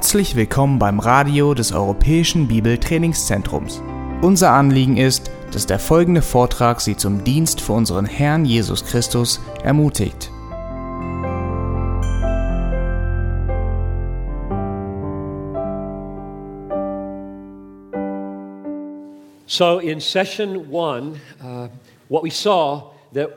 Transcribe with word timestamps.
Herzlich 0.00 0.34
willkommen 0.34 0.78
beim 0.78 0.98
Radio 0.98 1.52
des 1.52 1.72
Europäischen 1.72 2.48
Bibeltrainingszentrums. 2.48 3.82
Unser 4.22 4.52
Anliegen 4.52 4.96
ist, 4.96 5.30
dass 5.52 5.66
der 5.66 5.78
folgende 5.78 6.22
Vortrag 6.22 6.80
Sie 6.80 6.96
zum 6.96 7.22
Dienst 7.22 7.60
für 7.60 7.74
unseren 7.74 8.06
Herrn 8.06 8.46
Jesus 8.46 8.82
Christus 8.82 9.40
ermutigt. 9.62 10.30
So 19.46 19.80
in 19.80 20.00
session 20.00 20.66
one, 20.70 21.20
uh, 21.44 21.68
what 22.08 22.24
we 22.24 22.30
saw 22.30 22.84
that 23.12 23.28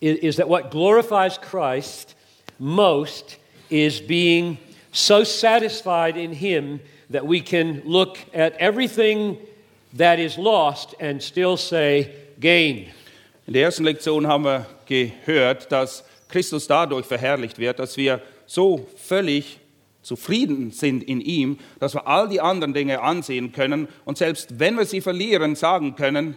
is 0.00 0.36
that 0.36 0.48
what 0.48 0.70
glorifies 0.70 1.38
Christ 1.38 2.16
most 2.58 3.36
is 3.68 4.00
being 4.00 4.56
so 4.92 5.24
satisfied 5.24 6.16
in 6.16 6.32
Him 6.32 6.80
that 7.10 7.26
we 7.26 7.40
can 7.40 7.82
look 7.84 8.18
at 8.32 8.54
everything 8.58 9.38
that 9.94 10.18
is 10.18 10.38
lost 10.38 10.94
and 11.00 11.22
still 11.22 11.56
say, 11.56 12.10
gain. 12.38 12.90
In 13.46 13.54
der 13.54 13.64
ersten 13.64 13.84
Lektion 13.84 14.26
haben 14.26 14.44
wir 14.44 14.66
gehört, 14.86 15.70
dass 15.72 16.04
Christus 16.28 16.66
dadurch 16.66 17.06
verherrlicht 17.06 17.58
wird, 17.58 17.78
dass 17.78 17.96
wir 17.96 18.20
so 18.46 18.86
völlig 18.96 19.58
zufrieden 20.02 20.70
sind 20.70 21.04
in 21.04 21.20
ihm, 21.20 21.58
dass 21.78 21.94
wir 21.94 22.06
all 22.06 22.28
die 22.28 22.40
anderen 22.40 22.74
Dinge 22.74 23.00
ansehen 23.00 23.52
können 23.52 23.88
und 24.04 24.18
selbst 24.18 24.58
wenn 24.58 24.76
wir 24.76 24.84
sie 24.84 25.00
verlieren, 25.00 25.54
sagen 25.54 25.94
können, 25.96 26.36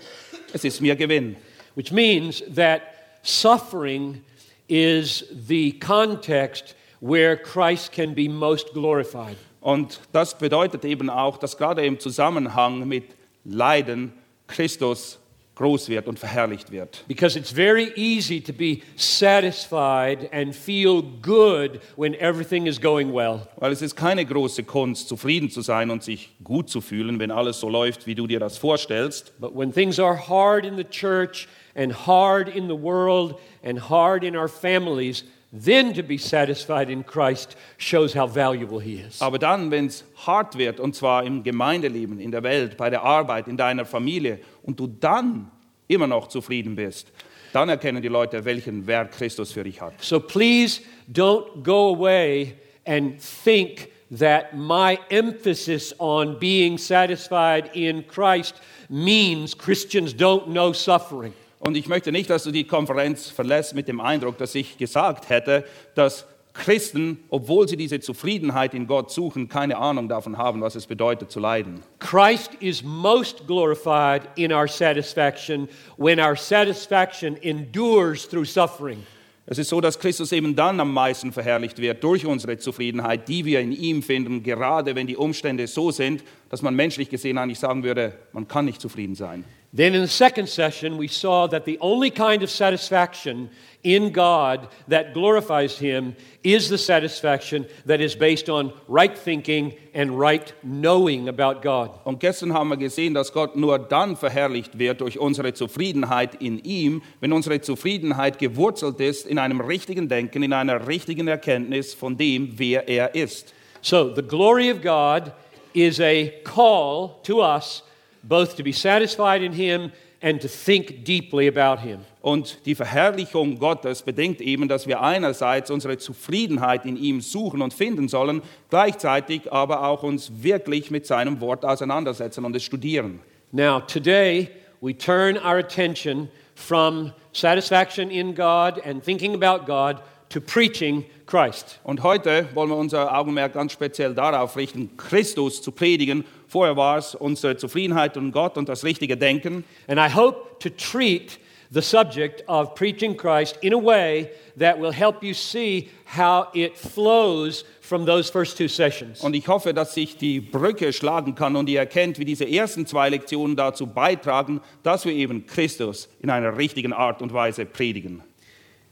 es 0.54 0.64
ist 0.64 0.82
mir 0.82 0.96
Gewinn. 0.96 1.36
Which 1.76 1.92
means 1.92 2.44
that 2.56 2.82
suffering 3.24 4.22
is 4.68 5.26
the 5.48 5.78
context 5.80 6.76
where 7.06 7.38
Christ 7.38 7.92
can 7.92 8.16
be 8.16 8.28
most 8.28 8.74
glorified. 8.74 9.38
Und 9.62 10.00
das 10.12 10.38
bedeutet 10.38 10.86
eben 10.86 11.10
auch, 11.10 11.38
dass 11.38 11.58
gerade 11.58 11.86
im 11.86 12.00
Zusammenhang 12.00 12.88
mit 12.88 13.16
Leiden 13.44 14.14
Christus 14.48 15.20
groß 15.56 15.90
wird 15.90 16.08
und 16.08 16.20
verherrlicht 16.20 16.72
wird. 16.72 17.04
Because 17.08 17.38
it's 17.38 17.52
very 17.52 17.92
easy 17.96 18.42
to 18.42 18.52
be 18.52 18.82
satisfied 18.96 20.32
and 20.34 20.54
feel 20.54 21.02
good 21.22 21.80
when 21.96 22.14
everything 22.16 22.68
is 22.68 22.80
going 22.80 23.14
well. 23.14 23.48
Weil 23.58 23.72
es 23.72 23.82
ist 23.82 23.96
keine 23.96 24.26
große 24.26 24.64
Kunst, 24.64 25.08
zufrieden 25.08 25.50
zu 25.50 25.62
sein 25.62 25.90
und 25.90 26.04
sich 26.04 26.36
gut 26.44 26.70
zu 26.70 26.82
fühlen, 26.82 27.20
wenn 27.20 27.32
alles 27.32 27.60
so 27.60 27.70
läuft, 27.70 28.06
wie 28.06 28.16
du 28.16 28.28
dir 28.28 28.40
das 28.40 28.58
vorstellst. 28.58 29.34
But 29.40 29.56
when 29.56 29.72
things 29.72 30.00
are 30.00 30.28
hard 30.28 30.66
in 30.66 30.76
the 30.76 30.84
church 30.84 31.48
and 31.76 32.06
hard 32.06 32.54
in 32.54 32.68
the 32.68 32.80
world 32.80 33.36
and 33.64 33.90
hard 33.90 34.24
in 34.24 34.36
our 34.36 34.50
families, 34.50 35.24
then 35.64 35.94
to 35.94 36.04
be 36.04 36.18
satisfied 36.18 36.90
in 36.90 37.04
Christ 37.04 37.56
shows 37.78 38.14
how 38.14 38.28
valuable 38.28 38.80
He 38.80 38.96
is. 38.96 39.22
Aber 39.22 39.40
dann, 39.40 39.72
wenn 39.72 39.88
es 39.88 40.04
hart 40.26 40.58
wird, 40.58 40.80
und 40.80 40.96
zwar 40.96 41.24
im 41.24 41.44
Gemeindeleben, 41.44 42.20
in 42.20 42.32
der 42.32 42.44
Welt, 42.44 42.78
bei 42.78 42.90
der 42.90 43.04
Arbeit, 43.04 43.48
in 43.48 43.58
deiner 43.58 43.86
Familie, 43.86 44.40
und 44.64 44.80
du 44.80 44.88
dann 44.88 45.52
immer 45.88 46.08
noch 46.08 46.28
zufrieden 46.28 46.76
bist, 46.76 47.12
dann 47.54 47.70
erkennen 47.70 48.02
die 48.02 48.10
Leute, 48.10 48.44
welchen 48.44 48.86
Wert 48.86 49.14
Christus 49.14 49.54
für 49.54 49.64
dich 49.64 49.80
hat. 49.80 49.94
So 50.02 50.20
please 50.20 50.82
don't 51.12 51.64
go 51.64 51.96
away 51.96 52.56
and 52.86 53.16
think 53.44 53.90
that 54.12 54.54
my 54.54 55.00
emphasis 55.10 55.96
on 56.00 56.38
being 56.38 56.78
satisfied 56.78 57.74
in 57.74 58.06
Christ 58.08 58.56
means 58.90 59.58
Christians 59.58 60.14
don't 60.14 60.48
know 60.48 60.74
suffering. 60.74 61.34
Und 61.66 61.76
ich 61.76 61.88
möchte 61.88 62.12
nicht, 62.12 62.30
dass 62.30 62.44
du 62.44 62.52
die 62.52 62.66
Konferenz 62.66 63.28
verlässt 63.28 63.74
mit 63.74 63.88
dem 63.88 64.00
Eindruck, 64.00 64.38
dass 64.38 64.54
ich 64.54 64.78
gesagt 64.78 65.30
hätte, 65.30 65.64
dass 65.96 66.28
Christen, 66.54 67.18
obwohl 67.30 67.68
sie 67.68 67.76
diese 67.76 68.00
Zufriedenheit 68.00 68.76
in 68.76 68.86
Gott 68.86 69.12
suchen, 69.12 69.50
keine 69.50 69.78
Ahnung 69.78 70.08
davon 70.08 70.38
haben, 70.38 70.62
was 70.62 70.76
es 70.76 70.86
bedeutet 70.86 71.32
zu 71.32 71.40
leiden. 71.40 71.82
Christ 71.98 72.52
is 72.60 72.84
most 72.84 73.48
glorified 73.48 74.22
in 74.36 74.54
our 74.54 74.68
satisfaction 74.68 75.68
when 75.98 76.20
our 76.20 76.36
satisfaction 76.36 77.36
endures 77.42 78.30
through 78.30 78.46
suffering. 78.46 79.04
Es 79.48 79.58
ist 79.58 79.70
so, 79.70 79.82
dass 79.82 79.98
Christus 79.98 80.32
eben 80.32 80.56
dann 80.56 80.80
am 80.80 80.94
meisten 80.94 81.32
verherrlicht 81.32 81.80
wird 81.80 82.04
durch 82.04 82.28
unsere 82.28 82.60
Zufriedenheit, 82.60 83.28
die 83.28 83.44
wir 83.44 83.60
in 83.60 83.72
ihm 83.72 84.04
finden, 84.04 84.44
gerade 84.44 84.96
wenn 84.96 85.08
die 85.08 85.18
Umstände 85.18 85.66
so 85.66 85.90
sind, 85.90 86.24
dass 86.50 86.62
man 86.62 86.76
menschlich 86.76 87.10
gesehen 87.10 87.40
eigentlich 87.40 87.60
sagen 87.60 87.84
würde, 87.84 88.14
man 88.34 88.48
kann 88.48 88.66
nicht 88.66 88.82
zufrieden 88.82 89.16
sein. 89.16 89.44
Then 89.76 89.94
in 89.94 90.02
the 90.02 90.08
second 90.08 90.48
session, 90.48 90.96
we 90.96 91.10
saw 91.10 91.48
that 91.48 91.66
the 91.66 91.78
only 91.82 92.10
kind 92.10 92.44
of 92.44 92.50
satisfaction 92.50 93.50
in 93.84 94.14
God 94.14 94.70
that 94.88 95.14
glorifies 95.14 95.78
Him 95.78 96.16
is 96.46 96.70
the 96.70 96.78
satisfaction 96.78 97.66
that 97.86 98.00
is 98.00 98.16
based 98.16 98.50
on 98.50 98.72
right 98.88 99.16
thinking 99.18 99.74
and 99.94 100.18
right 100.18 100.54
knowing 100.64 101.28
about 101.28 101.62
God. 101.62 101.92
Und 102.06 102.22
gestern 102.22 102.54
haben 102.54 102.70
wir 102.70 102.78
gesehen, 102.78 103.14
dass 103.14 103.34
Gott 103.34 103.58
nur 103.58 103.78
dann 103.78 104.16
verherrlicht 104.16 104.80
wird 104.80 105.02
durch 105.02 105.20
unsere 105.20 105.54
Zufriedenheit 105.54 106.42
in 106.42 106.60
ihm, 106.60 107.02
wenn 107.20 107.34
unsere 107.34 107.60
Zufriedenheit 107.60 108.40
gewurzelt 108.40 109.02
ist 109.02 109.28
in 109.28 109.38
einem 109.38 109.60
richtigen 109.60 110.08
Denken, 110.08 110.42
in 110.42 110.54
einer 110.54 110.88
richtigen 110.88 111.28
Erkenntnis 111.28 111.94
von 111.94 112.16
dem, 112.16 112.54
wer 112.56 112.88
er 112.88 113.14
ist. 113.14 113.54
So, 113.82 114.16
the 114.16 114.24
glory 114.24 114.72
of 114.72 114.82
God 114.82 115.34
is 115.74 116.00
a 116.00 116.32
call 116.46 117.18
to 117.24 117.44
us 117.44 117.84
both 118.28 118.56
to 118.56 118.64
be 118.64 118.74
satisfied 118.74 119.42
in 119.42 119.54
Him 119.54 119.92
and 120.22 120.42
to 120.42 120.48
think 120.48 121.06
deeply 121.06 121.48
about 121.48 121.82
Him. 121.82 122.00
Und 122.22 122.66
die 122.66 122.74
Verherrlichung 122.74 123.60
Gottes 123.60 124.02
bedingt 124.02 124.42
eben, 124.42 124.68
dass 124.68 124.88
wir 124.88 125.02
einerseits 125.02 125.70
unsere 125.70 125.98
Zufriedenheit 125.98 126.86
in 126.86 126.98
ihm 126.98 127.22
suchen 127.22 127.62
und 127.62 127.74
finden 127.74 128.08
sollen, 128.08 128.42
gleichzeitig 128.70 129.52
aber 129.52 129.88
auch 129.88 130.02
uns 130.02 130.32
wirklich 130.42 130.90
mit 130.90 131.06
seinem 131.06 131.40
Wort 131.42 131.64
auseinandersetzen 131.64 132.44
und 132.44 132.56
es 132.56 132.64
studieren. 132.64 133.20
Now, 133.52 133.80
today 133.80 134.50
we 134.82 134.98
turn 134.98 135.38
our 135.38 135.58
attention 135.60 136.30
from 136.56 137.12
satisfaction 137.32 138.10
in 138.10 138.34
God 138.34 138.84
and 138.84 139.04
thinking 139.04 139.36
about 139.36 139.66
God 139.66 139.98
to 140.30 140.42
preaching 140.42 141.06
Christ. 141.26 141.80
Und 141.84 142.04
heute 142.04 142.48
wollen 142.54 142.70
wir 142.70 142.78
unser 142.78 143.16
Augenmerk 143.16 143.54
ganz 143.54 143.72
speziell 143.72 144.14
darauf 144.14 144.58
richten, 144.58 144.96
Christus 144.98 145.62
zu 145.62 145.72
predigen. 145.72 146.26
Vorher 146.48 146.78
war 146.78 146.98
es 146.98 147.16
unsere 147.16 147.58
Zufriedenheit 147.58 148.18
und 148.18 148.32
Gott 148.32 148.58
und 148.58 148.70
das 148.70 148.84
richtige 148.84 149.18
Denken. 149.18 149.64
And 149.88 150.00
I 150.00 150.14
hope 150.14 150.60
to 150.60 150.70
treat 150.70 151.40
the 151.72 151.82
subject 151.82 152.44
of 152.48 152.76
preaching 152.76 153.16
Christ 153.16 153.58
in 153.62 153.74
a 153.74 153.78
way 153.78 154.32
that 154.58 154.80
will 154.80 154.92
help 154.92 155.24
you 155.24 155.34
see 155.34 155.90
how 156.06 156.48
it 156.54 156.78
flows 156.78 157.66
from 157.82 158.06
those 158.06 158.30
first 158.30 158.58
two 158.58 158.68
sessions. 158.68 159.22
Und 159.22 159.36
ich 159.36 159.48
hoffe, 159.48 159.74
dass 159.74 159.96
ich 159.98 160.18
die 160.18 160.40
Brücke 160.40 160.94
schlagen 160.94 161.36
kann 161.36 161.56
und 161.56 161.70
ihr 161.70 161.80
erkennt, 161.80 162.20
wie 162.20 162.26
diese 162.26 162.50
ersten 162.50 162.86
zwei 162.86 163.10
Lektionen 163.10 163.56
dazu 163.56 163.88
beitragen, 163.88 164.62
dass 164.84 165.06
wir 165.06 165.14
eben 165.14 165.46
Christus 165.46 166.10
in 166.22 166.30
einer 166.30 166.58
richtigen 166.58 166.94
Art 166.94 167.22
und 167.22 167.34
Weise 167.34 167.66
predigen. 167.66 168.24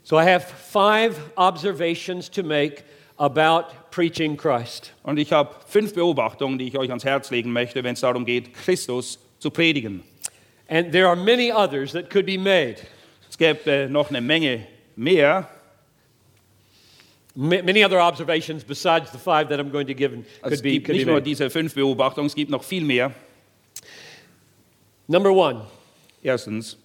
So 0.04 0.20
I 0.20 0.24
have 0.24 0.46
five 0.46 1.16
observations 1.38 2.30
to 2.30 2.44
make 2.44 2.84
about 3.18 3.66
preaching 3.92 4.36
Christ. 4.38 4.92
Und 5.04 5.18
ich 5.20 5.32
habe 5.32 5.56
fünf 5.68 5.94
Beobachtungen, 5.94 6.58
die 6.58 6.68
ich 6.68 6.78
euch 6.78 6.90
ans 6.90 7.06
Herz 7.06 7.30
legen 7.32 7.52
möchte, 7.54 7.84
wenn 7.84 7.94
es 7.94 8.02
darum 8.02 8.26
geht, 8.26 8.54
Christus 8.54 9.20
zu 9.40 9.52
predigen. 9.52 10.04
And 10.68 10.92
there 10.92 11.08
are 11.08 11.16
many 11.16 11.52
others 11.52 11.92
that 11.92 12.10
could 12.10 12.26
be 12.26 12.38
made. 12.38 12.78
Es 13.30 13.38
gäbe 13.38 13.70
äh, 13.72 13.88
noch 13.88 14.10
eine 14.10 14.22
Menge 14.22 14.66
mehr. 14.96 15.48
Ma- 17.36 17.62
Many 17.64 17.84
other 17.84 18.00
observations 18.00 18.64
besides 18.64 19.12
the 19.12 19.18
five 19.18 19.50
that 19.50 19.60
I'm 19.60 19.72
going 19.72 19.88
to 19.88 19.94
give 19.94 20.14
Also 20.14 20.24
could 20.42 20.54
es 20.54 20.62
be, 20.62 20.72
gibt 20.72 20.86
could 20.86 20.94
be 20.94 20.98
nicht 21.00 21.06
nur 21.08 21.16
made. 21.16 21.24
diese 21.26 21.50
fünf 21.50 21.74
Beobachtungen, 21.76 22.28
es 22.28 22.36
gibt 22.36 22.50
noch 22.52 22.64
viel 22.64 22.84
mehr. 22.84 23.12
Number 25.08 25.32
one, 25.32 25.66
Erstens, 26.24 26.78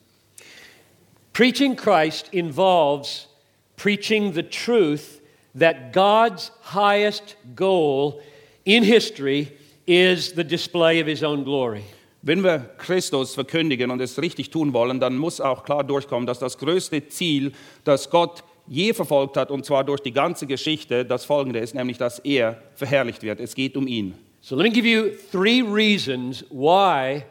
preaching 1.32 1.76
Christ 1.76 2.28
involves 2.32 3.28
preaching 3.76 4.32
the 4.32 4.42
truth 4.42 5.17
that 5.58 5.92
God's 5.92 6.52
highest 6.62 7.36
goal 7.54 8.20
in 8.64 8.82
history 8.82 9.52
is 9.86 10.32
the 10.34 10.44
display 10.44 11.00
of 11.00 11.06
his 11.06 11.22
own 11.22 11.44
glory. 11.44 11.84
wenn 12.22 12.42
wir 12.42 12.58
Christus 12.78 13.34
verkündigen 13.34 13.90
und 13.90 14.00
es 14.00 14.20
richtig 14.20 14.50
tun 14.50 14.72
wollen, 14.72 15.00
dann 15.00 15.16
muss 15.16 15.40
auch 15.40 15.64
klar 15.64 15.84
durchkommen, 15.84 16.26
dass 16.26 16.38
das 16.38 16.58
größte 16.58 17.08
Ziel, 17.08 17.52
das 17.84 18.10
Gott 18.10 18.42
je 18.66 18.92
verfolgt 18.92 19.36
hat, 19.36 19.50
und 19.50 19.64
zwar 19.64 19.84
durch 19.84 20.00
die 20.00 20.12
ganze 20.12 20.46
Geschichte, 20.46 21.04
das 21.04 21.24
folgende 21.24 21.60
ist, 21.60 21.74
nämlich 21.74 21.96
dass 21.96 22.18
er 22.18 22.62
verherrlicht 22.74 23.22
wird. 23.22 23.40
Es 23.40 23.54
geht 23.54 23.76
um 23.76 23.86
ihn. 23.86 24.14
So 24.40 24.56
let 24.56 24.64
me 24.64 24.70
give 24.70 24.86
you 24.86 25.10
three 25.32 25.62
reasons 25.62 26.44
why 26.50 27.24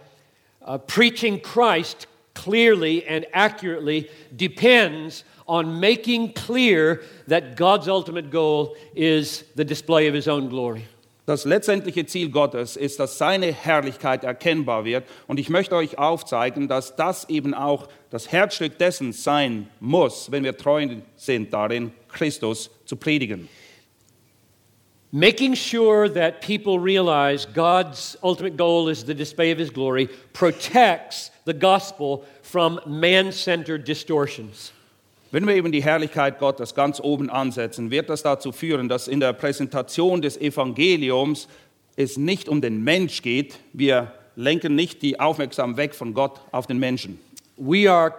uh, 0.66 0.78
preaching 0.78 1.42
Christ 1.42 2.08
clearly 2.34 3.04
and 3.08 3.26
accurately 3.34 4.08
depends 4.32 5.24
on 5.48 5.80
making 5.80 6.34
clear 6.34 7.02
that 7.28 7.56
God's 7.56 7.88
ultimate 7.88 8.30
goal 8.30 8.76
is 8.96 9.46
the 9.56 9.66
display 9.66 10.08
of 10.08 10.14
his 10.14 10.28
own 10.28 10.50
glory. 10.50 10.86
Das 11.26 11.44
letztendliche 11.44 12.06
Ziel 12.06 12.30
Gottes 12.30 12.78
ist, 12.78 13.02
dass 13.02 13.18
seine 13.18 13.52
Herrlichkeit 13.52 14.24
erkennbar 14.24 14.86
wird. 14.86 15.04
Und 15.28 15.40
ich 15.40 15.50
möchte 15.50 15.76
euch 15.76 15.98
aufzeigen, 15.98 16.70
dass 16.70 16.96
das 16.96 17.28
eben 17.30 17.54
auch 17.54 17.90
das 18.10 18.32
Herzstück 18.32 18.78
dessen 18.78 19.12
sein 19.12 19.70
muss, 19.82 20.32
wenn 20.32 20.46
wir 20.46 20.56
treu 20.56 20.88
sind 21.18 21.54
darin, 21.54 21.92
Christus 22.08 22.70
zu 22.86 22.96
predigen. 22.96 23.50
making 25.12 25.56
sure 25.56 26.10
that 26.10 26.42
people 26.42 26.80
realize 26.80 27.46
God's 27.46 28.18
ultimate 28.22 28.58
goal 28.58 28.90
is 28.90 29.06
the 29.06 29.14
display 29.14 29.52
of 29.52 29.58
His 29.58 29.70
glory 29.70 30.08
protects 30.34 31.32
the 31.46 31.54
gospel 31.54 32.26
from 32.42 32.80
man 32.86 33.32
centered 33.32 33.86
distortions. 33.86 34.72
Wenn 35.30 35.46
wir 35.46 35.56
eben 35.56 35.74
die 35.74 35.84
Herrlichkeit 35.84 36.40
Gottes 36.40 36.74
ganz 36.74 37.02
oben 37.02 37.30
ansetzen, 37.30 37.92
wird 37.92 38.10
das 38.10 38.24
dazu 38.24 38.54
führen, 38.54 38.88
dass 38.88 39.10
in 39.10 39.20
der 39.20 39.34
Präsentation 39.34 40.22
des 40.22 40.38
Evangeliums 40.38 41.50
es 41.98 42.16
nicht 42.16 42.48
um 42.48 42.62
den 42.62 42.84
Mensch 42.84 43.22
geht. 43.22 43.60
Wir 43.74 44.14
lenken 44.38 44.76
nicht 44.76 45.02
die 45.02 45.20
Aufmerksamkeit 45.20 45.78
weg 45.78 45.96
von 45.96 46.14
Gott 46.14 46.40
auf 46.52 46.68
den 46.68 46.80
Menschen. 46.80 47.20
We 47.58 47.92
are 47.92 48.14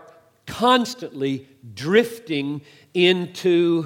constantly 0.47 1.47
drifting 1.75 2.61
into 2.93 3.85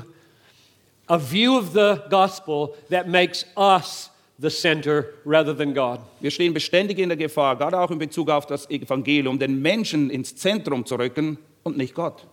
a 1.07 1.19
view 1.19 1.59
of 1.59 1.73
the 1.73 2.01
gospel 2.11 2.75
that 2.91 3.07
makes 3.07 3.47
us 3.57 4.11
the 4.41 4.51
center 4.51 5.05
rather 5.25 5.57
than 5.57 5.75
God. 5.75 6.01
Wir 6.21 6.31
stehen 6.33 6.55
beständig 6.55 6.99
in 6.99 7.09
der 7.09 7.19
Gefahr, 7.19 7.57
gerade 7.57 7.79
auch 7.79 7.91
in 7.91 7.99
Bezug 7.99 8.31
auf 8.31 8.47
das 8.47 8.69
Evangelium, 8.69 9.39
den 9.39 9.63
Menschen 9.63 10.11
ins 10.11 10.35
Zentrum 10.35 10.85
zu 10.85 10.97
rücken 10.97 11.39
und 11.63 11.77
nicht 11.77 11.95
Gott. 11.95 12.27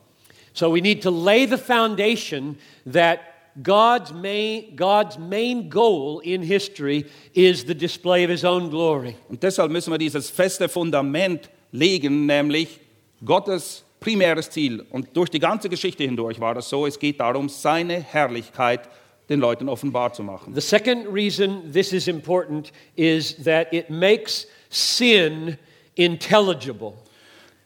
So 0.60 0.70
we 0.70 0.82
need 0.82 1.04
to 1.04 1.10
lay 1.10 1.46
the 1.46 1.58
foundation 1.58 2.58
that 2.86 3.54
God's 3.64 4.12
main, 4.12 4.76
God's 4.76 5.18
main 5.18 5.70
goal 5.70 6.20
in 6.20 6.44
history 6.44 7.06
is 7.34 7.64
the 7.64 7.74
display 7.74 8.26
of 8.26 8.30
his 8.30 8.44
own 8.44 8.70
glory. 8.70 9.16
Und 9.30 9.42
deshalb 9.42 9.72
müssen 9.72 9.94
wir 9.94 9.98
dieses 9.98 10.30
feste 10.30 10.68
Fundament 10.68 11.50
legen, 11.72 12.26
nämlich 12.26 12.82
Gottes 13.24 13.86
primäres 14.02 14.50
Ziel. 14.50 14.86
Und 14.90 15.16
durch 15.16 15.30
die 15.30 15.40
ganze 15.40 15.70
Geschichte 15.70 16.04
hindurch 16.04 16.42
war 16.42 16.56
das 16.56 16.68
so, 16.68 16.86
es 16.86 17.00
geht 17.00 17.22
darum, 17.22 17.48
seine 17.48 18.02
Herrlichkeit 18.02 18.82
den 19.30 19.40
Leuten 19.40 19.70
offenbar 19.70 20.12
zu 20.12 20.24
machen. 20.24 20.54
The 20.54 20.60
second 20.60 21.08
reason 21.08 21.72
this 21.72 21.94
is 21.94 22.10
important 22.10 22.74
is 22.98 23.34
that 23.46 23.72
it 23.72 23.90
makes 23.90 24.46
sin 24.70 25.58
intelligible. 25.96 26.96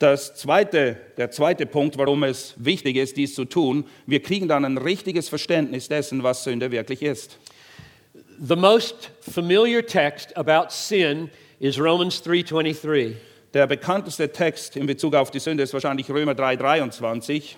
Das 0.04 0.36
zweite, 0.36 0.98
der 1.16 1.32
zweite 1.32 1.66
Punkt, 1.66 1.98
warum 1.98 2.24
es 2.24 2.56
wichtig 2.58 2.98
ist, 2.98 3.16
dies 3.16 3.34
zu 3.36 3.46
tun, 3.46 3.86
wir 4.06 4.22
kriegen 4.22 4.50
dann 4.50 4.66
ein 4.66 4.78
richtiges 4.78 5.30
Verständnis 5.30 5.88
dessen, 5.88 6.24
was 6.24 6.44
Sünde 6.44 6.72
wirklich 6.72 7.02
ist. 7.02 7.38
The 8.38 8.58
most 8.58 9.12
familiar 9.22 9.82
text 9.82 10.36
about 10.36 10.72
sin 10.72 11.30
is 11.62 11.80
Romans 11.80 12.22
3:23. 12.22 13.16
Der 13.54 13.66
bekannteste 13.66 14.30
Text 14.30 14.76
in 14.76 14.88
Bezug 14.88 15.16
auf 15.16 15.32
die 15.32 15.40
Sünde 15.40 15.64
ist 15.64 15.72
wahrscheinlich 15.72 16.10
Römer 16.10 16.36
3, 16.36 16.58
23. 16.58 17.56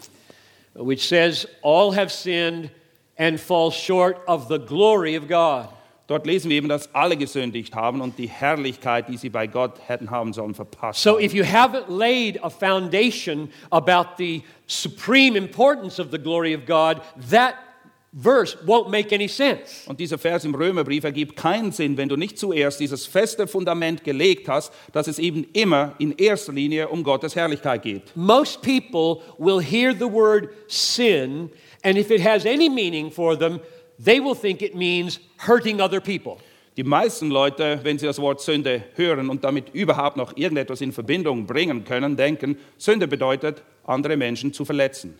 which 0.75 1.07
says, 1.07 1.47
All 1.63 1.93
have 1.93 2.11
sinned 2.11 2.69
and 3.17 3.39
fall 3.39 3.71
short 3.71 4.21
of 4.27 4.49
the 4.49 4.59
glory 4.59 5.15
of 5.15 5.27
God. 5.27 5.69
Dort 6.07 6.27
lesen 6.27 6.49
wir 6.51 6.57
eben, 6.57 6.69
dass 6.69 6.93
alle 6.93 7.17
gesündigt 7.17 7.73
haben 7.73 7.99
und 7.99 8.19
die 8.19 8.27
Herrlichkeit, 8.27 9.09
die 9.09 9.17
sie 9.17 9.29
bei 9.29 9.47
Gott 9.47 9.79
hätten 9.87 10.11
haben 10.11 10.33
sollen, 10.33 10.53
verpasst 10.53 11.01
So 11.01 11.19
if 11.19 11.33
you 11.33 11.43
haven't 11.43 11.89
laid 11.89 12.43
a 12.43 12.49
foundation 12.49 13.49
about 13.71 14.17
the 14.17 14.43
supreme 14.67 15.35
importance 15.35 15.99
of 15.99 16.11
the 16.11 16.19
glory 16.19 16.53
of 16.53 16.65
God, 16.67 17.01
that 17.31 17.55
verse 18.15 18.55
won't 18.65 18.89
make 18.89 19.13
any 19.13 19.27
sense. 19.27 19.87
Und 19.87 19.99
dieser 19.99 20.17
Vers 20.17 20.45
im 20.45 20.55
Römerbrief 20.55 21.03
ergibt 21.03 21.35
keinen 21.35 21.71
Sinn, 21.71 21.97
wenn 21.97 22.07
du 22.07 22.15
nicht 22.15 22.37
zuerst 22.37 22.79
dieses 22.79 23.05
feste 23.05 23.47
Fundament 23.47 24.03
gelegt 24.03 24.47
hast, 24.47 24.71
dass 24.93 25.07
es 25.07 25.19
eben 25.19 25.45
immer 25.53 25.95
in 25.97 26.13
erster 26.17 26.53
Linie 26.53 26.87
um 26.87 27.03
Gottes 27.03 27.35
Herrlichkeit 27.35 27.81
geht. 27.81 28.15
Most 28.15 28.61
people 28.61 29.21
will 29.37 29.59
hear 29.59 29.93
the 29.93 30.05
word 30.05 30.49
sin, 30.67 31.49
and 31.83 31.97
if 31.97 32.09
it 32.09 32.23
has 32.23 32.45
any 32.45 32.69
meaning 32.69 33.11
for 33.11 33.37
them, 33.37 33.59
they 34.03 34.19
will 34.19 34.35
think 34.35 34.61
it 34.61 34.75
means 34.75 35.19
hurting 35.37 35.81
other 35.81 35.99
people. 35.99 36.37
Die 36.77 36.83
meisten 36.83 37.29
Leute, 37.29 37.79
wenn 37.83 37.97
sie 37.97 38.05
das 38.05 38.19
Wort 38.19 38.41
Sünde 38.41 38.83
hören 38.95 39.29
und 39.29 39.45
damit 39.45 39.73
überhaupt 39.73 40.17
noch 40.17 40.35
irgendetwas 40.35 40.81
in 40.81 40.91
Verbindung 40.91 41.45
bringen 41.45 41.85
können, 41.85 42.17
denken, 42.17 42.57
Sünde 42.77 43.07
bedeutet, 43.07 43.63
andere 43.85 44.17
Menschen 44.17 44.51
zu 44.51 44.65
verletzen. 44.65 45.17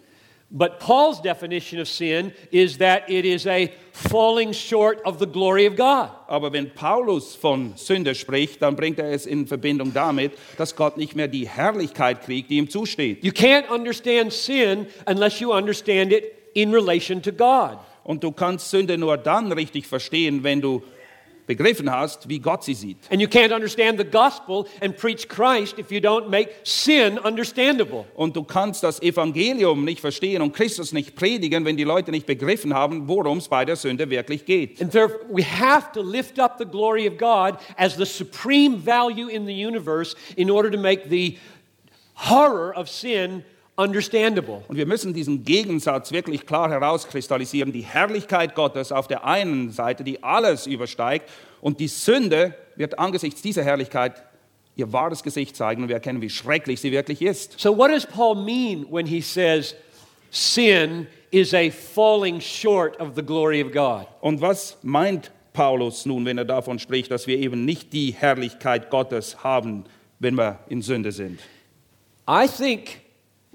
But 0.51 0.80
Paul's 0.80 1.22
definition 1.22 1.81
of 1.81 1.88
sin 1.88 2.31
is 2.51 2.77
that 2.77 3.10
it 3.10 3.25
is 3.25 3.48
a 3.48 3.69
falling 3.92 4.54
short 4.54 5.01
of 5.04 5.18
the 5.18 5.25
glory 5.25 5.66
of 5.66 5.75
God. 5.75 6.10
Aber 6.27 6.54
wenn 6.54 6.69
Paulus 6.72 7.36
von 7.36 7.74
Sünde 7.75 8.13
spricht, 8.13 8.62
dann 8.62 8.75
bringt 8.75 9.00
er 9.00 9.12
es 9.12 9.25
in 9.25 9.48
Verbindung 9.48 9.94
damit, 9.94 10.33
dass 10.57 10.75
Gott 10.75 10.98
nicht 10.98 11.16
mehr 11.16 11.27
die 11.27 11.48
Herrlichkeit 11.48 12.22
kriegt, 12.22 12.51
die 12.51 12.57
ihm 12.57 12.69
zusteht. 12.69 13.24
You 13.24 13.31
can't 13.31 13.69
understand 13.69 14.31
sin 14.31 14.88
unless 15.07 15.39
you 15.39 15.51
understand 15.51 16.12
it 16.13 16.25
in 16.54 16.72
relation 16.72 17.22
to 17.24 17.31
God. 17.31 17.80
Und 18.06 18.24
du 18.24 18.31
kannst 18.31 18.69
Sünde 18.69 19.00
nur 19.00 19.18
dann 19.18 19.52
richtig 19.52 19.88
verstehen, 19.88 20.44
wenn 20.44 20.62
du 20.62 20.84
begriffen 21.48 21.92
hast, 21.92 22.30
wie 22.30 22.40
Gott 22.40 22.63
sie 22.63 22.75
sieht. 22.75 22.98
And 23.10 23.19
you 23.19 23.28
can't 23.28 23.52
understand 23.52 23.98
the 23.98 24.06
gospel 24.06 24.68
and 24.80 24.96
preach 24.96 25.28
Christ 25.28 25.80
if 25.80 25.92
you 25.92 26.00
don't 26.00 26.30
make 26.30 26.52
sin 26.63 27.18
understandable. 27.18 28.06
Und 28.16 28.36
du 28.36 28.44
kannst 28.44 28.84
das 28.84 29.02
Evangelium 29.02 29.84
nicht 29.84 30.02
verstehen 30.02 30.44
und 30.44 30.54
Christus 30.54 30.92
nicht 30.92 31.16
predigen, 31.16 31.66
wenn 31.66 31.78
die 31.78 31.84
Leute 31.84 32.12
nicht 32.12 32.28
begriffen 32.28 32.75
haben, 32.75 33.07
worum 33.07 33.40
es 33.40 33.48
bei 33.48 33.66
der 33.66 33.75
Sünde 33.75 34.08
wirklich 34.08 34.46
geht. 34.46 34.80
And 34.80 34.92
therefore, 34.92 35.22
we 35.30 35.44
have 35.44 35.92
to 35.94 36.04
lift 36.04 36.40
up 36.40 36.58
the 36.60 36.66
glory 36.66 37.08
of 37.08 37.18
God 37.18 37.58
as 37.75 37.96
the 37.96 38.06
supreme 38.06 38.78
value 38.78 39.28
in 39.28 39.48
the 39.48 39.66
universe 39.66 40.16
in 40.36 40.51
order 40.51 40.69
to 40.69 40.78
make 40.78 41.10
the 41.10 41.40
horror 42.13 42.72
of 42.78 42.88
sin 42.88 43.44
understandable. 43.75 44.63
Und 44.68 44.77
wir 44.77 44.86
müssen 44.86 45.13
diesen 45.13 45.44
Gegensatz 45.44 46.12
wirklich 46.12 46.45
klar 46.45 46.69
herauskristallisieren. 46.69 47.72
Die 47.72 47.81
Herrlichkeit 47.81 48.56
Gottes 48.56 48.92
auf 48.92 49.07
der 49.07 49.25
einen 49.25 49.72
Seite, 49.72 50.04
die 50.04 50.24
alles 50.24 50.68
übersteigt, 50.68 51.30
und 51.62 51.80
die 51.80 51.88
Sünde 51.88 52.54
wird 52.75 53.00
angesichts 53.00 53.42
dieser 53.42 53.63
Herrlichkeit 53.63 54.24
ihr 54.75 54.92
wahres 54.92 55.24
Gesicht 55.24 55.56
zeigen 55.56 55.83
und 55.83 55.88
wir 55.88 55.95
erkennen, 55.95 56.22
wie 56.22 56.30
schrecklich 56.30 56.81
sie 56.81 56.92
wirklich 56.92 57.22
ist. 57.22 57.60
So, 57.60 57.75
what 57.75 57.89
does 57.89 58.06
Paul 58.06 58.36
mean 58.36 58.86
when 58.92 59.07
he 59.07 59.22
says 59.22 59.75
sin 60.30 61.07
is 61.31 61.54
a 61.54 61.69
falling 61.69 62.39
short 62.39 63.00
of 63.00 63.16
the 63.16 63.24
glory 63.24 63.63
of 63.63 63.72
God? 63.72 64.06
Und 64.22 64.42
was 64.42 64.77
meint 64.83 65.31
Paulus 65.54 66.06
nun, 66.06 66.25
wenn 66.25 66.38
er 66.38 66.45
davon 66.45 66.77
spricht, 66.80 67.10
dass 67.12 67.25
wir 67.25 67.38
eben 67.38 67.66
nicht 67.66 67.94
die 67.94 68.12
Herrlichkeit 68.12 68.89
Gottes 68.89 69.44
haben, 69.44 69.86
wenn 70.19 70.36
wir 70.36 70.60
in 70.68 70.81
Sünde 70.81 71.12
sind? 71.12 71.39
I 72.27 72.48
think 72.48 73.04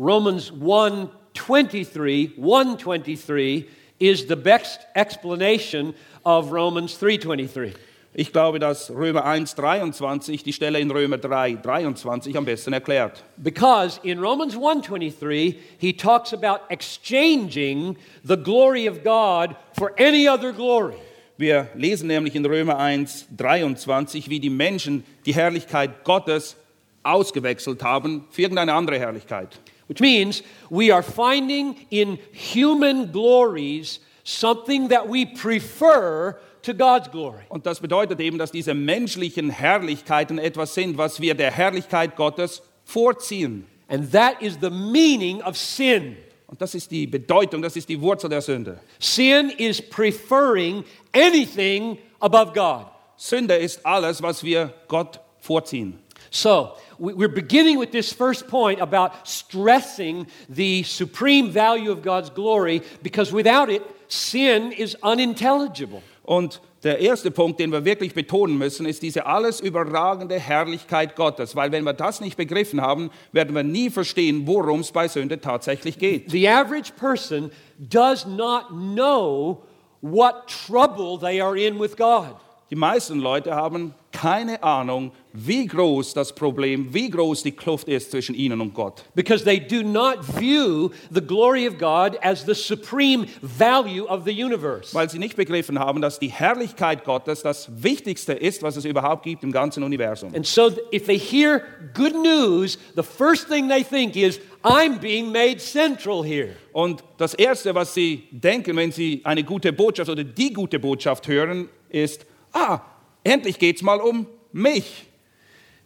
Romans 0.01 0.51
1:23, 0.51 2.39
123 2.39 3.67
is 3.99 4.27
the 4.29 4.37
best 4.37 4.81
explanation 4.95 5.95
of 6.25 6.53
Romans 6.53 6.97
3:23. 6.99 7.75
Ich 8.15 8.33
glaube, 8.33 8.59
dass 8.59 8.91
Römer 8.91 9.27
1, 9.27 9.55
23 9.57 10.43
die 10.43 10.55
Stelle 10.55 10.81
in 10.81 10.91
Römer 10.91 11.19
3, 11.19 11.57
23 11.57 12.35
am 12.39 12.47
besten 12.47 12.73
erklärt. 12.73 13.23
Because 13.37 14.01
in 14.03 14.19
Romans 14.21 14.57
1:23 14.57 15.57
he 15.79 15.93
talks 15.93 16.33
about 16.33 16.63
exchanging 16.71 17.99
the 18.27 18.39
glory 18.39 18.89
of 18.89 19.05
God 19.05 19.55
for 19.79 19.93
any 19.99 20.27
other 20.27 20.55
glory. 20.55 20.97
Wir 21.37 21.69
lesen 21.75 22.07
nämlich 22.07 22.35
in 22.35 22.47
Römer 22.47 22.79
1, 22.79 23.27
23, 23.37 24.31
wie 24.31 24.41
die 24.41 24.49
Menschen 24.49 25.05
die 25.27 25.35
Herrlichkeit 25.35 26.05
Gottes 26.05 26.57
ausgewechselt 27.03 27.83
haben 27.83 28.25
für 28.31 28.41
irgendeine 28.41 28.73
andere 28.73 28.99
Herrlichkeit. 28.99 29.61
Which 29.91 30.01
means 30.01 30.45
we 30.71 30.93
are 30.93 31.03
finding 31.03 31.75
in 31.91 32.21
human 32.31 33.11
glories 33.11 33.99
something 34.23 34.91
that 34.91 35.09
we 35.09 35.27
prefer 35.27 36.39
to 36.63 36.73
God's 36.73 37.11
glory. 37.11 37.43
Und 37.49 37.67
das 37.67 37.81
bedeutet 37.81 38.21
eben, 38.21 38.39
dass 38.39 38.53
diese 38.53 38.73
menschlichen 38.73 39.51
Herrlichkeiten 39.51 40.39
etwas 40.39 40.75
sind, 40.75 40.97
was 40.97 41.21
wir 41.21 41.35
der 41.35 41.51
Herrlichkeit 41.51 42.15
Gottes 42.15 42.63
vorziehen. 42.85 43.67
And 43.89 44.13
that 44.13 44.41
is 44.41 44.59
the 44.61 44.71
meaning 44.71 45.43
of 45.43 45.57
sin. 45.57 46.17
Und 46.47 46.63
das 46.63 46.77
ist 46.77 46.93
die 46.93 47.09
Bedeutung, 47.09 47.61
das 47.61 47.75
ist 47.75 47.89
die 47.89 48.01
Wurzel 48.01 48.31
der 48.31 48.43
Sünde. 48.43 48.79
Sin 49.01 49.51
is 49.51 49.83
preferring 49.83 50.85
anything 51.13 51.99
above 52.21 52.53
God. 52.53 52.87
Sünde 53.17 53.57
ist 53.57 53.85
alles, 53.85 54.23
was 54.23 54.45
wir 54.45 54.73
Gott 54.87 55.19
vorziehen. 55.41 55.99
So, 56.31 56.71
we- 56.99 57.15
we're 57.15 57.29
beginning 57.29 57.79
with 57.81 57.91
this 57.91 58.13
first 58.13 58.47
point 58.49 58.81
about 58.81 59.11
stressing 59.25 60.27
the 60.49 60.85
supreme 60.85 61.51
value 61.51 61.91
of 61.91 62.03
God's 62.03 62.33
glory 62.33 62.83
because 63.03 63.33
without 63.33 63.69
it, 63.69 63.83
sin 64.09 64.73
is 64.73 64.97
unintelligible. 65.03 66.03
Und 66.25 66.61
der 66.85 67.01
erste 67.01 67.31
Punkt, 67.31 67.59
den 67.59 67.73
wir 67.73 67.85
wirklich 67.85 68.15
betonen 68.15 68.57
müssen, 68.57 68.87
ist 68.87 69.03
diese 69.03 69.27
alles 69.27 69.61
überragende 69.61 70.39
Herrlichkeit 70.39 71.17
Gottes. 71.17 71.57
Weil 71.57 71.73
wenn 71.73 71.85
wir 71.85 71.93
das 71.93 72.21
nicht 72.21 72.37
begriffen 72.37 72.81
haben, 72.81 73.11
werden 73.33 73.55
wir 73.55 73.65
nie 73.65 73.91
verstehen, 73.91 74.47
worum 74.47 74.81
es 74.81 74.93
bei 74.93 75.09
Sünde 75.09 75.41
tatsächlich 75.41 75.99
geht. 75.99 76.31
The 76.31 76.49
average 76.49 76.93
person 76.99 77.51
does 77.79 78.25
not 78.25 78.69
know 78.69 79.65
what 80.01 80.47
trouble 80.47 81.19
they 81.19 81.41
are 81.41 81.59
in 81.59 81.81
with 81.81 81.97
God. 81.97 82.37
Die 82.71 82.77
meisten 82.77 83.19
Leute 83.19 83.55
haben 83.55 83.95
keine 84.13 84.63
Ahnung, 84.63 85.13
wie 85.33 85.67
groß 85.67 86.15
das 86.15 86.35
Problem, 86.35 86.93
wie 86.93 87.09
groß 87.09 87.45
die 87.45 87.53
Kluft 87.53 87.89
ist 87.89 88.11
zwischen 88.11 88.35
ihnen 88.35 88.61
und 88.61 88.75
Gott. 88.75 89.05
because 89.15 89.45
they 89.45 89.61
do 89.61 89.83
not 89.83 90.25
view 90.25 90.91
the 91.11 91.21
glory 91.21 91.69
of 91.69 91.79
God 91.79 92.19
as 92.21 92.45
the 92.45 92.55
supreme 92.55 93.27
value 93.41 94.05
of 94.07 94.25
the 94.25 94.33
universe. 94.33 94.93
Weil 94.93 95.09
sie 95.09 95.19
nicht 95.19 95.37
begriffen 95.37 95.79
haben, 95.79 96.01
dass 96.01 96.19
die 96.19 96.29
Herrlichkeit 96.29 97.05
Gottes 97.05 97.43
das 97.43 97.69
Wichtigste 97.83 98.33
ist, 98.33 98.63
was 98.63 98.77
es 98.77 98.85
überhaupt 98.85 99.23
gibt 99.23 99.45
im 99.45 99.53
ganzen 99.53 99.85
Universum. 99.85 100.35
And 100.35 100.45
so, 100.45 100.71
if 100.93 101.07
they 101.07 101.19
hear 101.19 101.63
good 101.95 102.15
news, 102.15 102.79
the 102.97 103.05
first 103.05 103.49
thing 103.49 103.69
they 103.69 103.85
think 103.85 104.17
is, 104.17 104.41
I'm 104.63 104.99
being 104.99 105.31
made 105.31 105.61
central 105.61 106.25
here. 106.25 106.57
Und 106.73 107.05
das 107.19 107.35
Erste, 107.35 107.75
was 107.75 107.95
sie 107.95 108.25
denken, 108.33 108.77
wenn 108.77 108.91
sie 108.91 109.21
eine 109.25 109.45
gute 109.45 109.73
Botschaft 109.73 110.11
oder 110.11 110.25
die 110.25 110.53
gute 110.53 110.79
Botschaft 110.81 111.29
hören, 111.29 111.69
ist, 111.89 112.27
ah, 112.53 112.81
endlich 113.25 113.59
geht 113.59 113.77
es 113.77 113.83
mal 113.83 114.01
um 114.01 114.27
mich. 114.53 115.07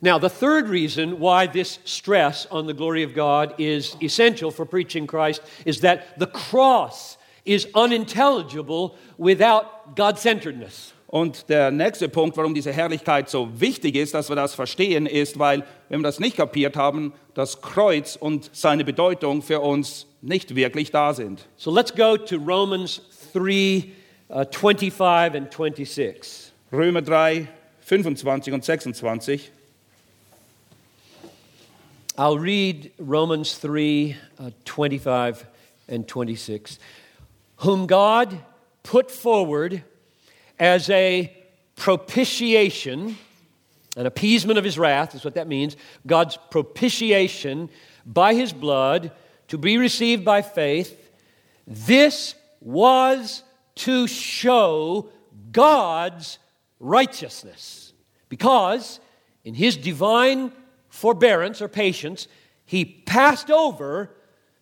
Now, 0.01 0.19
the 0.19 0.29
third 0.29 0.69
reason 0.69 1.19
why 1.19 1.47
this 1.47 1.79
stress 1.85 2.47
on 2.51 2.67
the 2.67 2.75
glory 2.75 3.05
of 3.05 3.15
God 3.15 3.55
is 3.59 3.97
essential 4.03 4.51
for 4.51 4.67
preaching 4.67 5.07
Christ 5.07 5.41
is 5.65 5.81
that 5.81 6.19
the 6.19 6.27
cross 6.27 7.17
is 7.47 7.67
unintelligible 7.75 8.97
without 9.17 9.97
God 9.97 10.19
centeredness. 10.19 10.93
Und 11.07 11.49
der 11.49 11.71
nächste 11.71 12.09
Punkt, 12.09 12.37
warum 12.37 12.55
diese 12.55 12.73
Herrlichkeit 12.73 13.31
so 13.31 13.49
wichtig 13.61 13.95
ist, 13.95 14.15
dass 14.15 14.29
wir 14.29 14.37
das 14.37 14.53
verstehen, 14.53 15.07
ist, 15.07 15.39
weil, 15.39 15.65
wenn 15.89 16.01
wir 16.01 16.05
das 16.05 16.19
nicht 16.19 16.37
kapiert 16.37 16.77
haben, 16.77 17.13
das 17.35 17.63
Kreuz 17.63 18.17
und 18.17 18.51
seine 18.53 18.85
Bedeutung 18.85 19.41
für 19.41 19.61
uns 19.61 20.07
nicht 20.23 20.57
wirklich 20.57 20.91
da 20.91 21.15
sind. 21.15 21.47
So 21.57 21.71
let's 21.71 21.95
go 21.95 22.17
to 22.17 22.37
Romans 22.37 23.01
3 23.33 23.85
uh, 24.29 24.45
25 24.51 25.37
and 25.37 25.51
26. 25.51 26.44
Römer 26.75 27.03
3, 27.03 27.47
25 27.87 28.53
und 28.53 28.65
26. 28.65 29.51
I'll 32.19 32.39
read 32.39 32.91
Romans 32.99 33.55
3 33.59 34.17
uh, 34.41 34.51
25 34.65 35.47
and 35.87 36.09
26. 36.09 36.81
Whom 37.59 37.87
God 37.87 38.41
put 38.83 39.13
forward 39.13 39.85
as 40.59 40.91
a 40.91 41.33
propitiation, 41.77 43.19
an 43.97 44.07
appeasement 44.07 44.59
of 44.59 44.65
his 44.65 44.77
wrath, 44.77 45.15
is 45.15 45.25
what 45.25 45.35
that 45.35 45.47
means. 45.47 45.77
God's 46.05 46.37
propitiation 46.51 47.69
by 48.05 48.35
his 48.35 48.53
blood 48.53 49.13
to 49.47 49.59
be 49.59 49.79
received 49.79 50.25
by 50.25 50.43
faith. 50.43 51.13
This 51.69 52.35
was 52.61 53.45
to 53.77 54.09
show 54.09 55.11
God's 55.53 56.39
righteousness. 56.81 57.93
Because 58.29 59.01
in 59.45 59.55
his 59.55 59.77
divine 59.77 60.53
forbearance 60.89 61.61
or 61.61 61.69
patience, 61.69 62.29
he 62.65 62.85
passed 62.85 63.51
over 63.51 64.11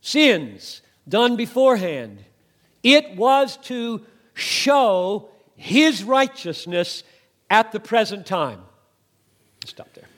sins 0.00 0.83
done 1.09 1.37
beforehand. 1.37 2.25
It 2.83 3.16
was 3.16 3.57
to 3.69 4.02
show 4.35 5.28
his 5.57 6.02
righteousness 6.02 7.04
at 7.49 7.73
the 7.73 7.81
present 7.81 8.26
time. 8.26 8.61
Stop 9.64 9.92
there. 9.95 10.09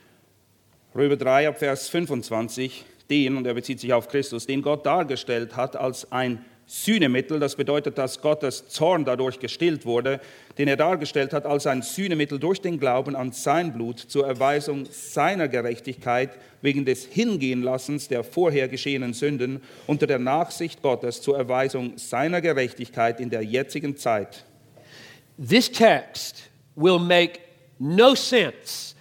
Römer 0.94 1.16
3 1.16 1.48
ab 1.48 1.58
Vers 1.58 1.88
25, 1.88 2.84
den, 3.10 3.36
und 3.36 3.46
er 3.46 3.54
bezieht 3.54 3.80
sich 3.80 3.92
auf 3.92 4.08
Christus, 4.08 4.46
den 4.46 4.62
Gott 4.62 4.86
dargestellt 4.86 5.56
hat 5.56 5.76
als 5.76 6.10
ein 6.12 6.44
Sühnemittel, 6.66 7.40
das 7.40 7.56
bedeutet, 7.56 7.98
dass 7.98 8.22
Gottes 8.22 8.68
Zorn 8.68 9.04
dadurch 9.04 9.38
gestillt 9.38 9.84
wurde, 9.84 10.20
den 10.56 10.68
er 10.68 10.76
dargestellt 10.76 11.32
hat 11.32 11.44
als 11.44 11.66
ein 11.66 11.82
Sühnemittel 11.82 12.38
durch 12.38 12.60
den 12.60 12.80
Glauben 12.80 13.14
an 13.16 13.32
sein 13.32 13.72
Blut 13.72 13.98
zur 13.98 14.26
Erweisung 14.26 14.86
seiner 14.90 15.48
Gerechtigkeit 15.48 16.30
wegen 16.62 16.86
des 16.86 17.04
Hingehenlassens 17.04 18.08
der 18.08 18.24
vorher 18.24 18.68
geschehenen 18.68 19.12
Sünden 19.12 19.60
unter 19.86 20.06
der 20.06 20.18
Nachsicht 20.18 20.80
Gottes 20.80 21.20
zur 21.20 21.36
Erweisung 21.36 21.98
seiner 21.98 22.40
Gerechtigkeit 22.40 23.20
in 23.20 23.28
der 23.28 23.42
jetzigen 23.42 23.96
Zeit. 23.96 24.44
This 25.36 25.70
text 25.70 26.48
will 26.76 26.98
make 26.98 27.40
no 27.78 28.14
sense 28.14 28.94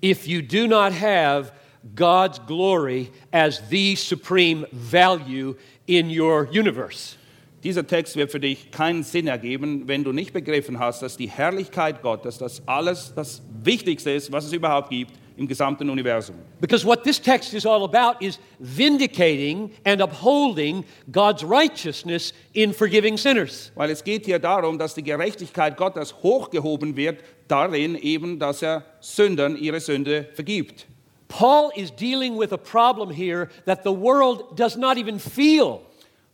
if 0.00 0.26
you 0.26 0.40
do 0.40 0.66
not 0.66 0.92
have 0.92 1.52
God's 1.94 2.38
glory 2.46 3.10
as 3.32 3.60
the 3.68 3.96
supreme 3.96 4.66
value 4.72 5.56
in 5.98 6.08
your 6.08 6.48
universe. 6.50 7.16
Dieser 7.62 7.86
Text 7.86 8.16
wird 8.16 8.32
für 8.32 8.40
dich 8.40 8.70
keinen 8.72 9.04
Sinn 9.04 9.28
ergeben, 9.28 9.86
wenn 9.86 10.02
du 10.02 10.12
nicht 10.12 10.32
begriffen 10.32 10.80
hast, 10.80 11.02
dass 11.02 11.16
die 11.16 11.28
Herrlichkeit 11.28 12.02
Gottes, 12.02 12.38
das 12.38 12.66
alles 12.66 13.12
das 13.14 13.42
Wichtigste 13.62 14.10
ist, 14.10 14.32
was 14.32 14.46
es 14.46 14.52
überhaupt 14.52 14.90
gibt 14.90 15.12
im 15.36 15.46
gesamten 15.46 15.88
Universum. 15.88 16.34
Because 16.60 16.84
what 16.84 17.04
this 17.04 17.20
text 17.20 17.54
is 17.54 17.64
all 17.64 17.84
about 17.84 18.24
is 18.24 18.40
vindicating 18.58 19.70
and 19.84 20.02
upholding 20.02 20.84
God's 21.10 21.44
righteousness 21.44 22.34
in 22.52 22.72
forgiving 22.72 23.16
sinners. 23.16 23.70
Weil 23.76 23.90
es 23.90 24.02
geht 24.02 24.24
hier 24.24 24.40
darum, 24.40 24.78
dass 24.78 24.94
die 24.94 25.04
Gerechtigkeit 25.04 25.76
Gottes 25.76 26.14
hochgehoben 26.22 26.96
wird, 26.96 27.20
darin 27.46 27.94
eben, 27.94 28.38
dass 28.38 28.62
er 28.62 28.84
Sündern 29.00 29.56
ihre 29.56 29.78
Sünde 29.78 30.28
vergibt. 30.34 30.86
Paul 31.32 31.72
is 31.74 31.90
dealing 31.90 32.36
with 32.36 32.52
a 32.52 32.58
problem 32.58 33.08
here 33.08 33.48
that 33.64 33.84
the 33.84 33.92
world 33.92 34.54
does 34.54 34.76
not 34.76 34.98
even 34.98 35.18
feel. 35.18 35.80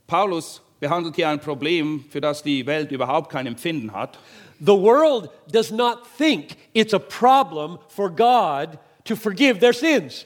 Paulus 0.09 0.61
behandelt 0.81 1.15
hier 1.15 1.29
ein 1.29 1.39
Problem, 1.39 2.05
für 2.11 2.21
das 2.21 2.43
die 2.43 2.67
Welt 2.67 2.91
überhaupt 2.91 3.31
kein 3.31 3.47
Empfinden 3.47 3.93
hat. 3.93 4.19
The 4.61 4.75
world 4.75 5.31
does 5.53 5.71
not 5.71 6.05
think 6.19 6.57
it's 6.75 6.93
a 6.93 6.99
problem 6.99 7.79
for 7.87 8.11
God 8.11 8.81
to 9.05 9.15
forgive 9.15 9.61
their 9.61 9.73
sins. 9.73 10.25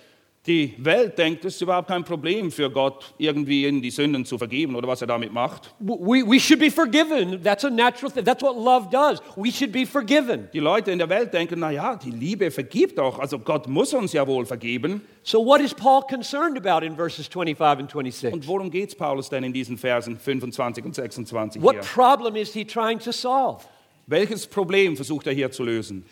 Die 0.49 0.75
Welt 0.79 1.17
denkt, 1.19 1.45
es 1.45 1.55
ist 1.55 1.61
überhaupt 1.61 1.87
kein 1.87 2.03
Problem 2.03 2.51
für 2.51 2.69
Gott, 2.69 3.15
irgendwie 3.17 3.65
ihnen 3.65 3.81
die 3.81 3.93
Sünden 3.93 4.25
zu 4.25 4.39
vergeben 4.39 4.75
oder 4.75 4.89
was 4.89 5.01
er 5.01 5.07
damit 5.07 5.33
macht. 5.33 5.73
We, 5.79 6.25
we 6.29 6.41
should 6.41 6.59
be 6.59 6.69
forgiven. 6.69 7.41
That's 7.45 7.65
a 7.65 7.71
natural 7.71 8.11
thing. 8.11 8.25
That's 8.25 8.43
what 8.43 8.57
love 8.57 8.89
does. 8.91 9.21
We 9.37 9.53
should 9.53 9.71
be 9.71 9.87
forgiven. 9.87 10.49
Die 10.53 10.59
Leute 10.59 10.91
in 10.91 10.99
der 10.99 11.09
Welt 11.09 11.33
denken, 11.33 11.61
na 11.61 11.71
ja, 11.71 11.95
die 11.95 12.11
Liebe 12.11 12.51
vergibt 12.51 12.99
doch, 12.99 13.21
also 13.21 13.39
Gott 13.39 13.69
muss 13.69 13.95
uns 13.95 14.13
ja 14.15 14.27
wohl 14.27 14.45
vergeben. 14.45 15.03
So, 15.23 15.47
what 15.47 15.61
is 15.61 15.73
Paul 15.73 16.03
concerned 16.03 16.59
about 16.59 16.85
in 16.85 16.97
verses 16.97 17.29
25 17.29 17.79
and 17.79 17.89
26? 17.89 18.33
Und 18.33 18.49
worum 18.49 18.69
geht 18.69 18.89
es 18.89 18.97
Paulus 18.97 19.29
denn 19.29 19.45
in 19.45 19.53
diesen 19.53 19.79
Versen 19.79 20.19
25 20.19 20.85
und 20.85 20.97
26 20.97 21.63
What 21.63 21.75
hier? 21.75 21.83
problem 21.83 22.35
is 22.35 22.53
he 22.53 22.65
trying 22.65 22.99
to 22.99 23.13
solve? 23.13 23.65
Welches 24.09 24.49
Problem 24.49 24.97
versucht 24.97 25.29
er 25.29 25.35
hier 25.35 25.53
zu 25.53 25.63
lösen? 25.63 26.05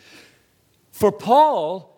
For 0.93 1.11
Paul, 1.19 1.90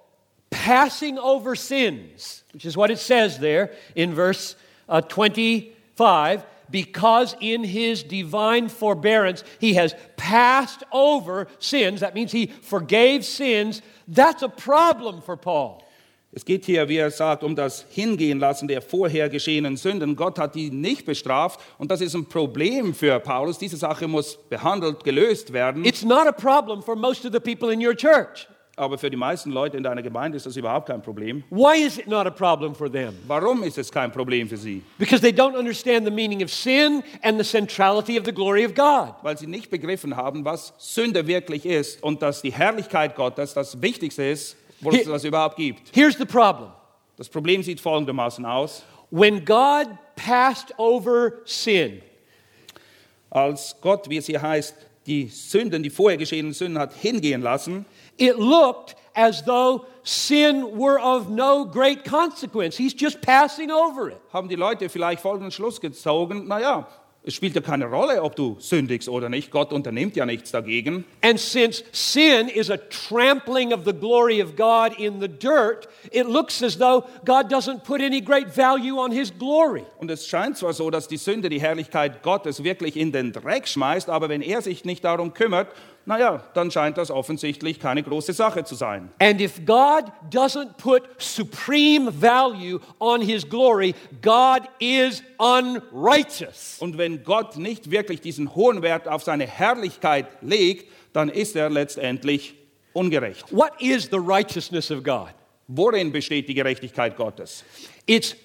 passing 0.52 1.18
over 1.18 1.56
sins, 1.56 2.44
which 2.52 2.64
is 2.64 2.76
what 2.76 2.90
it 2.92 2.98
says 2.98 3.38
there 3.38 3.72
in 3.96 4.14
verse 4.14 4.54
uh, 4.88 5.00
25, 5.00 6.44
because 6.70 7.34
in 7.40 7.64
his 7.64 8.04
divine 8.04 8.68
forbearance 8.68 9.42
he 9.58 9.74
has 9.74 9.96
passed 10.16 10.84
over 10.92 11.48
sins, 11.58 12.00
that 12.00 12.14
means 12.14 12.30
he 12.30 12.46
forgave 12.46 13.24
sins, 13.24 13.82
that's 14.06 14.42
a 14.42 14.48
problem 14.48 15.20
for 15.20 15.36
Paul. 15.36 15.82
Es 16.34 16.46
geht 16.46 16.64
hier, 16.64 16.88
wie 16.88 16.96
er 16.96 17.10
sagt, 17.10 17.44
um 17.44 17.54
das 17.54 17.84
Hingehen 17.90 18.38
lassen 18.38 18.66
der 18.66 18.80
vorher 18.80 19.28
geschehenen 19.28 19.76
Sünden. 19.76 20.16
Gott 20.16 20.38
hat 20.38 20.54
die 20.54 20.70
nicht 20.70 21.04
bestraft 21.04 21.60
und 21.76 21.90
das 21.90 22.00
ist 22.00 22.14
ein 22.14 22.24
Problem 22.24 22.94
für 22.94 23.20
Paulus. 23.20 23.58
Diese 23.58 23.76
Sache 23.76 24.08
muss 24.08 24.38
behandelt, 24.48 25.04
gelöst 25.04 25.52
werden. 25.52 25.84
It's 25.84 26.02
not 26.02 26.26
a 26.26 26.32
problem 26.32 26.82
for 26.82 26.96
most 26.96 27.26
of 27.26 27.32
the 27.34 27.40
people 27.40 27.70
in 27.70 27.86
your 27.86 27.94
church. 27.94 28.48
Aber 28.82 28.98
für 28.98 29.08
die 29.08 29.16
meisten 29.16 29.52
Leute 29.52 29.76
in 29.76 29.84
deiner 29.84 30.02
Gemeinde 30.02 30.36
ist 30.36 30.44
das 30.44 30.56
überhaupt 30.56 30.88
kein 30.88 31.00
Problem. 31.00 31.44
Why 31.50 31.86
is 31.86 31.98
it 31.98 32.08
not 32.08 32.26
a 32.26 32.30
problem 32.30 32.74
for 32.74 32.90
them? 32.90 33.14
Warum 33.28 33.62
ist 33.62 33.78
es 33.78 33.92
kein 33.92 34.10
Problem 34.10 34.48
für 34.48 34.56
sie? 34.56 34.82
Because 34.98 35.22
they 35.22 35.30
don't 35.30 35.56
understand 35.56 36.04
the 36.04 36.10
meaning 36.10 36.42
of 36.42 36.50
sin 36.50 37.04
and 37.22 37.38
the 37.38 37.44
centrality 37.44 38.18
of 38.18 38.24
the 38.24 38.32
glory 38.32 38.66
of 38.66 38.74
God. 38.74 39.14
Weil 39.22 39.38
sie 39.38 39.46
nicht 39.46 39.70
begriffen 39.70 40.16
haben, 40.16 40.44
was 40.44 40.74
Sünde 40.78 41.28
wirklich 41.28 41.64
ist 41.64 42.02
und 42.02 42.22
dass 42.22 42.42
die 42.42 42.52
Herrlichkeit 42.52 43.14
Gottes 43.14 43.54
das 43.54 43.80
Wichtigste 43.80 44.24
ist, 44.24 44.56
was 44.80 44.96
es 44.96 45.22
überhaupt 45.22 45.54
gibt. 45.54 45.94
Here's 45.94 46.18
the 46.18 46.24
problem. 46.24 46.70
Das 47.16 47.28
Problem 47.28 47.62
sieht 47.62 47.80
folgendermaßen 47.80 48.44
aus. 48.44 48.82
When 49.12 49.44
God 49.44 49.90
passed 50.16 50.76
over 50.76 51.34
sin, 51.44 52.02
Als 53.30 53.76
Gott, 53.80 54.10
wie 54.10 54.16
es 54.16 54.26
hier 54.26 54.42
heißt, 54.42 54.74
die 55.06 55.28
Sünden, 55.28 55.84
die 55.84 55.90
vorher 55.90 56.18
geschehenen 56.18 56.52
Sünden 56.52 56.80
hat 56.80 56.94
hingehen 56.94 57.42
lassen, 57.42 57.86
it 58.18 58.38
looked 58.38 58.94
as 59.14 59.42
though 59.42 59.86
sin 60.02 60.76
were 60.76 60.98
of 60.98 61.28
no 61.28 61.64
great 61.64 62.04
consequence. 62.04 62.76
He's 62.76 62.94
just 62.94 63.20
passing 63.20 63.70
over 63.70 64.10
it. 64.10 64.20
haben 64.32 64.48
die 64.48 64.56
Leute 64.56 64.88
vielleicht 64.88 65.20
folgenden 65.20 65.50
Schluss 65.50 65.80
gezogen, 65.80 66.46
naja, 66.48 66.88
es 67.24 67.34
spielt 67.34 67.54
ja 67.54 67.60
keine 67.60 67.84
Rolle, 67.84 68.20
ob 68.20 68.34
du 68.34 68.56
sündigst 68.58 69.08
oder 69.08 69.28
nicht. 69.28 69.52
Gott 69.52 69.72
unternimmt 69.72 70.16
ja 70.16 70.26
nichts 70.26 70.50
dagegen. 70.50 71.04
And 71.22 71.38
since 71.38 71.84
sin 71.92 72.48
is 72.48 72.68
a 72.68 72.76
trampling 72.76 73.72
of 73.72 73.84
the 73.84 73.92
glory 73.92 74.42
of 74.42 74.56
God 74.56 74.98
in 74.98 75.20
the 75.20 75.28
dirt, 75.28 75.88
it 76.10 76.26
looks 76.26 76.64
as 76.64 76.76
though 76.76 77.04
God 77.24 77.48
doesn't 77.48 77.84
put 77.84 78.00
any 78.00 78.20
great 78.20 78.48
value 78.48 78.98
on 78.98 79.12
his 79.12 79.30
glory. 79.30 79.84
Und 79.98 80.10
es 80.10 80.26
scheint 80.26 80.58
zwar 80.58 80.72
so, 80.72 80.90
dass 80.90 81.06
die 81.06 81.16
Sünde 81.16 81.48
die 81.48 81.60
Herrlichkeit 81.60 82.24
Gottes 82.24 82.64
wirklich 82.64 82.96
in 82.96 83.12
den 83.12 83.32
Dreck 83.32 83.68
schmeißt, 83.68 84.10
aber 84.10 84.28
wenn 84.28 84.42
er 84.42 84.60
sich 84.60 84.84
nicht 84.84 85.04
darum 85.04 85.32
kümmert, 85.32 85.68
naja, 86.04 86.42
dann 86.54 86.70
scheint 86.70 86.98
das 86.98 87.10
offensichtlich 87.10 87.78
keine 87.78 88.02
große 88.02 88.32
Sache 88.32 88.64
zu 88.64 88.74
sein. 88.74 89.10
And 89.20 89.40
if 89.40 89.64
God 89.64 90.04
doesn't 90.30 90.76
put 90.76 91.02
supreme 91.18 92.10
value 92.10 92.80
on 92.98 93.20
his 93.20 93.48
glory, 93.48 93.94
God 94.20 94.62
is 94.80 95.22
unrighteous. 95.38 96.76
Und 96.80 96.98
wenn 96.98 97.22
Gott 97.22 97.56
nicht 97.56 97.90
wirklich 97.90 98.20
diesen 98.20 98.54
hohen 98.54 98.82
Wert 98.82 99.06
auf 99.06 99.22
seine 99.22 99.46
Herrlichkeit 99.46 100.26
legt, 100.40 100.90
dann 101.12 101.28
ist 101.28 101.54
er 101.56 101.70
letztendlich 101.70 102.54
ungerecht. 102.92 103.44
What 103.50 103.72
is 103.80 104.04
the 104.10 104.18
righteousness 104.18 104.90
of 104.90 105.02
God? 105.04 105.34
Worin 105.68 106.10
besteht 106.10 106.48
die 106.48 106.54
Gerechtigkeit 106.54 107.16
Gottes? 107.16 107.64
It's 108.06 108.36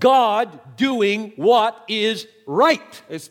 God 0.00 0.48
doing 0.78 1.32
what 1.36 1.74
is 1.86 2.26
right. 2.46 2.80
Es 3.08 3.30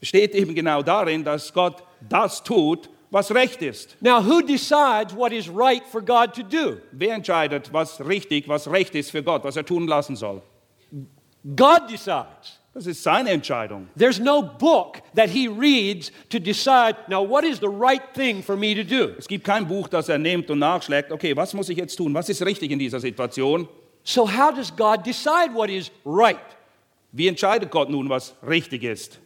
besteht 0.00 0.34
eben 0.34 0.54
genau 0.54 0.82
darin, 0.82 1.24
dass 1.24 1.52
Gott 1.52 1.82
das 2.00 2.42
tut, 2.42 2.88
was 3.10 3.30
recht 3.30 3.62
ist. 3.62 3.96
Now, 4.00 4.20
who 4.20 4.42
decides 4.42 5.14
what 5.14 5.32
is 5.32 5.48
right 5.48 5.82
for 5.86 6.00
God 6.02 6.34
to 6.34 6.42
do? 6.42 6.78
Wer 6.92 7.14
entscheidet, 7.14 7.72
was 7.72 8.00
richtig, 8.00 8.48
was 8.48 8.68
recht 8.68 8.94
ist 8.94 9.10
für 9.10 9.22
Gott, 9.22 9.44
was 9.44 9.56
er 9.56 9.64
tun 9.64 9.86
lassen 9.86 10.16
soll? 10.16 10.42
God 11.56 11.88
decides. 11.88 12.58
Das 12.74 12.86
ist 12.86 13.02
seine 13.02 13.30
Entscheidung. 13.30 13.88
There's 13.96 14.20
no 14.20 14.42
book 14.42 15.00
that 15.14 15.30
he 15.30 15.48
reads 15.48 16.12
to 16.28 16.38
decide, 16.38 16.96
now, 17.08 17.26
what 17.26 17.44
is 17.44 17.58
the 17.58 17.68
right 17.68 18.02
thing 18.14 18.42
for 18.42 18.56
me 18.56 18.74
to 18.74 18.84
do? 18.84 19.14
Es 19.18 19.26
gibt 19.26 19.44
kein 19.44 19.66
Buch, 19.66 19.88
das 19.88 20.08
er 20.08 20.18
nimmt 20.18 20.50
und 20.50 20.60
nachschlägt, 20.60 21.10
okay, 21.10 21.34
was 21.34 21.54
muss 21.54 21.68
ich 21.70 21.78
jetzt 21.78 21.96
tun? 21.96 22.14
Was 22.14 22.28
ist 22.28 22.44
richtig 22.44 22.70
in 22.70 22.78
dieser 22.78 23.00
Situation? 23.00 23.66
So, 24.04 24.28
how 24.28 24.54
does 24.54 24.70
God 24.70 25.04
decide 25.04 25.52
what 25.54 25.70
is 25.70 25.90
right? 26.04 26.38
Wie 27.10 27.26
entscheidet 27.26 27.70
Gott 27.70 27.90
nun, 27.90 28.08
was 28.08 28.34
richtig 28.46 28.84
ist? 28.84 29.18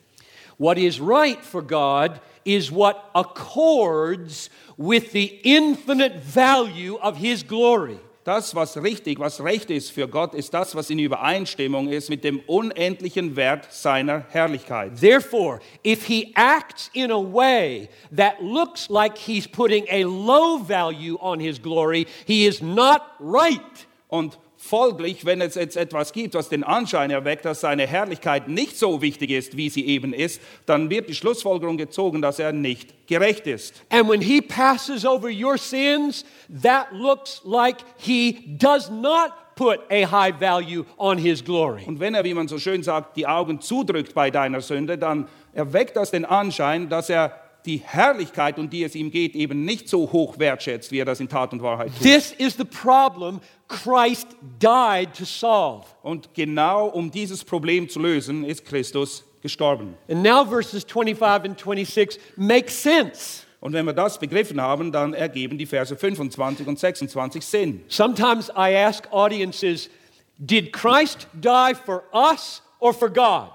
What 0.57 0.79
is 0.79 1.01
right 1.01 1.41
for 1.45 1.63
God 1.63 2.21
is 2.45 2.71
what 2.71 3.11
accords 3.15 4.51
with 4.77 5.13
the 5.13 5.41
infinite 5.45 6.17
value 6.17 6.97
of 6.97 7.17
his 7.17 7.43
glory. 7.43 7.99
Das, 8.25 8.55
was 8.55 8.77
richtig, 8.77 9.19
was 9.19 9.41
recht 9.41 9.69
ist 9.69 9.91
für 9.91 10.07
Gott, 10.07 10.33
ist 10.35 10.55
das, 10.55 10.77
was 10.77 10.91
in 10.91 11.01
Übereinstimmung 11.01 11.89
ist 11.89 12.09
mit 12.09 12.23
dem 12.23 12.39
unendlichen 12.47 13.35
Wert 13.35 13.67
seiner 13.73 14.25
Herrlichkeit. 14.31 14.93
Therefore, 15.01 15.61
if 15.85 16.07
he 16.07 16.33
acts 16.37 16.89
in 16.95 17.11
a 17.11 17.19
way 17.19 17.89
that 18.13 18.41
looks 18.41 18.89
like 18.89 19.19
he's 19.19 19.49
putting 19.49 19.87
a 19.91 20.05
low 20.05 20.59
value 20.59 21.19
on 21.21 21.41
his 21.41 21.59
glory, 21.61 22.07
he 22.25 22.47
is 22.47 22.63
not 22.63 23.03
right. 23.19 23.87
Und 24.09 24.39
folglich, 24.63 25.25
wenn 25.25 25.41
es 25.41 25.57
jetzt 25.57 25.77
etwas 25.77 26.13
gibt, 26.13 26.35
was 26.35 26.49
den 26.49 26.63
Anschein 26.63 27.11
erweckt, 27.11 27.45
dass 27.45 27.61
seine 27.61 27.85
Herrlichkeit 27.85 28.47
nicht 28.47 28.79
so 28.79 29.03
wichtig 29.03 29.31
ist, 29.31 29.57
wie 29.57 29.69
sie 29.69 29.85
eben 29.87 30.13
ist, 30.15 30.41
dann 30.67 30.89
wird 30.89 31.09
die 31.09 31.17
Schlussfolgerung 31.17 31.77
gezogen, 31.77 32.23
dass 32.23 32.39
er 32.39 32.53
nicht 32.53 33.09
gerecht 33.09 33.49
ist. 33.49 33.83
And 33.91 34.09
when 34.09 34.21
he 34.21 34.41
passes 34.41 35.05
over 35.05 35.29
your 35.29 35.59
sins, 35.59 36.25
that 36.63 36.87
looks 36.93 37.43
like 37.45 37.79
he 37.97 38.57
does 38.57 38.89
not 38.89 39.33
put 39.57 39.81
a 39.91 40.05
high 40.05 40.33
value 40.39 40.85
on 40.97 41.19
his 41.19 41.45
glory. 41.45 41.83
Und 41.85 41.99
wenn 41.99 42.15
er, 42.15 42.23
wie 42.23 42.33
man 42.33 42.47
so 42.47 42.59
schön 42.59 42.85
sagt, 42.85 43.17
die 43.17 43.27
Augen 43.27 43.61
zudrückt 43.61 44.15
bei 44.15 44.31
deiner 44.31 44.61
Sünde, 44.61 44.97
dann 44.97 45.27
erweckt 45.53 45.97
das 45.97 46.13
den 46.13 46.25
Anschein, 46.25 46.89
dass 46.89 47.11
er 47.11 47.42
die 47.67 47.79
Herrlichkeit, 47.79 48.59
um 48.59 48.69
die 48.69 48.83
es 48.83 48.95
ihm 48.95 49.11
geht, 49.11 49.35
eben 49.35 49.65
nicht 49.65 49.89
so 49.89 50.11
hoch 50.13 50.39
wertschätzt, 50.39 50.91
wie 50.93 50.99
er 50.99 51.05
das 51.05 51.21
in 51.21 51.29
Tat 51.29 51.53
und 51.53 51.63
Wahrheit 51.63 51.89
tut. 51.89 52.03
This 52.03 52.33
is 52.33 52.57
the 52.57 52.65
problem 52.65 53.41
Christ 53.69 54.29
died 54.61 55.17
to 55.17 55.25
solve. 55.25 55.87
Und 56.03 56.35
genau 56.35 56.89
um 56.89 57.11
dieses 57.11 57.45
Problem 57.45 57.89
zu 57.89 58.01
lösen, 58.01 58.45
ist 58.45 58.65
Christus 58.65 59.25
gestorben. 59.41 59.95
And 60.09 60.23
now 60.23 60.45
verses 60.45 60.85
25 60.85 61.51
and 61.51 61.59
26 61.59 62.19
make 62.37 62.71
sense. 62.71 63.45
Und 63.61 63.75
wenn 63.75 63.87
wir 63.87 63.93
das 63.93 64.19
begriffen 64.19 64.61
haben, 64.61 64.91
dann 64.91 65.15
ergeben 65.15 65.57
die 65.57 65.67
Verse 65.67 65.97
25 65.97 66.67
und 66.67 66.81
26 66.81 67.45
Sinn. 67.45 67.85
Sometimes 67.87 68.49
I 68.49 68.75
ask 68.77 69.07
audiences, 69.13 69.89
did 70.37 70.73
Christ 70.73 71.29
die 71.33 71.75
for 71.75 72.03
us 72.13 72.61
or 72.81 72.93
for 72.93 73.09
God? 73.09 73.53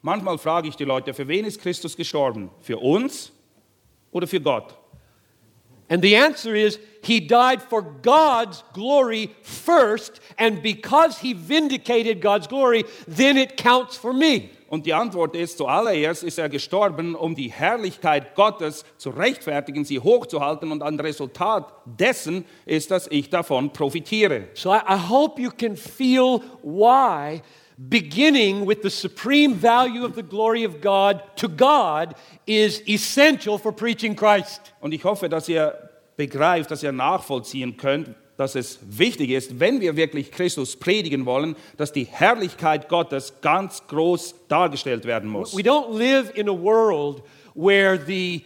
Manchmal 0.00 0.38
frage 0.38 0.68
ich 0.68 0.76
die 0.76 0.84
Leute, 0.84 1.12
für 1.12 1.26
wen 1.26 1.44
ist 1.44 1.60
Christus 1.60 1.96
gestorben? 1.96 2.50
Für 2.60 2.78
uns 2.78 3.32
oder 4.12 4.26
you 4.26 4.40
Gott? 4.40 4.74
And 5.90 6.02
the 6.02 6.16
answer 6.16 6.54
is 6.54 6.78
he 7.02 7.20
died 7.20 7.62
for 7.62 7.82
God's 7.82 8.62
glory 8.74 9.30
first, 9.42 10.20
and 10.36 10.62
because 10.62 11.18
he 11.18 11.32
vindicated 11.32 12.20
God's 12.20 12.46
glory, 12.46 12.84
then 13.06 13.38
it 13.38 13.56
counts 13.56 13.96
for 13.96 14.12
me. 14.12 14.50
Und 14.68 14.84
die 14.84 14.92
Antwort 14.92 15.34
ist, 15.34 15.56
zuallererst 15.56 16.22
ist 16.22 16.38
er 16.38 16.50
gestorben, 16.50 17.14
um 17.14 17.34
die 17.34 17.50
Herrlichkeit 17.50 18.34
Gottes 18.34 18.84
zu 18.98 19.08
rechtfertigen, 19.08 19.86
sie 19.86 19.98
hochzuhalten 19.98 20.70
und 20.70 20.82
ein 20.82 21.00
Resultat 21.00 21.72
dessen 21.86 22.44
ist, 22.66 22.90
dass 22.90 23.06
ich 23.10 23.30
davon 23.30 23.72
profitiere. 23.72 24.48
So 24.52 24.70
I, 24.70 24.80
I 24.86 25.08
hope 25.08 25.40
you 25.40 25.50
can 25.50 25.74
feel 25.74 26.42
why 26.62 27.40
beginning 27.78 28.66
with 28.66 28.82
the 28.82 28.90
supreme 28.90 29.54
value 29.54 30.04
of 30.04 30.16
the 30.16 30.22
glory 30.22 30.64
of 30.64 30.80
God 30.80 31.22
to 31.36 31.48
God 31.48 32.16
is 32.46 32.82
essential 32.88 33.58
for 33.58 33.72
preaching 33.72 34.16
Christ. 34.16 34.72
Und 34.80 34.92
ich 34.92 35.04
hoffe, 35.04 35.28
dass 35.28 35.48
ihr 35.48 35.74
begreift, 36.16 36.70
dass 36.70 36.82
ihr 36.82 36.92
nachvollziehen 36.92 37.76
könnt, 37.76 38.14
dass 38.36 38.54
es 38.54 38.78
wichtig 38.82 39.30
ist, 39.30 39.58
wenn 39.60 39.80
wir 39.80 39.96
wirklich 39.96 40.30
Christus 40.30 40.76
predigen 40.76 41.26
wollen, 41.26 41.56
dass 41.76 41.92
die 41.92 42.04
Herrlichkeit 42.04 42.88
Gottes 42.88 43.40
ganz 43.40 43.86
groß 43.86 44.34
dargestellt 44.48 45.04
werden 45.04 45.28
muss. 45.28 45.56
We 45.56 45.62
don't 45.62 45.96
live 45.96 46.32
in 46.36 46.48
a 46.48 46.52
world 46.52 47.22
where 47.54 47.98
the 47.98 48.44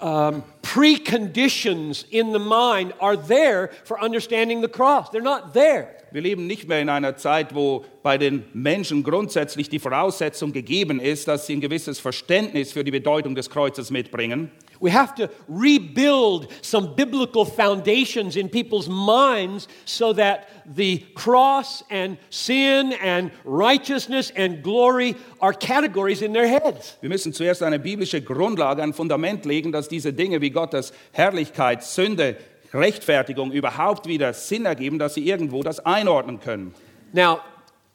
um, 0.00 0.42
preconditions 0.62 2.04
in 2.10 2.32
the 2.32 2.38
mind 2.38 2.92
are 3.00 3.16
there 3.16 3.70
for 3.84 4.02
understanding 4.02 4.62
the 4.62 4.68
cross. 4.68 5.10
They're 5.10 5.22
not 5.22 5.54
there. 5.54 5.95
Wir 6.16 6.22
leben 6.22 6.46
nicht 6.46 6.66
mehr 6.66 6.80
in 6.80 6.88
einer 6.88 7.18
Zeit, 7.18 7.54
wo 7.54 7.84
bei 8.02 8.16
den 8.16 8.44
Menschen 8.54 9.04
grundsätzlich 9.04 9.68
die 9.68 9.78
Voraussetzung 9.78 10.50
gegeben 10.50 10.98
ist, 10.98 11.28
dass 11.28 11.46
sie 11.46 11.56
ein 11.56 11.60
gewisses 11.60 11.98
Verständnis 11.98 12.72
für 12.72 12.84
die 12.84 12.90
Bedeutung 12.90 13.34
des 13.34 13.50
Kreuzes 13.50 13.90
mitbringen. 13.90 14.50
We 14.80 14.90
have 14.90 15.14
to 15.16 15.28
rebuild 15.46 16.48
some 16.62 16.94
biblical 16.96 17.44
foundations 17.44 18.36
in 18.36 18.50
people's 18.50 18.88
minds 18.88 19.68
so 19.84 20.14
that 20.14 20.46
the 20.74 21.04
cross 21.14 21.84
and 21.90 22.16
sin 22.30 22.94
and 23.04 23.30
righteousness 23.44 24.32
and 24.34 24.62
glory 24.62 25.16
are 25.40 25.52
categories 25.52 26.22
in 26.22 26.32
their 26.32 26.48
heads. 26.48 26.96
Wir 27.02 27.10
müssen 27.10 27.34
zuerst 27.34 27.62
eine 27.62 27.78
biblische 27.78 28.22
Grundlage, 28.22 28.82
ein 28.82 28.94
Fundament 28.94 29.44
legen, 29.44 29.70
dass 29.70 29.86
diese 29.86 30.14
Dinge 30.14 30.40
wie 30.40 30.48
Gottes 30.48 30.94
Herrlichkeit, 31.12 31.82
Sünde, 31.82 32.36
Rechtfertigung 32.78 33.52
überhaupt 33.52 34.06
wieder 34.06 34.32
Sinn 34.32 34.66
ergeben, 34.66 34.98
dass 34.98 35.14
sie 35.14 35.28
irgendwo 35.28 35.62
das 35.62 35.84
einordnen 35.84 36.40
können. 36.40 36.74
Now, 37.12 37.40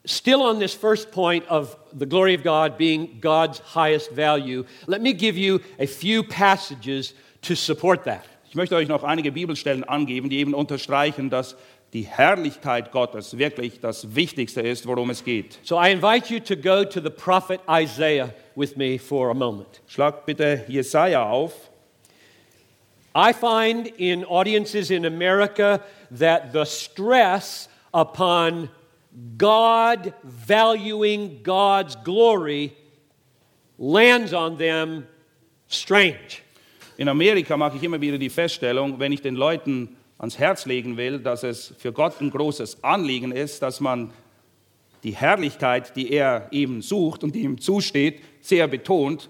still 0.05 0.41
on 0.41 0.59
this 0.59 0.73
first 0.73 1.11
point 1.11 1.49
of 1.49 1.77
the 1.97 2.05
glory 2.05 2.35
of 2.35 2.43
God 2.43 2.77
being 2.77 3.19
God's 3.21 3.61
highest 3.75 4.15
value, 4.15 4.65
let 4.87 5.01
me 5.01 5.13
give 5.13 5.37
you 5.37 5.59
a 5.79 5.85
few 5.85 6.23
passages 6.23 7.13
to 7.41 7.55
support 7.55 8.03
that. 8.05 8.23
Ich 8.49 8.55
möchte 8.55 8.75
euch 8.75 8.87
noch 8.87 9.03
einige 9.03 9.31
Bibelstellen 9.31 9.83
angeben, 9.83 10.29
die 10.29 10.39
eben 10.39 10.53
unterstreichen, 10.53 11.29
dass 11.29 11.55
die 11.93 12.03
Herrlichkeit 12.03 12.91
Gottes 12.91 13.37
wirklich 13.37 13.79
das 13.79 14.15
Wichtigste 14.15 14.61
ist, 14.61 14.87
worum 14.87 15.09
es 15.09 15.23
geht. 15.23 15.59
So 15.63 15.79
I 15.81 15.91
invite 15.91 16.33
you 16.33 16.39
to 16.39 16.55
go 16.55 16.83
to 16.83 17.01
the 17.01 17.09
prophet 17.09 17.61
Isaiah 17.69 18.33
with 18.55 18.75
me 18.75 18.97
for 18.97 19.29
a 19.29 19.33
moment. 19.33 19.81
Schlag 19.87 20.25
bitte 20.25 20.65
Jesaja 20.67 21.29
auf. 21.29 21.70
I 23.13 23.33
find 23.33 23.87
in 23.97 24.23
audiences 24.23 24.89
in 24.89 25.05
America 25.05 25.81
that 26.11 26.53
the 26.53 26.65
stress 26.65 27.67
upon 27.93 28.69
God 29.37 30.13
valuing 30.23 31.41
God's 31.43 31.97
glory 31.97 32.73
lands 33.77 34.33
on 34.33 34.57
them 34.57 35.07
strange. 35.67 36.41
In 36.97 37.09
Amerika 37.09 37.57
mache 37.57 37.77
ich 37.77 37.83
immer 37.83 37.99
wieder 37.99 38.17
die 38.17 38.29
Feststellung, 38.29 38.99
wenn 38.99 39.11
ich 39.11 39.21
den 39.21 39.35
Leuten 39.35 39.97
ans 40.17 40.37
Herz 40.37 40.65
legen 40.65 40.97
will, 40.97 41.19
dass 41.19 41.43
es 41.43 41.73
für 41.79 41.91
Gott 41.91 42.21
ein 42.21 42.29
großes 42.29 42.83
Anliegen 42.83 43.31
ist, 43.31 43.61
dass 43.61 43.79
man 43.79 44.11
die 45.03 45.15
Herrlichkeit, 45.15 45.95
die 45.95 46.11
er 46.11 46.47
eben 46.51 46.81
sucht 46.81 47.23
und 47.23 47.33
die 47.33 47.41
ihm 47.41 47.59
zusteht, 47.59 48.21
sehr 48.39 48.67
betont, 48.67 49.29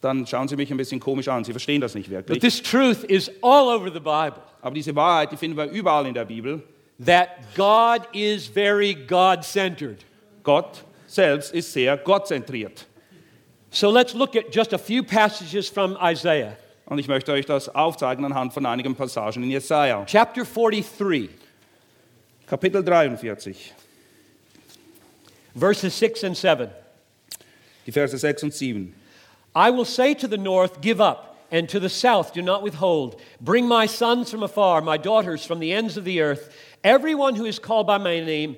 dann 0.00 0.26
schauen 0.26 0.46
sie 0.48 0.56
mich 0.56 0.70
ein 0.70 0.76
bisschen 0.76 1.00
komisch 1.00 1.28
an. 1.28 1.44
Sie 1.44 1.52
verstehen 1.52 1.80
das 1.80 1.94
nicht 1.94 2.08
But 2.10 2.28
wirklich. 2.28 2.40
this 2.40 2.62
truth 2.62 3.04
is 3.04 3.30
all 3.42 3.68
over 3.68 3.86
the 3.92 3.98
Bible 4.00 4.42
Aber 4.62 4.74
diese 4.74 4.94
Wahrheit, 4.94 5.32
die 5.32 5.36
finden 5.36 5.56
wir 5.56 5.66
überall 5.70 6.06
in 6.06 6.14
der 6.14 6.24
Bibel. 6.24 6.62
that 7.04 7.28
God 7.56 8.02
is 8.12 8.46
very 8.46 8.94
God 8.94 9.42
centered. 9.44 10.04
Gott 10.42 10.82
selbst 11.06 11.52
ist 11.52 11.72
sehr 11.72 11.96
gottzentriert. 11.96 12.86
So 13.70 13.90
let's 13.90 14.14
look 14.14 14.34
at 14.36 14.54
just 14.54 14.72
a 14.72 14.78
few 14.78 15.02
passages 15.02 15.68
from 15.68 15.96
Isaiah. 16.02 16.56
Und 16.86 16.98
ich 16.98 17.06
möchte 17.06 17.32
euch 17.32 17.44
das 17.44 17.68
aufzeigen 17.68 18.24
anhand 18.24 18.54
von 18.54 18.64
einigen 18.66 18.94
Passagen 18.94 19.42
in 19.42 19.50
Jesaja. 19.50 20.04
Chapter 20.06 20.42
43, 20.44 21.28
Kapitel 22.46 22.82
43, 22.82 23.74
verses 25.54 25.98
6 25.98 26.24
and 26.24 26.36
7. 26.36 26.70
die 27.86 27.92
Verse 27.92 28.16
6 28.16 28.42
und 28.44 28.54
7. 28.54 28.94
I 29.58 29.70
will 29.70 29.84
say 29.84 30.14
to 30.14 30.28
the 30.28 30.38
north, 30.38 30.80
Give 30.80 31.00
up. 31.00 31.36
and 31.50 31.68
to 31.68 31.80
the 31.80 31.88
south 31.88 32.32
do 32.32 32.42
not 32.42 32.62
withhold. 32.62 33.20
Bring 33.40 33.66
my 33.66 33.86
sons 33.86 34.30
from 34.30 34.42
afar, 34.42 34.82
my 34.82 34.98
daughters 34.98 35.44
from 35.44 35.58
the 35.60 35.72
ends 35.72 35.96
of 35.96 36.04
the 36.04 36.20
earth, 36.20 36.54
everyone 36.84 37.34
who 37.34 37.46
is 37.46 37.58
called 37.58 37.86
by 37.86 37.98
my 37.98 38.20
name, 38.20 38.56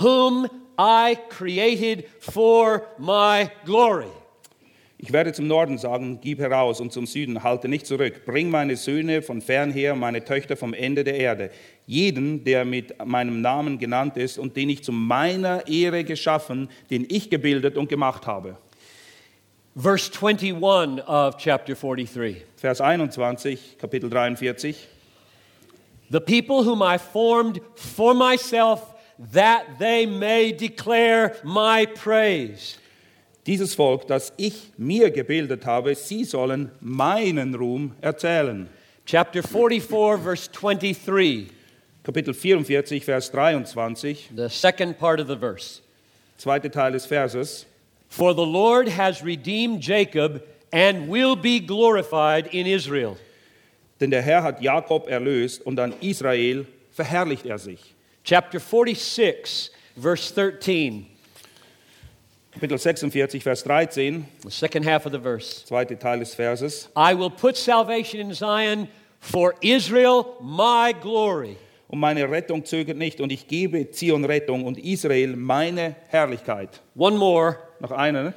whom 0.00 0.48
I 0.78 1.18
created 1.28 2.08
for 2.20 2.86
my 2.98 3.50
glory. 3.66 4.10
Ich 4.96 5.12
werde 5.12 5.32
zum 5.32 5.46
Norden 5.46 5.78
sagen, 5.78 6.20
gib 6.22 6.38
heraus 6.38 6.80
und 6.80 6.92
zum 6.92 7.06
Süden, 7.06 7.42
halte 7.42 7.68
nicht 7.68 7.86
zurück. 7.86 8.26
Bring 8.26 8.50
meine 8.50 8.76
Söhne 8.76 9.22
von 9.22 9.40
fern 9.42 9.72
her, 9.72 9.94
meine 9.94 10.24
Töchter 10.24 10.56
vom 10.56 10.74
Ende 10.74 11.04
der 11.04 11.16
Erde. 11.16 11.50
Jeden, 11.86 12.44
der 12.44 12.64
mit 12.64 12.94
meinem 13.04 13.40
Namen 13.40 13.78
genannt 13.78 14.16
ist 14.16 14.38
und 14.38 14.56
den 14.56 14.68
ich 14.70 14.84
zu 14.84 14.92
meiner 14.92 15.66
Ehre 15.68 16.04
geschaffen, 16.04 16.68
den 16.90 17.06
ich 17.08 17.28
gebildet 17.30 17.76
und 17.76 17.88
gemacht 17.88 18.26
habe. 18.26 18.56
Verse 19.76 20.08
21 20.08 20.98
of 21.00 21.38
chapter 21.38 21.74
43. 21.74 22.42
Vers 22.56 22.80
21, 22.80 23.36
Kapitel 23.78 24.10
43. 24.10 24.74
The 26.10 26.20
people 26.20 26.64
whom 26.64 26.82
I 26.82 26.98
formed 26.98 27.60
for 27.76 28.12
myself, 28.12 28.94
that 29.32 29.78
they 29.78 30.06
may 30.06 30.50
declare 30.50 31.36
my 31.44 31.86
praise. 31.86 32.78
Dieses 33.46 33.74
Volk, 33.74 34.08
das 34.08 34.32
ich 34.36 34.72
mir 34.76 35.10
gebildet 35.10 35.64
habe, 35.64 35.94
sie 35.94 36.24
sollen 36.24 36.72
meinen 36.80 37.54
Ruhm 37.54 37.92
erzählen. 38.02 38.68
Chapter 39.06 39.42
44, 39.42 40.18
verse 40.18 40.48
23, 40.48 41.50
Kapitel 42.02 42.34
44, 42.34 43.04
Vers 43.04 43.30
23, 43.30 44.30
the 44.34 44.48
second 44.48 44.98
part 44.98 45.20
of 45.20 45.28
the 45.28 45.36
verse. 45.36 45.80
zweite 46.38 46.70
Teil 46.70 46.92
des 46.92 47.06
Verses. 47.06 47.66
For 48.10 48.34
the 48.34 48.44
Lord 48.44 48.88
has 48.88 49.22
redeemed 49.22 49.80
Jacob 49.80 50.42
and 50.72 51.08
will 51.08 51.36
be 51.36 51.60
glorified 51.60 52.48
in 52.48 52.66
Israel. 52.66 53.16
Denn 54.00 54.10
der 54.10 54.22
Herr 54.22 54.42
hat 54.42 54.60
Jakob 54.60 55.08
erlöst 55.08 55.64
und 55.64 55.78
an 55.78 55.94
Israel 56.00 56.66
verherrlicht 56.92 57.46
er 57.46 57.58
sich. 57.58 57.94
Chapter 58.24 58.58
46, 58.58 59.70
verse 59.96 60.34
13, 60.34 61.06
Kapitel 62.52 62.78
46, 62.78 63.42
Vers 63.42 63.62
13, 63.62 64.26
the 64.42 64.50
second 64.50 64.84
half 64.84 65.06
of 65.06 65.12
the 65.12 65.18
verse. 65.18 65.64
zweite 65.64 65.96
Teil 65.98 66.18
des 66.18 66.34
Verses. 66.34 66.88
I 66.96 67.14
will 67.14 67.30
put 67.30 67.56
salvation 67.56 68.18
in 68.20 68.34
Zion 68.34 68.88
for 69.20 69.54
Israel, 69.62 70.36
my 70.40 70.92
glory. 70.92 71.56
Und 71.90 71.98
meine 71.98 72.30
Rettung 72.30 72.64
zögert 72.64 72.96
nicht 72.96 73.20
und 73.20 73.32
ich 73.32 73.48
gebe 73.48 73.90
Zion 73.90 74.24
Rettung 74.24 74.64
und 74.64 74.78
Israel 74.78 75.34
meine 75.34 75.96
Herrlichkeit. 76.06 76.80
One 76.94 77.18
more, 77.18 77.56
Noch 77.80 77.90
eine, 77.90 78.22
ne? 78.22 78.34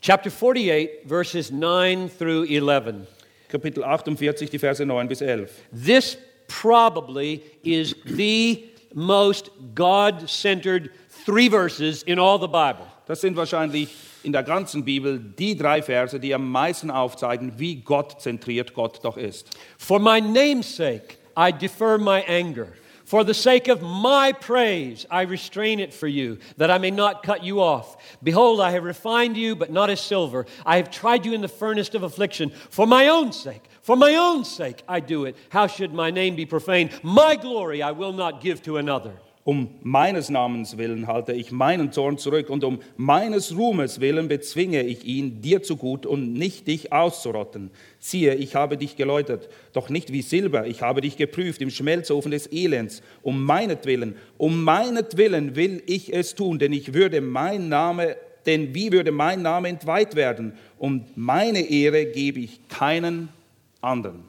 chapter 0.00 0.30
48, 0.30 1.06
verses 1.06 1.50
9 1.50 2.10
through 2.18 2.46
11. 2.48 3.06
Kapitel 3.48 3.84
48, 3.84 4.48
die 4.48 4.58
Verse 4.58 4.82
9 4.82 5.06
bis 5.06 5.20
11. 5.20 5.50
This 5.72 6.16
probably 6.48 7.42
is 7.62 7.94
the 8.06 8.64
most 8.94 9.50
God 9.74 10.26
centered 10.26 10.90
three 11.26 11.50
verses 11.50 12.02
in 12.04 12.18
all 12.18 12.38
the 12.38 12.48
Bible. 12.48 12.86
Das 13.06 13.20
sind 13.20 13.36
wahrscheinlich 13.36 13.94
in 14.22 14.32
der 14.32 14.42
ganzen 14.42 14.86
Bibel 14.86 15.18
die 15.18 15.54
drei 15.54 15.82
Verse, 15.82 16.18
die 16.18 16.34
am 16.34 16.50
meisten 16.50 16.90
aufzeigen, 16.90 17.52
wie 17.58 17.82
Gott 17.82 18.22
zentriert 18.22 18.72
Gott 18.72 19.00
doch 19.04 19.18
ist. 19.18 19.50
For 19.76 19.98
my 19.98 20.18
name's 20.18 20.74
sake, 20.74 21.18
I 21.36 21.50
defer 21.50 21.98
my 21.98 22.20
anger. 22.22 22.72
For 23.04 23.22
the 23.22 23.34
sake 23.34 23.68
of 23.68 23.82
my 23.82 24.32
praise, 24.32 25.04
I 25.10 25.22
restrain 25.22 25.78
it 25.78 25.92
for 25.92 26.08
you, 26.08 26.38
that 26.56 26.70
I 26.70 26.78
may 26.78 26.90
not 26.90 27.22
cut 27.22 27.44
you 27.44 27.60
off. 27.60 28.18
Behold, 28.22 28.60
I 28.60 28.70
have 28.70 28.84
refined 28.84 29.36
you, 29.36 29.54
but 29.54 29.70
not 29.70 29.90
as 29.90 30.00
silver. 30.00 30.46
I 30.64 30.78
have 30.78 30.90
tried 30.90 31.26
you 31.26 31.34
in 31.34 31.42
the 31.42 31.48
furnace 31.48 31.94
of 31.94 32.02
affliction. 32.02 32.50
For 32.70 32.86
my 32.86 33.08
own 33.08 33.32
sake, 33.32 33.62
for 33.82 33.94
my 33.94 34.14
own 34.14 34.44
sake, 34.44 34.82
I 34.88 35.00
do 35.00 35.26
it. 35.26 35.36
How 35.50 35.66
should 35.66 35.92
my 35.92 36.10
name 36.10 36.34
be 36.34 36.46
profaned? 36.46 36.98
My 37.02 37.36
glory 37.36 37.82
I 37.82 37.90
will 37.90 38.14
not 38.14 38.40
give 38.40 38.62
to 38.62 38.78
another. 38.78 39.12
Um 39.44 39.68
meines 39.82 40.30
Namens 40.30 40.78
willen 40.78 41.06
halte 41.06 41.34
ich 41.34 41.52
meinen 41.52 41.92
Zorn 41.92 42.16
zurück 42.16 42.48
und 42.48 42.64
um 42.64 42.80
meines 42.96 43.54
Ruhmes 43.54 44.00
willen 44.00 44.26
bezwinge 44.26 44.82
ich 44.82 45.04
ihn, 45.04 45.42
dir 45.42 45.62
zu 45.62 45.76
gut 45.76 46.06
und 46.06 46.32
nicht 46.32 46.66
dich 46.66 46.94
auszurotten. 46.94 47.70
Siehe, 47.98 48.36
ich 48.36 48.54
habe 48.54 48.78
dich 48.78 48.96
geläutert, 48.96 49.50
doch 49.74 49.90
nicht 49.90 50.10
wie 50.14 50.22
Silber, 50.22 50.66
ich 50.66 50.80
habe 50.80 51.02
dich 51.02 51.18
geprüft 51.18 51.60
im 51.60 51.68
Schmelzofen 51.68 52.30
des 52.30 52.50
Elends. 52.50 53.02
Um 53.20 53.44
meinetwillen, 53.44 54.16
um 54.38 54.64
meinetwillen 54.64 55.54
will 55.56 55.82
ich 55.84 56.14
es 56.14 56.34
tun, 56.34 56.58
denn 56.58 56.72
ich 56.72 56.94
würde 56.94 57.20
mein 57.20 57.68
Name, 57.68 58.16
denn 58.46 58.74
wie 58.74 58.92
würde 58.92 59.12
mein 59.12 59.42
Name 59.42 59.68
entweiht 59.68 60.14
werden? 60.14 60.54
Und 60.78 61.18
meine 61.18 61.60
Ehre 61.60 62.06
gebe 62.06 62.40
ich 62.40 62.66
keinen 62.68 63.28
anderen. 63.82 64.24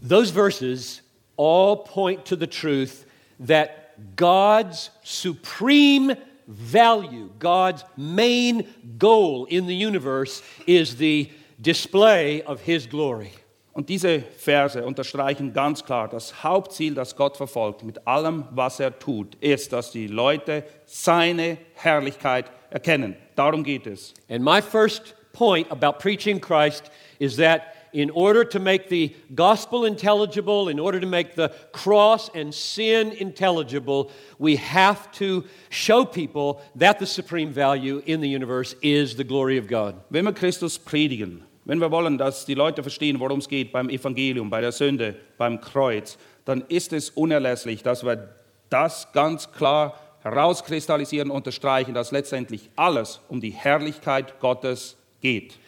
Those 0.00 0.32
verses 0.32 1.02
all 1.36 1.84
point 1.84 2.24
to 2.24 2.34
the 2.34 2.46
truth 2.46 3.04
that 3.40 4.16
God's 4.16 4.90
supreme 5.02 6.14
value, 6.46 7.30
God's 7.38 7.84
main 7.96 8.66
goal 8.98 9.44
in 9.46 9.66
the 9.66 9.74
universe 9.74 10.42
is 10.66 10.96
the 10.96 11.30
display 11.60 12.42
of 12.42 12.60
His 12.62 12.86
glory. 12.86 13.32
Und 13.72 13.88
diese 13.88 14.20
Verse 14.20 14.84
unterstreichen 14.84 15.52
ganz 15.52 15.84
klar, 15.84 16.08
das 16.08 16.42
Hauptziel, 16.42 16.94
das 16.94 17.14
Gott 17.14 17.36
verfolgt 17.36 17.84
mit 17.84 18.08
allem, 18.08 18.44
was 18.50 18.80
er 18.80 18.98
tut, 18.98 19.36
ist, 19.36 19.72
dass 19.72 19.92
die 19.92 20.08
Leute 20.08 20.64
seine 20.84 21.58
Herrlichkeit 21.74 22.50
erkennen. 22.70 23.14
Darum 23.36 23.62
geht 23.62 23.86
es. 23.86 24.14
And 24.28 24.42
my 24.42 24.60
first 24.60 25.14
point 25.32 25.70
about 25.70 26.00
preaching 26.00 26.40
Christ 26.40 26.90
is 27.20 27.36
that 27.36 27.62
in 27.92 28.10
order 28.10 28.44
to 28.44 28.58
make 28.58 28.88
the 28.88 29.14
gospel 29.34 29.84
intelligible, 29.84 30.68
in 30.68 30.78
order 30.78 31.00
to 31.00 31.06
make 31.06 31.34
the 31.34 31.52
cross 31.72 32.30
and 32.34 32.54
sin 32.54 33.12
intelligible, 33.12 34.10
we 34.38 34.56
have 34.56 35.10
to 35.12 35.44
show 35.70 36.04
people 36.04 36.60
that 36.74 36.98
the 36.98 37.06
supreme 37.06 37.52
value 37.52 38.02
in 38.06 38.20
the 38.20 38.28
universe 38.28 38.74
is 38.82 39.16
the 39.16 39.24
glory 39.24 39.58
of 39.58 39.66
God. 39.66 39.94
Wenn 40.10 40.24
wir 40.24 40.32
Christus 40.32 40.78
predigen, 40.78 41.42
wenn 41.64 41.80
wir 41.80 41.90
wollen, 41.90 42.16
dass 42.16 42.46
die 42.46 42.54
Leute 42.54 42.82
verstehen, 42.82 43.20
worum 43.20 43.40
es 43.40 43.48
geht 43.48 43.72
beim 43.72 43.90
Evangelium, 43.90 44.48
bei 44.48 44.60
der 44.60 44.72
Sünde, 44.72 45.16
beim 45.36 45.60
Kreuz, 45.60 46.16
dann 46.44 46.64
ist 46.68 46.94
es 46.94 47.10
unerlässlich, 47.10 47.82
dass 47.82 48.04
wir 48.04 48.34
das 48.70 49.12
ganz 49.12 49.52
klar 49.52 49.98
herauskristallisieren 50.22 51.30
unterstreichen, 51.30 51.94
dass 51.94 52.10
letztendlich 52.10 52.70
alles 52.76 53.20
um 53.28 53.40
die 53.40 53.50
Herrlichkeit 53.50 54.40
Gottes 54.40 54.96
geht. 55.20 55.58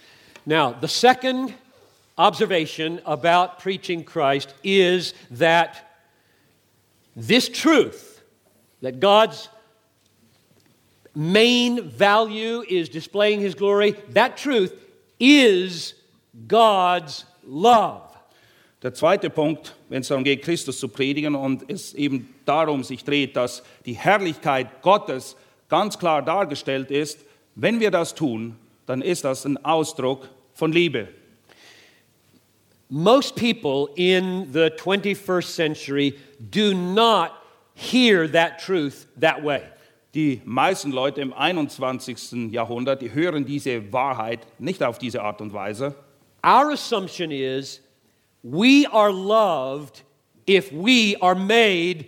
Now, 0.47 0.75
the 0.81 0.89
second 0.89 1.53
observation 2.21 3.01
about 3.07 3.59
preaching 3.59 4.05
Christ 4.05 4.55
is 4.63 5.15
that 5.31 5.91
this 7.17 7.49
truth, 7.49 8.23
that 8.83 9.01
God's 9.01 9.49
main 11.15 11.89
value 11.89 12.63
is 12.69 12.91
displaying 12.91 13.41
His 13.41 13.55
glory, 13.55 13.93
that 14.11 14.37
truth 14.37 14.75
is 15.19 15.95
God's 16.47 17.25
love. 17.47 18.03
Der 18.83 18.93
zweite 18.93 19.31
Punkt, 19.31 19.75
wenn 19.89 20.01
es 20.01 20.09
darum 20.09 20.25
geht, 20.25 20.43
Christus 20.43 20.79
zu 20.79 20.89
predigen 20.89 21.35
und 21.35 21.65
es 21.69 21.95
eben 21.95 22.35
darum 22.45 22.85
sich 22.85 23.03
dreht, 23.03 23.37
dass 23.37 23.63
die 23.87 23.95
Herrlichkeit 23.95 24.83
Gottes 24.83 25.37
ganz 25.69 25.99
klar 25.99 26.23
dargestellt 26.23 26.91
ist, 26.91 27.19
wenn 27.55 27.81
wir 27.81 27.91
das 27.91 28.15
tun, 28.15 28.57
dann 28.87 29.03
ist 29.03 29.25
das 29.25 29.45
ein 29.45 29.63
Ausdruck 29.65 30.29
von 30.55 30.73
Liebe. 30.73 31.09
Most 32.93 33.37
people 33.37 33.91
in 33.95 34.51
the 34.51 34.73
21st 34.77 35.45
century 35.45 36.19
do 36.51 36.75
not 36.75 37.41
hear 37.73 38.27
that 38.27 38.59
truth 38.59 39.07
that 39.17 39.45
way. 39.45 39.63
Die 40.13 40.43
meisten 40.45 40.91
Leute 40.91 41.21
im 41.21 41.33
21. 41.33 42.51
Jahrhundert, 42.51 43.01
die 43.01 43.15
hören 43.15 43.45
diese 43.45 43.93
Wahrheit 43.93 44.45
nicht 44.59 44.83
auf 44.83 44.99
diese 44.99 45.23
Art 45.23 45.41
und 45.41 45.53
Weise. 45.53 45.95
Our 46.43 46.73
assumption 46.73 47.31
is 47.31 47.81
we 48.43 48.87
are 48.91 49.13
loved 49.13 50.03
if 50.49 50.73
we 50.73 51.17
are 51.21 51.37
made 51.37 52.07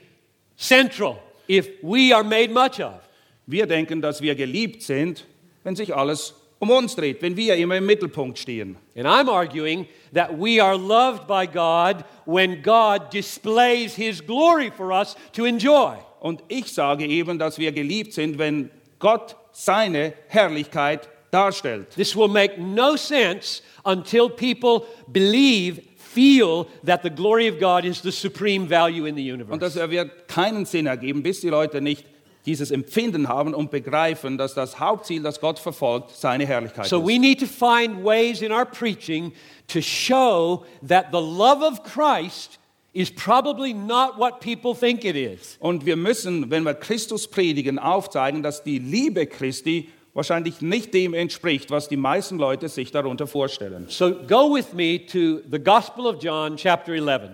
central, 0.56 1.22
if 1.48 1.68
we 1.80 2.12
are 2.12 2.24
made 2.24 2.52
much 2.52 2.80
of. 2.80 3.08
Wir 3.46 3.66
denken, 3.66 4.00
dass 4.00 4.20
wir 4.20 4.34
geliebt 4.34 4.82
sind, 4.82 5.26
wenn 5.62 5.76
sich 5.76 5.94
alles 5.94 6.34
um 6.62 6.70
uns 6.70 6.94
dreht, 6.94 7.20
wenn 7.22 7.36
wir 7.36 7.56
immer 7.56 7.76
im 7.76 7.86
Mittelpunkt 7.86 8.38
stehen. 8.38 8.76
And 8.96 9.04
I'm 9.04 9.28
arguing 9.28 9.88
that 10.14 10.30
we 10.38 10.62
are 10.62 10.76
loved 10.78 11.26
by 11.26 11.44
God 11.44 12.04
when 12.24 12.62
God 12.62 13.12
displays 13.12 13.96
His 13.96 14.24
glory 14.24 14.70
for 14.70 14.92
us 14.92 15.16
to 15.32 15.44
enjoy. 15.44 15.96
Und 16.20 16.40
ich 16.46 16.72
sage 16.72 17.04
eben, 17.04 17.36
dass 17.36 17.58
wir 17.58 17.72
geliebt 17.72 18.12
sind, 18.12 18.38
wenn 18.38 18.70
Gott 19.00 19.34
seine 19.50 20.12
Herrlichkeit 20.28 21.08
darstellt. 21.32 21.90
This 21.96 22.14
will 22.14 22.28
make 22.28 22.60
no 22.60 22.94
sense 22.94 23.60
until 23.84 24.28
people 24.30 24.86
believe, 25.08 25.82
feel 25.96 26.66
that 26.84 27.02
the 27.02 27.10
glory 27.10 27.48
of 27.48 27.58
God 27.58 27.84
is 27.84 28.00
the 28.02 28.12
supreme 28.12 28.68
value 28.68 29.06
in 29.06 29.16
the 29.16 29.32
Und 29.32 29.40
universe. 29.40 29.58
das 29.58 29.90
wird 29.90 30.28
keinen 30.28 30.64
Sinn 30.64 30.86
ergeben, 30.86 31.24
bis 31.24 31.40
die 31.40 31.48
Leute 31.48 31.80
nicht 31.80 32.04
dieses 32.46 32.70
Empfinden 32.70 33.28
haben 33.28 33.54
und 33.54 33.70
begreifen, 33.70 34.36
dass 34.38 34.54
das 34.54 34.80
Hauptziel, 34.80 35.22
das 35.22 35.40
Gott 35.40 35.58
verfolgt, 35.58 36.10
seine 36.10 36.46
Herrlichkeit 36.46 36.86
So 36.86 37.00
ist. 37.00 37.06
we 37.06 37.18
need 37.18 37.38
to 37.40 37.46
find 37.46 38.04
ways 38.04 38.42
in 38.42 38.50
our 38.52 38.64
preaching 38.64 39.32
to 39.68 39.80
show 39.80 40.64
that 40.86 41.06
the 41.12 41.18
love 41.20 41.62
of 41.64 41.82
Christ 41.84 42.58
is 42.92 43.10
probably 43.10 43.72
not 43.72 44.18
what 44.18 44.40
people 44.40 44.74
think 44.74 45.04
it 45.04 45.16
is. 45.16 45.56
Und 45.60 45.86
wir 45.86 45.96
müssen, 45.96 46.50
wenn 46.50 46.64
wir 46.64 46.74
Christus 46.74 47.28
predigen, 47.28 47.78
aufzeigen, 47.78 48.42
dass 48.42 48.62
die 48.62 48.78
Liebe 48.78 49.26
Christi 49.26 49.88
wahrscheinlich 50.14 50.60
nicht 50.60 50.92
dem 50.92 51.14
entspricht, 51.14 51.70
was 51.70 51.88
die 51.88 51.96
meisten 51.96 52.36
Leute 52.38 52.68
sich 52.68 52.90
darunter 52.90 53.26
vorstellen. 53.26 53.86
So 53.88 54.10
go 54.26 54.54
with 54.54 54.74
me 54.74 54.98
to 55.06 55.40
the 55.50 55.58
Gospel 55.58 56.06
of 56.06 56.22
John, 56.22 56.56
chapter 56.56 56.92
11. 56.92 57.30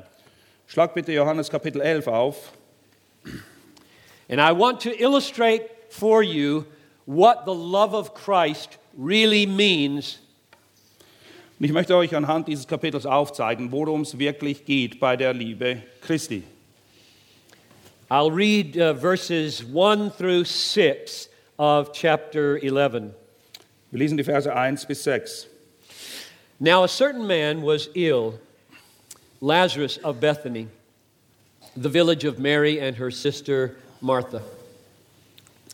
Schlag 0.68 0.94
bitte 0.94 1.12
Johannes 1.12 1.48
Kapitel 1.50 1.80
11 1.80 2.06
auf. 2.06 2.52
And 4.28 4.40
I 4.40 4.52
want 4.52 4.80
to 4.80 5.02
illustrate 5.02 5.92
for 5.92 6.22
you 6.22 6.66
what 7.06 7.46
the 7.46 7.54
love 7.54 7.94
of 7.94 8.14
Christ 8.14 8.76
really 8.96 9.46
means 9.46 10.18
Und 11.58 11.64
ich 11.64 11.72
möchte 11.72 11.96
euch 11.96 12.14
anhand 12.14 12.46
dieses 12.46 12.68
Kapitels 12.68 13.04
aufzeigen, 13.04 13.72
worum 13.72 14.02
es 14.02 14.16
wirklich 14.16 14.64
geht 14.64 15.00
bei 15.00 15.16
der 15.16 15.34
Liebe 15.34 15.82
Christi. 16.00 16.44
I'll 18.08 18.30
read 18.30 18.76
uh, 18.76 18.94
verses 18.94 19.64
1 19.64 20.12
through 20.16 20.44
6 20.44 21.28
of 21.58 21.92
chapter 21.92 22.58
11. 22.62 23.12
Wir 23.90 23.98
lesen 23.98 24.16
die 24.16 24.22
Verse 24.22 24.46
1 24.46 24.86
bis 24.86 25.02
6. 25.02 25.48
Now, 26.60 26.84
a 26.84 26.88
certain 26.88 27.26
man 27.26 27.62
was 27.62 27.88
ill, 27.96 28.38
Lazarus 29.40 29.98
of 30.04 30.20
Bethany, 30.20 30.68
the 31.76 31.88
village 31.88 32.24
of 32.24 32.38
Mary 32.38 32.78
and 32.80 32.96
her 32.98 33.10
sister 33.10 33.76
Martha. 34.00 34.42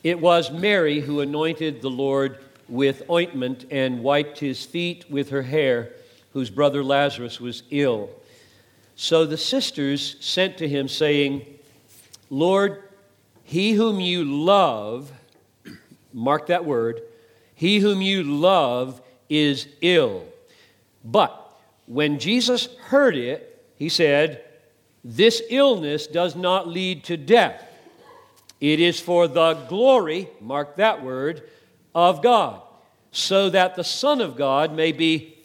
It 0.03 0.19
was 0.19 0.51
Mary 0.51 0.99
who 0.99 1.19
anointed 1.19 1.81
the 1.81 1.89
Lord 1.89 2.39
with 2.67 3.09
ointment 3.09 3.65
and 3.71 4.03
wiped 4.03 4.39
his 4.39 4.65
feet 4.65 5.05
with 5.09 5.29
her 5.29 5.43
hair, 5.43 5.93
whose 6.33 6.49
brother 6.49 6.83
Lazarus 6.83 7.39
was 7.39 7.63
ill. 7.71 8.09
So 8.95 9.25
the 9.25 9.37
sisters 9.37 10.15
sent 10.19 10.57
to 10.57 10.67
him, 10.67 10.87
saying, 10.87 11.45
Lord, 12.29 12.83
he 13.43 13.73
whom 13.73 13.99
you 13.99 14.23
love, 14.23 15.11
mark 16.13 16.47
that 16.47 16.65
word, 16.65 17.01
he 17.53 17.79
whom 17.79 18.01
you 18.01 18.23
love 18.23 19.01
is 19.29 19.67
ill. 19.81 20.25
But 21.03 21.41
when 21.85 22.19
Jesus 22.19 22.67
heard 22.85 23.15
it, 23.15 23.63
he 23.75 23.89
said, 23.89 24.43
This 25.03 25.41
illness 25.49 26.07
does 26.07 26.35
not 26.35 26.67
lead 26.67 27.03
to 27.05 27.17
death. 27.17 27.64
It 28.59 28.79
is 28.79 28.99
for 28.99 29.27
the 29.27 29.53
glory, 29.67 30.29
mark 30.39 30.77
that 30.77 31.03
word, 31.03 31.43
of 31.93 32.21
God, 32.21 32.61
so 33.11 33.49
that 33.49 33.75
the 33.75 33.83
Son 33.83 34.21
of 34.21 34.35
God 34.35 34.73
may 34.73 34.91
be 34.91 35.35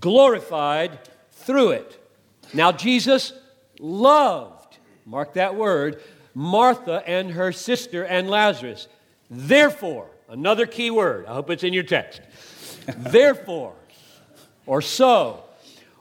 glorified 0.00 0.98
through 1.32 1.70
it. 1.70 2.00
Now, 2.54 2.72
Jesus 2.72 3.32
loved, 3.78 4.78
mark 5.04 5.34
that 5.34 5.54
word, 5.54 6.02
Martha 6.34 7.02
and 7.06 7.32
her 7.32 7.52
sister 7.52 8.04
and 8.04 8.30
Lazarus. 8.30 8.88
Therefore, 9.30 10.08
another 10.28 10.66
key 10.66 10.90
word, 10.90 11.26
I 11.26 11.34
hope 11.34 11.50
it's 11.50 11.64
in 11.64 11.72
your 11.72 11.82
text. 11.82 12.20
Therefore, 12.86 13.74
or 14.66 14.80
so, 14.82 15.42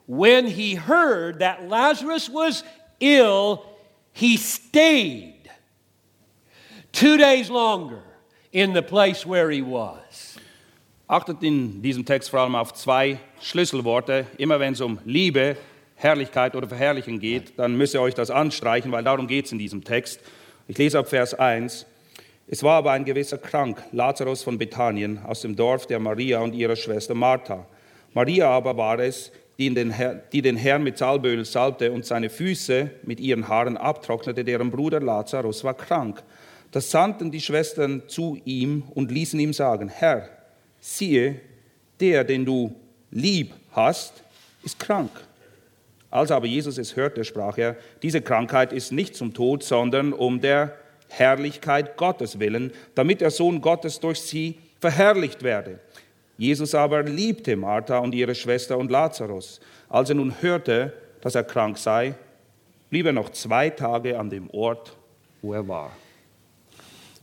when 0.05 0.45
he 0.45 0.75
heard 0.75 1.39
that 1.39 1.67
Lazarus 1.67 2.29
was 2.29 2.63
ill, 2.99 3.65
he 4.13 4.37
stayed 4.37 5.36
two 6.97 7.15
days 7.15 7.49
longer 7.49 8.01
in 8.51 8.73
the 8.73 8.81
place 8.81 9.23
where 9.23 9.51
he 9.51 9.61
was. 9.61 10.37
Achtet 11.07 11.43
in 11.43 11.81
diesem 11.81 12.03
Text 12.03 12.29
vor 12.31 12.39
allem 12.39 12.55
auf 12.55 12.73
zwei 12.73 13.19
Schlüsselworte. 13.39 14.25
Immer 14.37 14.59
wenn 14.59 14.73
es 14.73 14.81
um 14.81 14.99
Liebe, 15.05 15.57
Herrlichkeit 15.95 16.55
oder 16.55 16.67
Verherrlichen 16.67 17.19
geht, 17.19 17.57
dann 17.57 17.77
müsst 17.77 17.93
ihr 17.93 18.01
euch 18.01 18.15
das 18.15 18.31
anstreichen, 18.31 18.91
weil 18.91 19.03
darum 19.03 19.27
geht 19.27 19.45
es 19.45 19.51
in 19.51 19.59
diesem 19.59 19.83
Text. 19.83 20.19
Ich 20.67 20.77
lese 20.77 20.97
ab 20.99 21.07
Vers 21.07 21.35
1. 21.35 21.85
Es 22.47 22.63
war 22.63 22.77
aber 22.77 22.91
ein 22.91 23.05
gewisser 23.05 23.37
krank, 23.37 23.83
Lazarus 23.91 24.41
von 24.41 24.57
Bethanien, 24.57 25.19
aus 25.23 25.41
dem 25.41 25.55
Dorf 25.55 25.85
der 25.85 25.99
Maria 25.99 26.39
und 26.39 26.55
ihrer 26.55 26.75
Schwester 26.75 27.13
Martha. 27.13 27.67
Maria 28.13 28.49
aber 28.49 28.75
war 28.75 28.99
es, 28.99 29.31
die, 29.59 29.73
den, 29.73 29.91
Herr, 29.91 30.15
die 30.15 30.41
den 30.41 30.57
Herrn 30.57 30.83
mit 30.83 30.97
Salböl 30.97 31.45
salbte 31.45 31.91
und 31.91 32.05
seine 32.05 32.29
Füße 32.29 32.89
mit 33.03 33.19
ihren 33.19 33.47
Haaren 33.47 33.77
abtrocknete, 33.77 34.43
deren 34.43 34.71
Bruder 34.71 34.99
Lazarus 34.99 35.63
war 35.63 35.73
krank. 35.73 36.23
Da 36.71 36.81
sandten 36.81 37.31
die 37.31 37.41
Schwestern 37.41 38.03
zu 38.07 38.39
ihm 38.45 38.83
und 38.93 39.11
ließen 39.11 39.39
ihm 39.39 39.53
sagen, 39.53 39.89
Herr, 39.89 40.29
siehe, 40.79 41.39
der, 41.99 42.23
den 42.23 42.45
du 42.45 42.75
lieb 43.11 43.53
hast, 43.71 44.23
ist 44.63 44.79
krank. 44.79 45.11
Als 46.09 46.31
aber 46.31 46.45
Jesus 46.45 46.77
es 46.77 46.95
hörte, 46.95 47.23
sprach 47.23 47.57
er, 47.57 47.75
diese 48.01 48.21
Krankheit 48.21 48.73
ist 48.73 48.91
nicht 48.91 49.15
zum 49.15 49.33
Tod, 49.33 49.63
sondern 49.63 50.13
um 50.13 50.39
der 50.41 50.75
Herrlichkeit 51.09 51.97
Gottes 51.97 52.39
willen, 52.39 52.71
damit 52.95 53.21
der 53.21 53.31
Sohn 53.31 53.61
Gottes 53.61 53.99
durch 53.99 54.21
sie 54.21 54.55
verherrlicht 54.79 55.43
werde. 55.43 55.79
Jesus 56.37 56.75
aber 56.75 57.03
liebte 57.03 57.55
Martha 57.55 57.97
und 57.97 58.13
ihre 58.13 58.35
Schwester 58.35 58.77
und 58.77 58.91
Lazarus. 58.91 59.59
Als 59.89 60.09
er 60.09 60.15
nun 60.15 60.41
hörte, 60.41 60.93
dass 61.21 61.35
er 61.35 61.43
krank 61.43 61.77
sei, 61.77 62.13
blieb 62.89 63.05
er 63.07 63.13
noch 63.13 63.29
zwei 63.29 63.69
Tage 63.69 64.19
an 64.19 64.29
dem 64.29 64.49
Ort, 64.51 64.95
wo 65.41 65.53
er 65.53 65.67
war. 65.67 65.91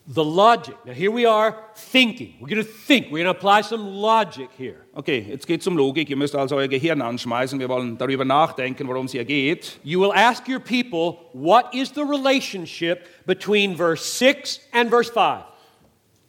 The 0.07 0.25
logic. 0.25 0.77
Now, 0.85 0.93
here 0.93 1.11
we 1.11 1.25
are 1.25 1.57
thinking. 1.75 2.35
We're 2.38 2.49
going 2.49 2.62
to 2.62 2.71
think. 2.71 3.07
We're 3.07 3.25
going 3.25 3.33
to 3.33 3.38
apply 3.38 3.62
some 3.62 3.87
logic 3.87 4.51
here. 4.59 4.85
Okay, 4.95 5.21
jetzt 5.31 5.47
geht 5.47 5.62
es 5.62 5.67
um 5.67 5.79
Logik. 5.79 6.11
Ihr 6.11 6.17
müsst 6.17 6.35
also 6.35 6.57
euer 6.57 6.69
Gehirn 6.69 7.01
anschmeißen. 7.01 7.59
Wir 7.59 7.71
wollen 7.71 7.97
darüber 7.97 8.27
nachdenken, 8.27 8.87
worum 8.87 9.07
es 9.07 9.12
hier 9.12 9.25
geht. 9.25 9.79
You 9.83 10.01
will 10.01 10.12
ask 10.12 10.47
your 10.47 10.61
people, 10.61 11.21
what 11.33 11.75
is 11.75 11.90
the 11.95 12.03
relationship 12.03 13.09
between 13.25 13.77
verse 13.77 14.05
6 14.05 14.61
and 14.73 14.90
verse 14.90 15.11
5? 15.11 15.47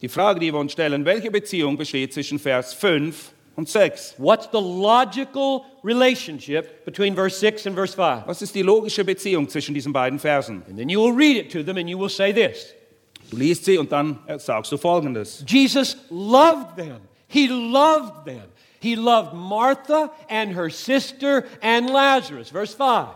Die 0.02 0.08
Frage, 0.08 0.40
die 0.40 0.54
wir 0.54 0.60
uns 0.60 0.72
stellen, 0.72 1.04
welche 1.04 1.30
Beziehung 1.30 1.76
besteht 1.76 2.14
zwischen 2.14 2.40
Vers 2.40 2.74
5 2.74 3.34
und 3.58 3.68
6? 3.68 4.16
What's 4.18 4.48
the 4.54 4.62
logical 4.62 5.64
relationship 5.84 6.86
between 6.86 7.14
verse 7.14 7.38
6 7.40 7.68
and 7.68 7.76
verse 7.76 7.94
5? 7.94 8.26
Was 8.26 8.42
ist 8.42 8.56
die 8.56 8.62
logische 8.62 9.04
Beziehung 9.04 9.50
zwischen 9.50 9.74
diesen 9.74 9.92
beiden 9.92 10.18
Versen? 10.18 10.64
And 10.70 10.78
then 10.78 10.88
you 10.88 11.02
will 11.02 11.14
read 11.14 11.36
it 11.36 11.52
to 11.52 11.62
them 11.62 11.76
and 11.76 11.90
you 11.90 12.00
will 12.00 12.10
say 12.10 12.32
this 12.32 12.74
Du 13.30 13.38
liest 13.38 13.66
sie 13.66 13.78
und 13.78 13.92
dann 13.92 14.20
sagst 14.38 14.72
du 14.72 14.78
Folgendes. 14.78 15.44
Jesus 15.48 15.98
loved 16.10 16.76
them. 16.78 17.00
He 17.28 17.48
loved 17.48 18.26
them. 18.26 18.44
He 18.80 18.96
loved 18.96 19.34
Martha 19.34 20.12
and 20.30 20.56
her 20.56 20.70
sister 20.70 21.46
and 21.62 21.90
Lazarus. 21.90 22.50
Verse 22.50 22.74
5. 22.74 23.10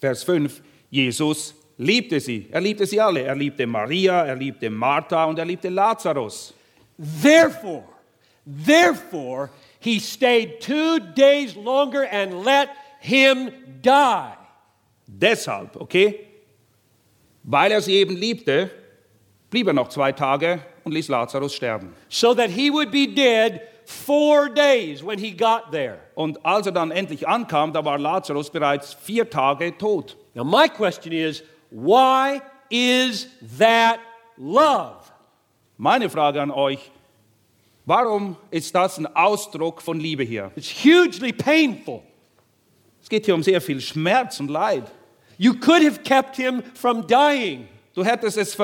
Vers 0.00 0.22
5. 0.24 0.62
Jesus 0.90 1.54
liebte 1.78 2.20
sie. 2.20 2.48
Er 2.50 2.60
liebte 2.60 2.86
sie 2.86 3.00
alle. 3.00 3.22
Er 3.22 3.34
liebte 3.34 3.66
Maria, 3.66 4.24
er 4.24 4.36
liebte 4.36 4.70
Martha 4.70 5.24
und 5.26 5.38
er 5.38 5.44
liebte 5.44 5.68
Lazarus. 5.68 6.54
Therefore, 6.98 7.84
therefore, 8.46 9.50
he 9.78 9.98
stayed 9.98 10.60
two 10.60 11.00
days 11.14 11.54
longer 11.54 12.04
and 12.04 12.44
let 12.44 12.68
him 13.00 13.50
die. 13.82 14.36
Deshalb, 15.06 15.76
okay? 15.76 16.26
Weil 17.42 17.72
er 17.72 17.80
sie 17.80 17.94
eben 17.94 18.16
liebte, 18.16 18.70
blieb 19.50 19.66
er 19.66 19.72
noch 19.72 19.88
zwei 19.88 20.12
Tage 20.12 20.60
und 20.84 20.92
ließ 20.92 21.08
Lazarus 21.08 21.54
sterben. 21.54 21.92
So 22.08 22.34
that 22.34 22.50
he 22.50 22.70
would 22.70 22.90
be 22.90 23.06
dead 23.06 23.60
four 23.84 24.48
days 24.48 25.04
when 25.04 25.18
he 25.18 25.32
got 25.32 25.72
there. 25.72 25.98
Und 26.14 26.44
als 26.44 26.66
er 26.66 26.72
dann 26.72 26.90
endlich 26.90 27.26
ankam, 27.26 27.72
da 27.72 27.84
war 27.84 27.98
Lazarus 27.98 28.50
bereits 28.50 28.94
vier 28.94 29.28
Tage 29.28 29.76
tot. 29.76 30.16
Now, 30.34 30.44
my 30.44 30.68
question 30.68 31.12
is 31.12 31.42
why 31.70 32.40
is 32.70 33.28
that 33.58 33.98
love? 34.36 35.10
Meine 35.76 36.08
Frage 36.08 36.40
an 36.40 36.50
euch, 36.50 36.90
warum 37.84 38.36
ist 38.50 38.74
das 38.74 38.98
ein 38.98 39.06
Ausdruck 39.16 39.82
von 39.82 39.98
Liebe 39.98 40.22
hier? 40.22 40.52
It's 40.54 40.72
hugely 40.84 41.32
painful. 41.32 42.02
Es 43.02 43.08
geht 43.08 43.24
hier 43.24 43.34
um 43.34 43.42
sehr 43.42 43.60
viel 43.60 43.80
Schmerz 43.80 44.38
und 44.40 44.48
Leid. 44.48 44.84
You 45.38 45.54
could 45.54 45.82
have 45.84 46.02
kept 46.02 46.36
him 46.36 46.62
from 46.74 47.06
dying. 47.06 47.66
Du 47.94 48.04
hättest 48.04 48.36
es 48.36 48.54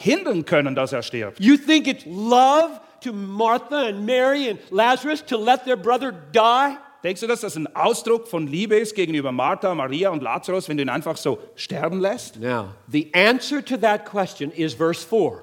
verhindern 0.00 0.44
können, 0.44 0.74
dass 0.74 0.92
er 0.92 1.02
stirbt. 1.02 1.40
You 1.40 1.56
think 1.56 1.86
it's 1.86 2.04
love 2.06 2.80
to 3.02 3.12
Martha 3.12 3.88
and 3.88 4.06
Mary 4.06 4.48
and 4.48 4.58
Lazarus 4.70 5.22
to 5.26 5.36
let 5.36 5.64
their 5.64 5.76
brother 5.76 6.12
die? 6.12 6.76
Denkst 7.02 7.20
du, 7.22 7.26
dass 7.26 7.40
das 7.40 7.56
ein 7.56 7.74
Ausdruck 7.74 8.28
von 8.28 8.46
Liebe 8.46 8.76
ist 8.76 8.94
gegenüber 8.94 9.32
Martha, 9.32 9.74
Maria 9.74 10.10
und 10.10 10.22
Lazarus, 10.22 10.68
wenn 10.68 10.76
du 10.76 10.82
ihn 10.82 10.90
einfach 10.90 11.16
so 11.16 11.38
sterben 11.54 12.00
lässt? 12.00 12.38
Now, 12.38 12.74
the 12.88 13.10
answer 13.14 13.64
to 13.64 13.76
that 13.78 14.04
question 14.04 14.50
is 14.50 14.74
verse 14.74 15.06
4. 15.06 15.42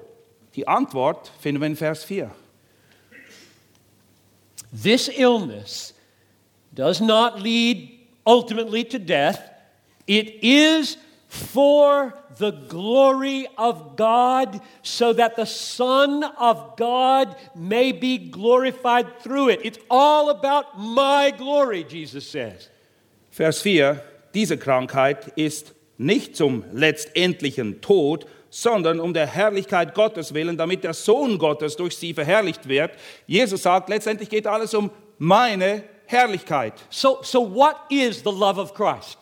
Die 0.54 0.66
Antwort 0.66 1.32
finden 1.40 1.60
wir 1.60 1.66
in 1.66 1.76
Vers 1.76 2.04
4. 2.04 2.30
This 4.72 5.08
illness 5.08 5.94
does 6.74 7.00
not 7.00 7.40
lead 7.40 7.88
ultimately 8.24 8.84
to 8.84 8.98
death. 8.98 9.38
It 10.06 10.42
is 10.42 10.96
for 11.28 12.14
the 12.38 12.52
glory 12.68 13.46
of 13.58 13.96
God, 13.96 14.60
so 14.82 15.12
that 15.12 15.36
the 15.36 15.44
Son 15.44 16.24
of 16.24 16.76
God 16.76 17.36
may 17.54 17.92
be 17.92 18.16
glorified 18.18 19.20
through 19.20 19.50
it. 19.50 19.60
It's 19.62 19.78
all 19.90 20.30
about 20.30 20.78
my 20.78 21.30
glory, 21.36 21.84
Jesus 21.84 22.28
says. 22.28 22.70
Vers 23.30 23.60
4, 23.62 24.02
diese 24.34 24.56
Krankheit 24.56 25.32
ist 25.36 25.74
nicht 25.98 26.34
zum 26.34 26.64
letztendlichen 26.72 27.80
Tod, 27.80 28.26
sondern 28.50 28.98
um 28.98 29.12
der 29.12 29.26
Herrlichkeit 29.26 29.94
Gottes 29.94 30.32
willen, 30.32 30.56
damit 30.56 30.82
der 30.82 30.94
Sohn 30.94 31.38
Gottes 31.38 31.76
durch 31.76 31.96
sie 31.96 32.14
verherrlicht 32.14 32.68
wird. 32.68 32.92
Jesus 33.26 33.62
sagt, 33.62 33.90
letztendlich 33.90 34.30
geht 34.30 34.46
alles 34.46 34.72
um 34.72 34.90
meine 35.18 35.84
Herrlichkeit. 36.06 36.74
So, 36.88 37.18
so 37.22 37.54
what 37.54 37.76
is 37.90 38.22
the 38.24 38.30
love 38.30 38.58
of 38.58 38.72
Christ? 38.72 39.18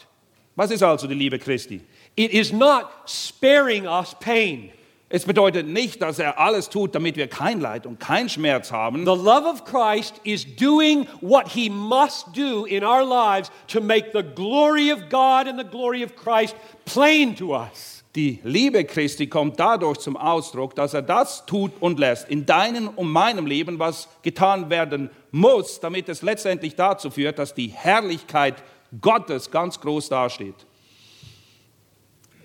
Was 0.54 0.70
ist 0.70 0.82
also 0.82 1.06
die 1.06 1.14
Liebe 1.14 1.38
Christi? 1.38 1.80
It 2.16 2.33
is 2.33 2.52
not 2.52 2.90
sparing 3.07 3.87
us 3.87 4.14
pain. 4.18 4.72
Es 5.09 5.24
bedeutet 5.24 5.68
nicht, 5.68 6.02
dass 6.02 6.18
er 6.18 6.40
alles 6.40 6.68
tut, 6.68 6.94
damit 6.94 7.16
wir 7.16 7.29
kein 7.29 7.61
Leid 7.61 7.87
und 7.87 8.00
kein 8.00 8.29
Schmerz 8.29 8.72
haben. 8.72 9.05
The 9.05 9.12
love 9.12 9.46
of 9.46 9.64
Christ 9.64 10.20
is 10.24 10.44
doing 10.57 11.07
what 11.20 11.48
he 11.48 11.70
must 11.70 12.35
do 12.35 12.64
in 12.64 12.83
our 12.83 13.05
lives 13.05 13.52
to 13.68 13.81
make 13.81 14.11
the 14.12 14.24
glory 14.24 14.90
of 14.90 15.09
God 15.09 15.46
and 15.46 15.61
the 15.61 15.64
glory 15.64 16.02
of 16.02 16.16
Christ 16.16 16.57
plain 16.87 17.37
to 17.37 17.55
us. 17.55 18.02
Die 18.16 18.40
Liebe 18.42 18.85
Christi 18.85 19.29
kommt 19.29 19.61
dadurch 19.61 19.98
zum 19.98 20.16
Ausdruck, 20.16 20.74
dass 20.74 20.94
er 20.94 21.02
das 21.02 21.46
tut 21.46 21.70
und 21.81 22.00
lässt 22.00 22.29
in 22.29 22.44
deinem 22.44 22.88
und 22.88 23.09
meinem 23.09 23.46
Leben, 23.46 23.79
was 23.79 24.09
getan 24.22 24.70
werden 24.70 25.11
muss, 25.31 25.79
damit 25.79 26.09
es 26.09 26.22
letztendlich 26.22 26.74
dazu 26.74 27.11
führt, 27.11 27.38
dass 27.38 27.55
die 27.55 27.68
Herrlichkeit 27.68 28.57
Gottes 29.00 29.50
ganz 29.50 29.79
groß 29.79 30.09
dasteht. 30.09 30.66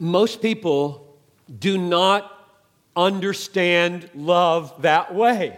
Most 0.04 0.42
people 0.42 1.20
do 1.60 1.78
not 1.78 2.24
understand 2.96 4.10
love 4.16 4.74
that 4.82 5.14
way. 5.14 5.54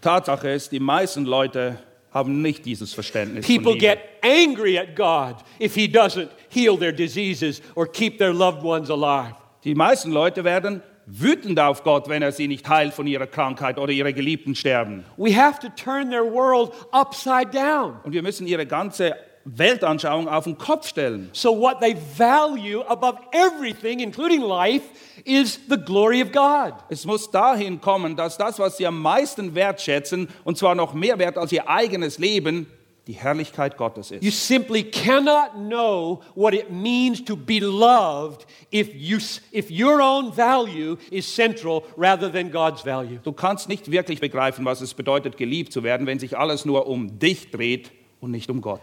Tatsache 0.00 0.48
ist, 0.48 0.72
die 0.72 0.80
meisten 0.80 1.26
Leute 1.26 1.78
haben 2.10 2.40
nicht 2.40 2.64
dieses 2.64 2.94
Verständnis. 2.94 3.46
People 3.46 3.76
get 3.76 3.98
angry 4.22 4.78
at 4.78 4.96
God 4.96 5.36
if 5.60 5.74
he 5.74 5.86
doesn't 5.86 6.30
heal 6.48 6.78
their 6.78 6.92
diseases 6.92 7.60
or 7.74 7.86
keep 7.86 8.16
their 8.16 8.32
loved 8.32 8.62
ones 8.62 8.88
alive. 8.88 9.34
Die 9.64 9.74
meisten 9.74 10.12
Leute 10.12 10.44
werden 10.44 10.82
wütend 11.04 11.60
auf 11.60 11.84
Gott, 11.84 12.08
wenn 12.08 12.22
er 12.22 12.32
sie 12.32 12.48
nicht 12.48 12.66
heilt 12.70 12.94
von 12.94 13.06
ihrer 13.06 13.26
Krankheit 13.26 13.78
oder 13.78 13.92
ihre 13.92 14.14
Geliebten 14.14 14.54
sterben. 14.54 15.04
We 15.18 15.36
have 15.36 15.60
to 15.60 15.68
turn 15.68 16.08
their 16.08 16.24
world 16.24 16.72
upside 16.92 17.50
down. 17.50 18.00
Und 18.02 18.14
wir 18.14 18.22
müssen 18.22 18.46
ihre 18.46 18.64
ganze 18.64 19.14
Weltanschauung 19.44 20.28
auf 20.28 20.44
den 20.44 20.58
Kopf 20.58 20.88
stellen. 20.88 21.30
So, 21.32 21.58
what 21.58 21.80
they 21.80 21.94
value 22.16 22.82
above 22.88 23.18
everything, 23.32 24.00
including 24.00 24.42
life, 24.42 24.84
is 25.24 25.58
the 25.68 25.76
glory 25.76 26.22
of 26.22 26.32
God. 26.32 26.74
Es 26.88 27.04
muss 27.04 27.30
dahin 27.30 27.80
kommen, 27.80 28.16
dass 28.16 28.36
das, 28.36 28.58
was 28.58 28.76
sie 28.76 28.86
am 28.86 29.00
meisten 29.00 29.54
wertschätzen, 29.54 30.28
und 30.44 30.58
zwar 30.58 30.74
noch 30.74 30.94
mehr 30.94 31.18
wert 31.18 31.38
als 31.38 31.52
ihr 31.52 31.68
eigenes 31.68 32.18
Leben, 32.18 32.66
die 33.08 33.14
Herrlichkeit 33.14 33.78
Gottes 33.78 34.10
You 34.10 34.16
ist. 34.28 34.46
simply 34.46 34.82
cannot 34.84 35.54
know 35.54 36.20
what 36.34 36.52
it 36.52 36.70
means 36.70 37.24
to 37.24 37.34
be 37.34 37.58
loved 37.58 38.44
if, 38.70 38.90
you, 38.94 39.18
if 39.50 39.70
your 39.70 40.02
own 40.02 40.30
value 40.30 40.98
is 41.10 41.26
central 41.26 41.84
rather 41.96 42.30
than 42.30 42.50
God's 42.50 42.84
value. 42.84 43.18
Du 43.24 43.32
kannst 43.32 43.66
nicht 43.66 43.90
wirklich 43.90 44.20
begreifen, 44.20 44.66
was 44.66 44.82
es 44.82 44.92
bedeutet, 44.92 45.38
geliebt 45.38 45.72
zu 45.72 45.82
werden, 45.82 46.06
wenn 46.06 46.18
sich 46.18 46.36
alles 46.36 46.66
nur 46.66 46.86
um 46.86 47.18
dich 47.18 47.50
dreht 47.50 47.92
und 48.20 48.30
nicht 48.30 48.50
um 48.50 48.60
Gott. 48.60 48.82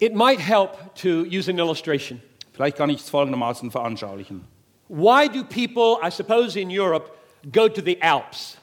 It 0.00 0.14
might 0.14 0.40
help 0.40 0.94
to 0.96 1.24
use 1.24 1.48
an 1.48 1.58
illustration. 1.58 2.22
Vielleicht 2.52 2.76
kann 2.76 2.90
ich 2.90 3.00
es 3.00 3.10
folgendermaßen 3.10 3.70
veranschaulichen. 3.70 4.44
Why 4.88 5.28
do 5.28 5.44
people, 5.44 5.98
I 6.02 6.10
suppose 6.10 6.56
in 6.56 6.70
Europe, 6.70 7.10
go 7.52 7.68
to 7.68 7.82
the 7.82 8.00
Alps? 8.00 8.56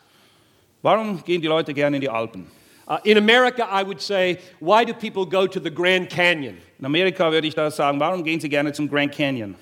Warum 0.82 1.24
gehen 1.24 1.42
die 1.42 1.48
Leute 1.48 1.74
gerne 1.74 1.98
in 1.98 2.02
die 2.02 2.10
Alpen? 2.10 2.48
Uh, 2.88 3.00
in 3.04 3.18
America, 3.18 3.68
I 3.72 3.84
would 3.84 4.00
say, 4.00 4.40
why 4.60 4.86
do 4.86 4.94
people 4.94 5.26
go 5.26 5.48
to 5.48 5.60
the 5.60 5.72
Grand 5.72 6.10
Canyon? 6.10 6.58
In 6.80 6.86
Amerika 6.86 7.32
würde 7.32 7.48
ich 7.48 7.56
das 7.56 7.76
sagen, 7.76 8.00
warum 8.00 8.24
gehen 8.24 8.40
sie 8.40 8.50
gerne 8.50 8.72
zum 8.74 8.88
Grand 8.88 9.12
Canyon? 9.12 9.56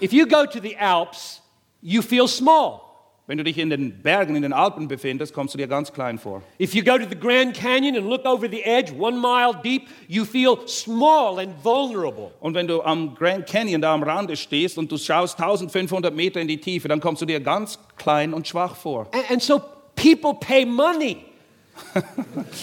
If 0.00 0.12
you 0.12 0.26
go 0.26 0.44
to 0.44 0.60
the 0.60 0.76
Alps, 0.76 1.40
you 1.80 2.02
feel 2.02 2.26
small. 2.26 2.93
Wenn 3.26 3.38
du 3.38 3.44
dich 3.44 3.56
in 3.56 3.70
den 3.70 4.02
Bergen, 4.02 4.36
in 4.36 4.42
den 4.42 4.52
Alpen 4.52 4.86
befindest, 4.86 5.32
kommst 5.32 5.54
du 5.54 5.58
dir 5.58 5.66
ganz 5.66 5.90
klein 5.90 6.18
vor. 6.18 6.42
If 6.60 6.74
you 6.74 6.84
go 6.84 6.98
to 6.98 7.06
the 7.08 7.18
Grand 7.18 7.56
Canyon 7.56 7.96
and 7.96 8.06
look 8.06 8.26
over 8.26 8.46
the 8.50 8.62
edge, 8.62 8.92
one 8.92 9.16
mile 9.16 9.54
deep, 9.64 9.88
you 10.08 10.26
feel 10.26 10.58
small 10.66 11.38
and 11.38 11.54
vulnerable. 11.64 12.32
Und 12.40 12.54
wenn 12.54 12.66
du 12.66 12.82
am 12.82 13.14
Grand 13.14 13.46
Canyon 13.46 13.80
da 13.80 13.94
am 13.94 14.02
Rande 14.02 14.36
stehst 14.36 14.76
und 14.76 14.92
du 14.92 14.98
schaust 14.98 15.40
1500 15.40 16.14
Meter 16.14 16.38
in 16.38 16.48
die 16.48 16.60
Tiefe, 16.60 16.86
dann 16.86 17.00
kommst 17.00 17.22
du 17.22 17.26
dir 17.26 17.40
ganz 17.40 17.78
klein 17.96 18.34
und 18.34 18.46
schwach 18.46 18.76
vor. 18.76 19.06
And, 19.12 19.30
and 19.30 19.42
so 19.42 19.58
people 19.96 20.34
pay 20.34 20.66
money 20.66 21.24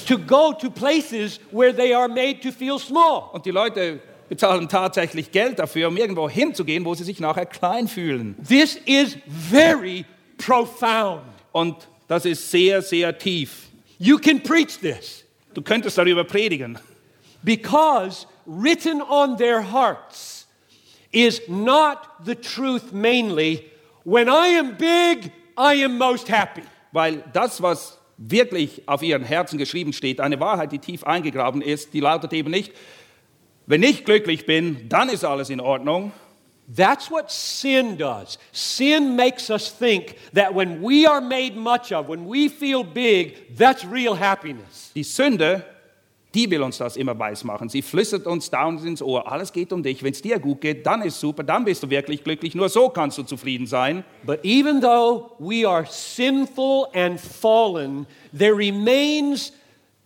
to 0.07 0.19
go 0.19 0.53
to 0.53 0.69
places 0.69 1.39
where 1.51 1.75
they 1.75 1.91
are 1.95 2.07
made 2.07 2.39
to 2.41 2.51
feel 2.51 2.77
small. 2.77 3.31
Und 3.33 3.47
die 3.47 3.51
Leute 3.51 3.99
bezahlen 4.29 4.69
tatsächlich 4.69 5.31
Geld 5.31 5.57
dafür, 5.57 5.87
um 5.87 5.97
irgendwo 5.97 6.29
hinzugehen, 6.29 6.85
wo 6.85 6.93
sie 6.93 7.03
sich 7.03 7.19
nachher 7.19 7.47
klein 7.47 7.87
fühlen. 7.87 8.35
This 8.47 8.79
is 8.85 9.17
very 9.49 10.05
profound. 10.45 11.21
Und 11.51 11.75
das 12.07 12.25
ist 12.25 12.49
sehr, 12.51 12.81
sehr 12.81 13.17
tief. 13.17 13.69
You 13.97 14.17
can 14.17 14.41
preach 14.41 14.79
this 14.79 15.23
Du 15.53 15.61
könntest 15.61 15.97
darüber 15.97 16.23
predigen. 16.23 16.79
because 17.43 18.25
written 18.45 19.01
on 19.01 19.37
their 19.37 19.61
hearts 19.61 20.45
is 21.11 21.41
not 21.47 21.97
the 22.23 22.35
truth 22.35 22.91
mainly. 22.93 23.65
When 24.03 24.29
I 24.29 24.57
am 24.57 24.77
big, 24.77 25.31
I 25.57 25.83
am 25.83 25.97
most 25.97 26.27
happy. 26.29 26.63
Weil 26.91 27.23
das, 27.33 27.61
was 27.61 27.97
wirklich 28.17 28.81
auf 28.87 29.01
ihren 29.01 29.23
Herzen 29.23 29.57
geschrieben 29.57 29.93
steht, 29.93 30.19
eine 30.19 30.39
Wahrheit, 30.39 30.71
die 30.71 30.79
tief 30.79 31.03
eingegraben 31.03 31.61
ist, 31.61 31.93
die 31.93 31.99
lautet 31.99 32.33
eben 32.33 32.51
nicht, 32.51 32.71
wenn 33.67 33.83
ich 33.83 34.05
glücklich 34.05 34.45
bin, 34.45 34.89
dann 34.89 35.09
ist 35.09 35.23
alles 35.23 35.49
in 35.49 35.59
Ordnung, 35.59 36.11
That's 36.73 37.11
what 37.11 37.29
sin 37.31 37.97
does. 37.97 38.37
Sin 38.53 39.15
makes 39.15 39.49
us 39.49 39.69
think 39.71 40.15
that 40.33 40.53
when 40.53 40.81
we 40.81 41.05
are 41.05 41.19
made 41.19 41.57
much 41.57 41.91
of, 41.91 42.07
when 42.07 42.25
we 42.25 42.47
feel 42.47 42.83
big, 42.83 43.57
that's 43.57 43.83
real 43.83 44.15
happiness. 44.15 44.91
Die 44.95 45.03
Sünde, 45.03 45.65
die 46.33 46.49
will 46.49 46.63
uns 46.63 46.77
das 46.77 46.95
immer 46.95 47.17
weismachen. 47.19 47.67
Sie 47.67 47.81
flüstert 47.81 48.25
uns 48.25 48.49
dauernd 48.49 48.85
ins 48.85 49.01
Ohr, 49.01 49.29
alles 49.29 49.51
geht 49.51 49.73
um 49.73 49.83
dich. 49.83 50.01
Wenn 50.01 50.13
es 50.13 50.21
dir 50.21 50.39
gut 50.39 50.61
geht, 50.61 50.85
dann 50.85 51.01
ist 51.01 51.19
super, 51.19 51.43
dann 51.43 51.65
bist 51.65 51.83
du 51.83 51.89
wirklich 51.89 52.23
glücklich. 52.23 52.55
Nur 52.55 52.69
so 52.69 52.87
kannst 52.87 53.17
du 53.17 53.23
zufrieden 53.23 53.67
sein. 53.67 54.05
But 54.23 54.39
even 54.45 54.79
though 54.79 55.35
we 55.39 55.67
are 55.67 55.85
sinful 55.85 56.87
and 56.93 57.19
fallen, 57.19 58.07
there 58.31 58.55
remains 58.55 59.51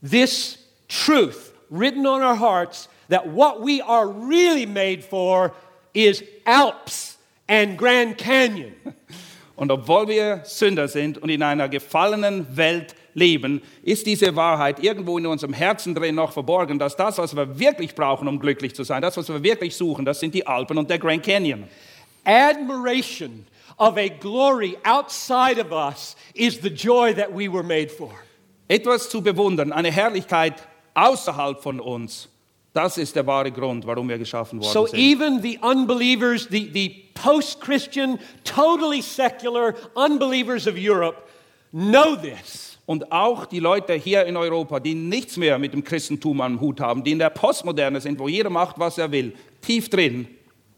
this 0.02 0.58
truth 0.88 1.54
written 1.70 2.08
on 2.08 2.24
our 2.24 2.36
hearts 2.36 2.90
that 3.10 3.28
what 3.28 3.62
we 3.62 3.84
are 3.84 4.08
really 4.08 4.66
made 4.66 5.04
for 5.04 5.54
is 5.96 6.24
Alps 6.46 7.18
and 7.48 7.78
Grand 7.78 8.18
Canyon. 8.18 8.74
Und 9.56 9.72
obwohl 9.72 10.08
wir 10.10 10.42
Sünder 10.44 10.90
sind 10.90 11.18
und 11.18 11.30
in 11.30 11.42
einer 11.42 11.70
gefallenen 11.70 12.58
Welt 12.58 12.94
leben, 13.14 13.62
ist 13.84 14.06
diese 14.06 14.36
Wahrheit 14.36 14.84
irgendwo 14.84 15.18
in 15.18 15.26
unserem 15.26 15.54
Herzen 15.54 15.96
drin 15.96 16.16
noch 16.16 16.34
verborgen, 16.34 16.78
dass 16.78 16.98
das, 16.98 17.18
was 17.18 17.36
wir 17.38 17.58
wirklich 17.58 17.96
brauchen, 17.96 18.28
um 18.28 18.38
glücklich 18.40 18.76
zu 18.76 18.84
sein, 18.84 19.02
das, 19.02 19.16
was 19.16 19.30
wir 19.30 19.42
wirklich 19.42 19.74
suchen, 19.74 20.04
das 20.04 20.20
sind 20.20 20.34
die 20.34 20.46
Alpen 20.46 20.78
und 20.78 20.90
der 20.90 21.00
Grand 21.00 21.24
Canyon. 21.24 21.64
Admiration 22.26 23.48
of 23.78 23.96
a 23.98 24.10
glory 24.10 24.78
outside 24.84 25.58
of 25.58 25.72
us 25.72 26.18
is 26.34 26.60
the 26.62 26.70
joy 26.70 27.14
that 27.14 27.30
we 27.32 27.48
were 27.48 27.64
made 27.64 27.88
for. 27.88 28.12
Etwas 28.68 29.10
zu 29.10 29.22
bewundern, 29.22 29.72
eine 29.72 29.92
Herrlichkeit 29.92 30.56
außerhalb 30.96 31.62
von 31.62 31.80
uns, 31.80 32.28
das 32.76 32.98
ist 32.98 33.16
der 33.16 33.26
wahre 33.26 33.52
Grund, 33.52 33.86
warum 33.88 34.10
wir 34.10 34.18
geschaffen 34.18 34.60
worden 34.60 34.74
So 34.74 34.86
sind. 34.86 35.00
even 35.00 35.42
the 35.42 35.58
unbelievers, 35.62 36.48
the, 36.52 36.70
the 36.74 36.90
post 37.14 37.62
Christian, 37.62 38.20
totally 38.44 39.02
secular 39.02 39.76
unbelievers 39.96 40.68
of 40.68 40.76
Europe 40.78 41.18
know 41.72 42.16
this. 42.16 42.78
Und 42.86 43.12
auch 43.12 43.46
die 43.48 43.60
Leute 43.60 43.94
hier 43.94 44.26
in 44.26 44.38
Europa, 44.38 44.80
die 44.80 44.94
nichts 44.94 45.38
mehr 45.38 45.58
mit 45.58 45.74
dem 45.74 45.84
Christentum 45.84 46.40
am 46.42 46.60
Hut 46.62 46.80
haben, 46.80 47.04
die 47.04 47.14
in 47.14 47.20
der 47.20 47.32
Postmoderne 47.32 48.00
sind, 48.00 48.20
wo 48.20 48.28
jeder 48.28 48.52
macht, 48.52 48.78
was 48.78 48.98
er 49.00 49.12
will, 49.12 49.34
tief 49.62 49.90
drin, 49.90 50.28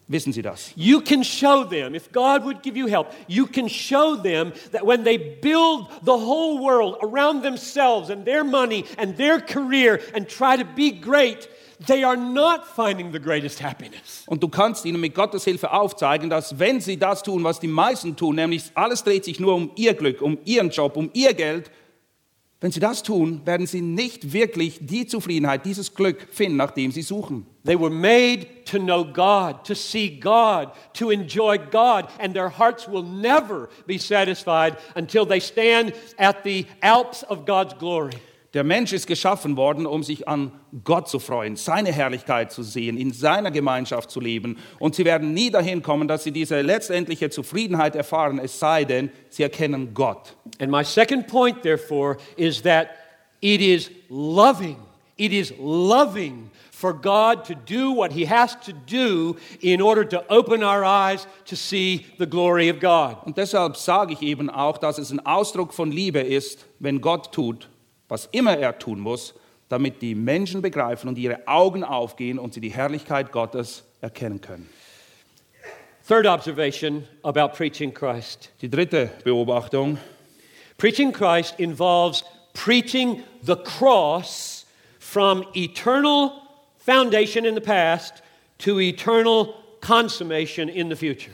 wissen 0.08 0.32
sie 0.32 0.42
das. 0.42 0.72
You 0.78 1.02
can 1.02 1.22
show 1.22 1.66
them, 1.66 1.96
if 1.96 2.10
God 2.14 2.46
would 2.46 2.64
give 2.64 2.78
you 2.78 2.88
help, 2.88 3.08
you 3.28 3.46
can 3.46 3.68
show 3.68 4.16
them 4.16 4.54
that 4.72 4.86
when 4.86 5.04
they 5.04 5.18
build 5.18 5.88
the 6.06 6.14
whole 6.14 6.64
world 6.64 6.96
around 7.04 7.44
themselves 7.44 8.10
and 8.10 8.24
their 8.24 8.46
money 8.46 8.86
and 8.98 9.18
their 9.18 9.42
career 9.42 10.00
and 10.16 10.30
try 10.30 10.56
to 10.56 10.64
be 10.64 10.92
great, 10.92 11.50
they 11.86 12.04
are 12.04 12.18
not 12.18 12.66
finding 12.66 13.12
the 13.12 13.20
greatest 13.20 13.62
happiness. 13.62 14.24
Und 14.26 14.42
du 14.42 14.50
kannst 14.50 14.86
ihnen 14.86 15.00
mit 15.00 15.14
Gottes 15.14 15.44
Hilfe 15.44 15.72
aufzeigen, 15.72 16.30
dass 16.30 16.58
wenn 16.60 16.82
sie 16.82 16.98
das 16.98 17.24
tun, 17.24 17.44
was 17.44 17.60
die 17.60 17.68
meisten 17.68 18.16
tun, 18.16 18.36
nämlich 18.36 18.72
alles 18.74 19.04
dreht 19.04 19.26
sich 19.26 19.40
nur 19.40 19.56
um 19.56 19.72
ihr 19.76 19.94
Glück, 19.94 20.22
um 20.22 20.38
ihren 20.46 20.70
Job, 20.70 20.98
um 20.98 21.10
ihr 21.14 21.34
Geld, 21.34 21.70
Wenn 22.60 22.72
sie 22.72 22.80
das 22.80 23.04
tun, 23.04 23.42
werden 23.46 23.68
sie 23.68 23.82
nicht 23.82 24.34
wirklich 24.34 24.80
die 24.82 25.06
Zufriedenheit, 25.06 25.64
dieses 25.64 25.94
Glück 25.94 26.28
finden, 26.32 26.58
nach 26.58 26.72
dem 26.72 26.92
sie 26.92 27.04
suchen. 27.04 27.46
They 27.66 27.80
were 27.80 27.92
made 27.92 28.48
to 28.66 28.80
know 28.80 29.06
God, 29.06 29.64
to 29.66 29.76
see 29.76 30.10
God, 30.20 30.70
to 30.94 31.12
enjoy 31.12 31.60
God, 31.60 32.06
and 32.18 32.34
their 32.34 32.50
hearts 32.50 32.88
will 32.88 33.04
never 33.04 33.70
be 33.86 34.00
satisfied 34.00 34.76
until 34.96 35.24
they 35.24 35.40
stand 35.40 35.94
at 36.18 36.44
the 36.44 36.66
Alps 36.82 37.22
of 37.24 37.46
God's 37.46 37.76
glory. 37.78 38.18
Der 38.54 38.64
Mensch 38.64 38.94
ist 38.94 39.08
geschaffen 39.08 39.58
worden, 39.58 39.86
um 39.86 40.04
sich 40.04 40.28
an 40.28 40.52
Gott 40.84 41.10
zu 41.10 41.20
freuen, 41.20 41.58
seine 41.58 41.92
Herrlichkeit 41.92 42.52
zu 42.52 42.64
sehen, 42.64 42.98
in 42.98 43.12
seiner 43.12 43.52
Gemeinschaft 43.52 44.10
zu 44.10 44.22
leben. 44.22 44.58
Und 44.80 44.96
sie 44.96 45.04
werden 45.04 45.34
nie 45.34 45.52
dahin 45.52 45.82
kommen, 45.82 46.08
dass 46.08 46.24
sie 46.24 46.32
diese 46.32 46.62
letztendliche 46.62 47.30
Zufriedenheit 47.30 47.96
erfahren, 47.96 48.40
es 48.40 48.58
sei 48.58 48.86
denn, 48.86 49.12
sie 49.30 49.44
erkennen 49.44 49.94
Gott. 49.94 50.38
And 50.60 50.72
my 50.72 50.84
second 50.84 51.28
point, 51.28 51.62
therefore, 51.62 52.18
is 52.38 52.62
that 52.62 52.90
it 53.42 53.62
is 53.62 53.92
loving. 54.10 54.78
It 55.18 55.34
is 55.34 55.52
loving 55.60 56.52
for 56.72 56.94
God 56.94 57.44
to 57.46 57.56
do 57.56 57.92
what 57.92 58.12
He 58.12 58.28
has 58.28 58.56
to 58.62 58.72
do 58.72 59.36
in 59.62 59.82
order 59.82 60.06
to 60.06 60.24
open 60.30 60.64
our 60.64 60.86
eyes 60.86 61.28
to 61.46 61.56
see 61.56 62.06
the 62.20 62.28
glory 62.28 62.70
of 62.70 62.80
God. 62.80 63.18
Und 63.26 63.38
deshalb 63.38 63.78
sage 63.78 64.14
ich 64.14 64.22
eben 64.22 64.50
auch, 64.50 64.78
dass 64.78 65.00
es 65.00 65.12
ein 65.12 65.26
Ausdruck 65.26 65.74
von 65.74 65.92
Liebe 65.92 66.20
ist, 66.20 66.68
wenn 66.80 67.02
Gott 67.02 67.32
tut, 67.32 67.68
was 68.08 68.28
immer 68.32 68.58
er 68.58 68.78
tun 68.80 69.00
muss, 69.00 69.34
damit 69.70 70.02
die 70.02 70.16
Menschen 70.16 70.62
begreifen 70.62 71.10
und 71.10 71.18
ihre 71.18 71.48
Augen 71.48 71.84
aufgehen 71.84 72.40
und 72.40 72.54
sie 72.54 72.62
die 72.62 72.70
Herrlichkeit 72.70 73.32
Gottes 73.32 73.84
erkennen 74.02 74.42
können. 74.42 74.70
Third 76.08 76.26
observation 76.26 77.04
about 77.24 77.50
preaching 77.50 77.94
Christ 77.94 78.52
Die 78.62 78.70
dritte 78.70 79.10
Beobachtung. 79.26 79.98
preaching 80.78 81.12
Christ 81.12 81.60
involves 81.60 82.24
preaching 82.54 83.24
the 83.44 83.58
cross 83.58 84.66
from 85.00 85.44
eternal 85.54 86.32
foundation 86.78 87.46
in 87.46 87.56
the 87.56 87.62
past 87.62 88.22
to 88.60 88.80
eternal 88.80 89.54
consummation 89.82 90.70
in 90.70 90.90
the 90.90 90.96
future. 90.96 91.34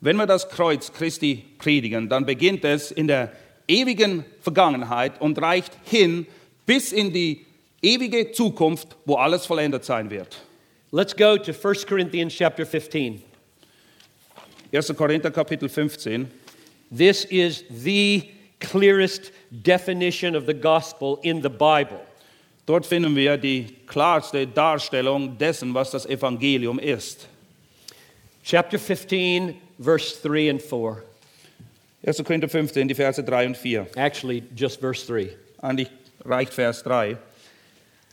Wenn 0.00 0.16
wir 0.16 0.26
das 0.26 0.48
Kreuz 0.48 0.92
Christi 0.92 1.44
predigen, 1.58 2.08
dann 2.08 2.24
beginnt 2.24 2.64
es 2.64 2.90
in 2.90 3.08
der 3.08 3.32
ewigen 3.68 4.24
Vergangenheit 4.40 5.20
und 5.20 5.40
reicht 5.40 5.72
hin 5.84 6.26
bis 6.66 6.92
in 6.92 7.12
die 7.12 7.44
ewige 7.82 8.32
Zukunft, 8.32 8.96
wo 9.04 9.16
alles 9.16 9.46
vollendet 9.46 9.84
sein 9.84 10.10
wird. 10.10 10.38
Let's 10.90 11.14
go 11.14 11.36
to 11.36 11.52
1 11.52 11.86
Corinthians 11.86 12.34
chapter 12.34 12.64
15. 12.64 13.22
1. 14.72 14.96
Korinther 14.96 15.30
Kapitel 15.30 15.68
15. 15.68 16.30
This 16.90 17.24
is 17.24 17.64
the 17.70 18.28
clearest 18.60 19.32
definition 19.50 20.36
of 20.36 20.46
the 20.46 20.54
gospel 20.54 21.18
in 21.22 21.42
the 21.42 21.48
Bible. 21.48 22.00
Dort 22.66 22.86
finden 22.86 23.14
wir 23.14 23.36
die 23.36 23.66
klarste 23.86 24.46
Darstellung 24.46 25.36
dessen, 25.36 25.74
was 25.74 25.90
das 25.90 26.06
Evangelium 26.06 26.78
ist. 26.78 27.28
Chapter 28.42 28.78
15, 28.78 29.54
verse 29.78 30.16
3 30.22 30.50
and 30.50 30.62
4. 30.62 31.02
1. 32.06 32.22
Korinther 32.22 32.48
15, 32.48 32.88
die 32.88 32.94
Verse 32.94 33.22
3 33.22 33.46
und 33.46 33.56
4. 33.56 33.86
Actually, 33.96 34.42
just 34.54 34.78
verse 34.78 35.06
3. 35.06 35.30
Eigentlich 35.62 35.90
reicht 36.22 36.52
Vers 36.52 36.82
3. 36.82 37.16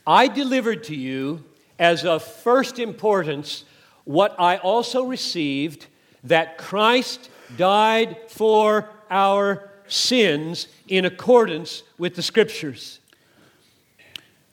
I 0.07 0.29
delivered 0.29 0.83
to 0.85 0.93
you 0.93 1.43
as 1.77 2.05
of 2.05 2.23
first 2.23 2.79
importance 2.79 3.65
what 4.05 4.33
I 4.39 4.57
also 4.63 5.03
received 5.03 5.87
that 6.23 6.57
Christ 6.57 7.29
died 7.57 8.15
for 8.29 8.87
our 9.09 9.69
sins 9.87 10.69
in 10.87 11.05
accordance 11.05 11.83
with 11.97 12.15
the 12.15 12.21
Scriptures. 12.21 13.01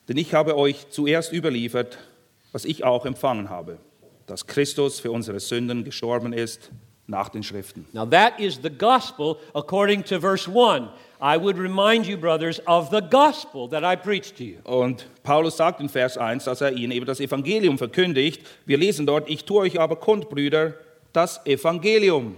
Denn 0.09 0.17
ich 0.17 0.33
habe 0.33 0.57
euch 0.57 0.89
zuerst 0.89 1.31
überliefert, 1.31 1.97
was 2.51 2.65
ich 2.65 2.83
auch 2.83 3.05
empfangen 3.05 3.49
habe, 3.49 3.77
dass 4.27 4.47
Christus 4.47 4.99
für 4.99 5.11
unsere 5.11 5.39
Sünden 5.39 5.85
gestorben 5.85 6.33
ist 6.33 6.71
nach 7.09 7.29
den 7.29 7.43
Schriften. 7.43 7.85
Now, 7.91 8.05
that 8.05 8.39
is 8.39 8.59
the 8.61 8.69
gospel 8.69 9.37
according 9.53 10.03
to 10.05 10.19
verse 10.19 10.47
1. 10.47 10.89
I 11.21 11.35
would 11.37 11.57
remind 11.57 12.05
you, 12.05 12.15
brothers, 12.15 12.61
of 12.65 12.91
the 12.91 13.01
gospel 13.01 13.67
that 13.69 13.83
I 13.83 13.95
preached 13.97 14.37
to 14.37 14.43
you. 14.43 14.59
Und 14.63 15.05
Paulus 15.23 15.57
sagt 15.57 15.81
in 15.81 15.89
Vers 15.89 16.17
1, 16.17 16.45
dass 16.45 16.61
er 16.61 16.71
ihnen 16.71 16.91
eben 16.93 17.05
das 17.05 17.19
Evangelium 17.19 17.77
verkündigt. 17.77 18.41
Wir 18.65 18.77
lesen 18.77 19.05
dort, 19.05 19.29
ich 19.29 19.43
tue 19.43 19.61
euch 19.61 19.79
aber 19.79 19.97
kund, 19.97 20.29
Brüder, 20.29 20.75
das 21.11 21.45
Evangelium. 21.45 22.37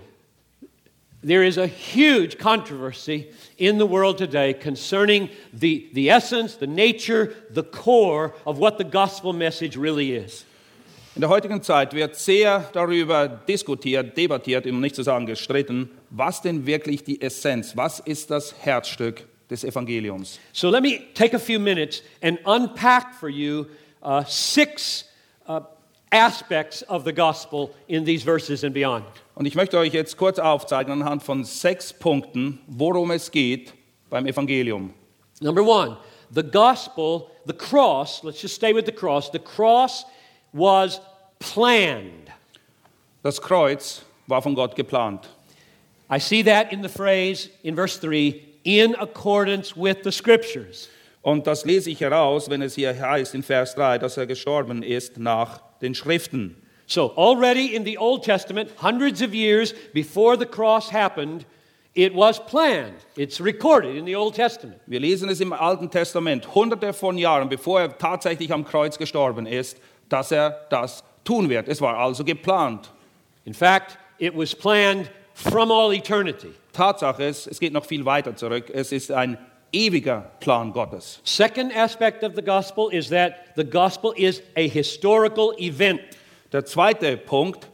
There 1.23 1.43
is 1.43 1.59
a 1.59 1.67
huge 1.67 2.39
controversy 2.39 3.29
in 3.59 3.77
the 3.77 3.85
world 3.85 4.17
today 4.17 4.55
concerning 4.55 5.29
the, 5.53 5.87
the 5.93 6.09
essence, 6.09 6.55
the 6.55 6.65
nature, 6.65 7.35
the 7.51 7.61
core 7.61 8.33
of 8.47 8.57
what 8.57 8.79
the 8.79 8.83
gospel 8.83 9.31
message 9.31 9.77
really 9.77 10.13
is. 10.13 10.45
In 11.13 11.19
der 11.19 11.29
heutigen 11.29 11.61
Zeit 11.61 11.93
wird 11.93 12.15
sehr 12.15 12.69
darüber 12.71 13.27
diskutiert, 13.27 14.15
debattiert, 14.15 14.65
um 14.65 14.79
nicht 14.79 14.95
zu 14.95 15.03
sagen 15.03 15.25
gestritten, 15.25 15.91
was 16.09 16.41
denn 16.41 16.65
wirklich 16.65 17.03
die 17.03 17.21
Essenz, 17.21 17.75
was 17.75 17.99
ist 17.99 18.31
das 18.31 18.55
Herzstück 18.61 19.27
des 19.49 19.65
Evangeliums. 19.65 20.39
So 20.53 20.69
let 20.69 20.81
me 20.81 21.01
take 21.13 21.35
a 21.35 21.39
few 21.39 21.59
minutes 21.59 22.01
and 22.21 22.39
unpack 22.45 23.13
for 23.13 23.27
you 23.27 23.65
uh, 24.01 24.23
six 24.25 25.03
uh, 25.49 25.59
aspects 26.11 26.87
of 26.87 27.03
the 27.03 27.11
gospel 27.11 27.71
in 27.87 28.05
these 28.05 28.23
verses 28.23 28.63
and 28.63 28.73
beyond. 28.73 29.03
Und 29.35 29.45
ich 29.45 29.55
möchte 29.55 29.77
euch 29.77 29.91
jetzt 29.91 30.15
kurz 30.15 30.39
aufzeigen 30.39 30.93
anhand 30.93 31.23
von 31.23 31.43
sechs 31.43 31.91
Punkten, 31.91 32.59
worum 32.67 33.11
es 33.11 33.31
geht 33.31 33.73
beim 34.09 34.25
Evangelium. 34.27 34.93
Number 35.41 35.61
one, 35.61 35.97
the 36.33 36.43
gospel, 36.43 37.27
the 37.45 37.53
cross, 37.53 38.23
let's 38.23 38.41
just 38.41 38.55
stay 38.55 38.73
with 38.73 38.85
the 38.85 38.93
cross. 38.93 39.29
The 39.29 39.39
cross 39.39 40.05
was 40.53 40.99
planned. 41.39 42.29
Das 43.23 43.41
Kreuz 43.41 44.03
war 44.27 44.41
von 44.41 44.55
Gott 44.55 44.75
geplant. 44.75 45.29
I 46.09 46.19
see 46.19 46.43
that 46.43 46.73
in 46.73 46.81
the 46.81 46.89
phrase 46.89 47.49
in 47.63 47.75
verse 47.75 47.97
3 47.99 48.35
in 48.63 48.95
accordance 48.95 49.75
with 49.75 49.97
the 50.03 50.11
scriptures. 50.11 50.89
Und 51.21 51.45
das 51.45 51.65
lese 51.65 51.89
ich 51.91 52.01
heraus, 52.01 52.49
wenn 52.49 52.61
es 52.61 52.75
hier 52.75 52.99
heißt 52.99 53.35
in 53.35 53.43
Vers 53.43 53.75
3, 53.75 53.99
dass 53.99 54.17
er 54.17 54.25
gestorben 54.25 54.81
ist 54.81 55.17
nach 55.17 55.61
den 55.81 55.93
Schriften. 55.93 56.55
So, 56.87 57.13
already 57.15 57.75
in 57.75 57.85
the 57.85 57.97
Old 57.97 58.23
Testament, 58.23 58.69
hundreds 58.81 59.21
of 59.21 59.33
years 59.33 59.73
before 59.93 60.35
the 60.37 60.45
cross 60.45 60.91
happened, 60.91 61.45
it 61.93 62.13
was 62.13 62.39
planned. 62.39 62.95
It's 63.15 63.39
recorded 63.39 63.95
in 63.95 64.05
the 64.05 64.15
Old 64.15 64.35
Testament. 64.35 64.81
Wir 64.87 64.99
lesen 64.99 65.29
es 65.29 65.39
im 65.39 65.53
Alten 65.53 65.89
Testament, 65.89 66.53
hunderte 66.53 66.91
von 66.91 67.17
Jahren, 67.17 67.47
bevor 67.47 67.81
er 67.81 67.97
tatsächlich 67.97 68.51
am 68.51 68.65
Kreuz 68.65 68.97
gestorben 68.97 69.45
ist, 69.45 69.77
dass 70.11 70.31
er 70.31 70.65
das 70.69 71.03
tun 71.23 71.49
wird. 71.49 71.67
Es 71.67 71.81
war 71.81 71.97
also 71.97 72.23
geplant. 72.23 72.89
In 73.45 73.53
fact, 73.53 73.97
it 74.17 74.35
was 74.35 74.53
planned 74.53 75.09
from 75.33 75.71
all 75.71 75.93
eternity. 75.93 76.53
Tatsache 76.73 77.23
ist, 77.23 77.47
es 77.47 77.59
geht 77.59 77.73
noch 77.73 77.85
viel 77.85 78.05
weiter 78.05 78.35
zurück. 78.35 78.69
Es 78.73 78.91
ist 78.91 79.11
ein 79.11 79.37
ewiger 79.71 80.31
Plan 80.39 80.71
Gottes. 80.71 81.19
Second 81.23 81.75
aspect 81.75 82.23
of 82.23 82.33
the 82.35 82.41
gospel 82.41 82.89
is 82.91 83.09
that 83.09 83.33
the 83.55 83.63
gospel 83.63 84.13
is 84.15 84.41
a 84.55 84.67
historical 84.67 85.53
event. 85.57 86.01
Der 86.51 86.65
zweite 86.65 87.17
Punkt, 87.17 87.67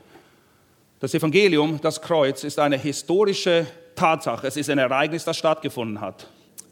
das 0.99 1.13
Evangelium, 1.13 1.79
das 1.81 2.01
Kreuz, 2.01 2.43
ist 2.43 2.59
eine 2.59 2.77
historische 2.77 3.65
Tatsache. 3.95 4.47
Es 4.47 4.57
ist 4.57 4.69
ein 4.69 4.77
Ereignis, 4.77 5.25
das 5.25 5.37
stattgefunden 5.37 5.99
hat. 5.99 6.27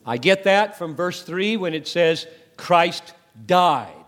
I 0.08 0.20
get 0.20 0.44
that 0.44 0.76
from 0.76 0.96
verse 0.96 1.26
3 1.26 1.60
when 1.60 1.74
it 1.74 1.88
says 1.88 2.28
Christ 2.58 3.16
died. 3.48 4.05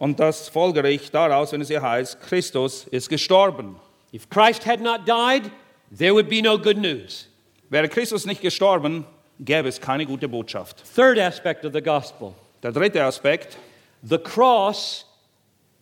Und 0.00 0.18
das 0.18 0.48
folgere 0.48 0.88
ich 0.88 1.10
daraus, 1.10 1.52
wenn 1.52 1.60
es 1.60 1.68
hier 1.68 1.82
heißt, 1.82 2.22
Christus 2.22 2.84
ist 2.84 3.10
gestorben. 3.10 3.76
If 4.14 4.30
Christ 4.30 4.64
had 4.66 4.80
not 4.80 5.06
died, 5.06 5.50
there 5.94 6.14
would 6.14 6.30
be 6.30 6.40
no 6.40 6.58
good 6.58 6.78
news. 6.78 7.28
Wäre 7.68 7.86
Christus 7.86 8.24
nicht 8.24 8.40
gestorben, 8.40 9.04
gäbe 9.38 9.68
es 9.68 9.78
keine 9.78 10.06
gute 10.06 10.26
Botschaft. 10.26 10.82
Third 10.96 11.18
aspect 11.18 11.66
of 11.66 11.74
the 11.74 11.82
gospel 11.82 12.34
Der 12.62 12.72
dritte 12.72 13.04
Aspekt, 13.04 13.58
the 14.02 14.16
cross, 14.16 15.04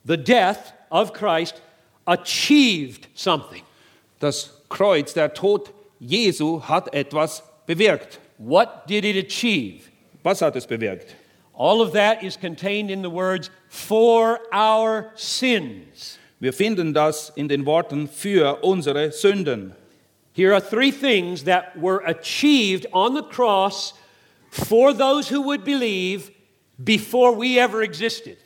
the 0.05 0.17
death 0.17 0.75
of 0.91 1.13
Christ, 1.13 1.63
achieved 2.05 3.07
something. 3.15 3.63
das 4.19 4.53
Kreuz, 4.69 5.15
der 5.15 5.33
Tod 5.33 5.73
Jesu 6.01 6.61
hat 6.61 6.93
etwas 6.93 7.45
bewirkt. 7.67 8.19
What 8.39 8.89
did 8.89 9.05
it 9.05 9.17
achieve? 9.17 9.85
Was 10.25 10.43
hat 10.43 10.57
es 10.57 10.67
bewirkt? 10.67 11.15
All 11.59 11.83
of 11.83 11.93
that 11.93 12.23
is 12.23 12.37
contained 12.37 12.89
in 12.89 13.03
the 13.03 13.11
words, 13.11 13.51
for 13.69 14.39
our 14.53 15.11
sins. 15.17 16.19
Wir 16.41 16.53
finden 16.53 16.95
das 16.95 17.33
in 17.35 17.49
den 17.49 17.67
Worten 17.67 18.09
für 18.09 18.63
unsere 18.63 19.11
Sünden. 19.11 19.75
Here 20.33 20.53
are 20.55 20.61
three 20.61 20.93
things 20.93 21.43
that 21.45 21.77
were 21.77 22.01
achieved 22.07 22.87
on 22.93 23.17
the 23.17 23.25
cross 23.25 23.95
for 24.51 24.93
those 24.95 25.29
who 25.29 25.43
would 25.43 25.65
believe 25.65 26.31
before 26.83 27.33
we 27.33 27.59
ever 27.59 27.83
existed. 27.83 28.37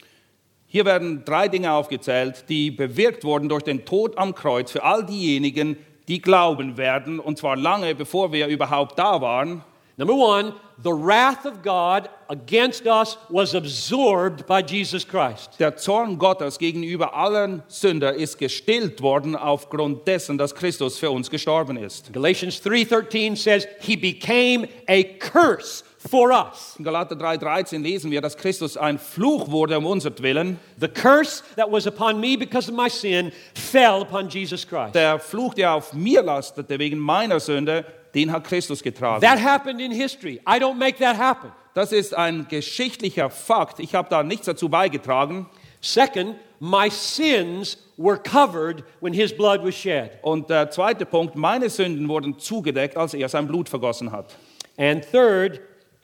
Hier 0.66 0.86
werden 0.86 1.22
drei 1.26 1.48
Dinge 1.48 1.70
aufgezählt, 1.70 2.46
die 2.48 2.70
bewirkt 2.70 3.24
wurden 3.24 3.46
durch 3.46 3.62
den 3.62 3.84
Tod 3.84 4.16
am 4.16 4.34
Kreuz 4.34 4.70
für 4.70 4.82
all 4.82 5.04
diejenigen, 5.04 5.76
die 6.08 6.22
glauben 6.22 6.78
werden, 6.78 7.20
und 7.20 7.36
zwar 7.36 7.56
lange 7.56 7.94
bevor 7.94 8.32
wir 8.32 8.46
überhaupt 8.46 8.98
da 8.98 9.20
waren. 9.20 9.62
Number 9.98 10.14
one, 10.14 10.54
the 10.83 10.93
wrath 10.93 11.47
of 11.47 11.62
God 11.62 12.09
against 12.28 12.87
us 12.87 13.16
was 13.28 13.55
absorbed 13.55 14.47
by 14.47 14.62
Jesus 14.62 15.05
Christ. 15.05 15.59
Der 15.59 15.76
Zorn 15.76 16.18
Gottes 16.18 16.59
gegenüber 16.59 17.14
allen 17.14 17.62
Sünder 17.68 18.14
ist 18.14 18.39
gestillt 18.39 19.01
worden 19.01 19.37
aufgrund 19.37 20.07
dessen, 20.07 20.39
dass 20.39 20.55
Christus 20.55 20.99
für 20.99 21.11
uns 21.11 21.30
gestorben 21.30 21.76
ist. 21.76 22.12
Galatians 22.12 22.61
3:13 22.62 23.37
says 23.37 23.66
he 23.80 23.97
became 23.97 24.68
a 24.89 25.03
curse 25.03 25.85
for 26.11 26.33
us. 26.33 26.74
In 26.78 26.85
Galater 26.85 27.14
3,13 27.14 27.83
lesen 27.83 28.11
wir, 28.11 28.20
dass 28.20 28.37
Christus 28.37 28.76
ein 28.76 28.99
Fluch 28.99 29.51
wurde 29.51 29.78
um 29.78 29.87
unsertwillen. 29.87 30.59
The 30.80 30.89
curse 30.89 31.43
that 31.57 31.70
was 31.70 31.87
upon 31.87 32.18
me 32.18 32.37
because 32.37 32.68
of 32.68 32.76
my 32.76 32.89
sin 32.89 33.30
fell 33.55 34.03
upon 34.03 34.28
Jesus 34.28 34.66
Christ. 34.66 34.95
Der 34.95 35.18
Fluch, 35.18 35.55
der 35.55 35.74
auf 35.74 35.93
mir 35.93 36.22
lastete 36.22 36.78
wegen 36.78 36.99
meiner 36.99 37.39
Sünde, 37.39 37.85
den 38.14 38.32
hat 38.32 38.44
Christus 38.44 38.82
getragen. 38.82 39.20
That 39.20 39.40
happened 39.40 39.80
in 39.80 39.90
history. 39.90 40.40
I 40.46 40.58
don't 40.58 40.76
make 40.76 40.98
that 40.98 41.16
happen. 41.16 41.52
Das 41.74 41.92
ist 41.92 42.14
ein 42.14 42.46
geschichtlicher 42.48 43.30
Fakt. 43.30 43.80
Ich 43.80 43.94
habe 43.94 44.08
da 44.10 44.22
nichts 44.22 44.46
dazu 44.46 44.68
beigetragen. 44.68 45.46
Second, 45.80 46.36
my 46.60 46.90
sins 46.90 47.78
were 47.96 48.16
covered 48.16 48.84
when 49.00 49.12
his 49.12 49.32
blood 49.32 49.64
was 49.64 49.74
shed. 49.74 50.18
Und 50.22 50.50
der 50.50 50.70
zweite 50.70 51.06
Punkt, 51.06 51.34
meine 51.34 51.70
Sünden 51.70 52.08
wurden 52.08 52.38
zugedeckt, 52.38 52.96
als 52.96 53.14
er 53.14 53.28
sein 53.28 53.46
Blut 53.46 53.68
vergossen 53.68 54.12
hat. 54.12 54.36
And 54.76 55.04
third, 55.10 55.60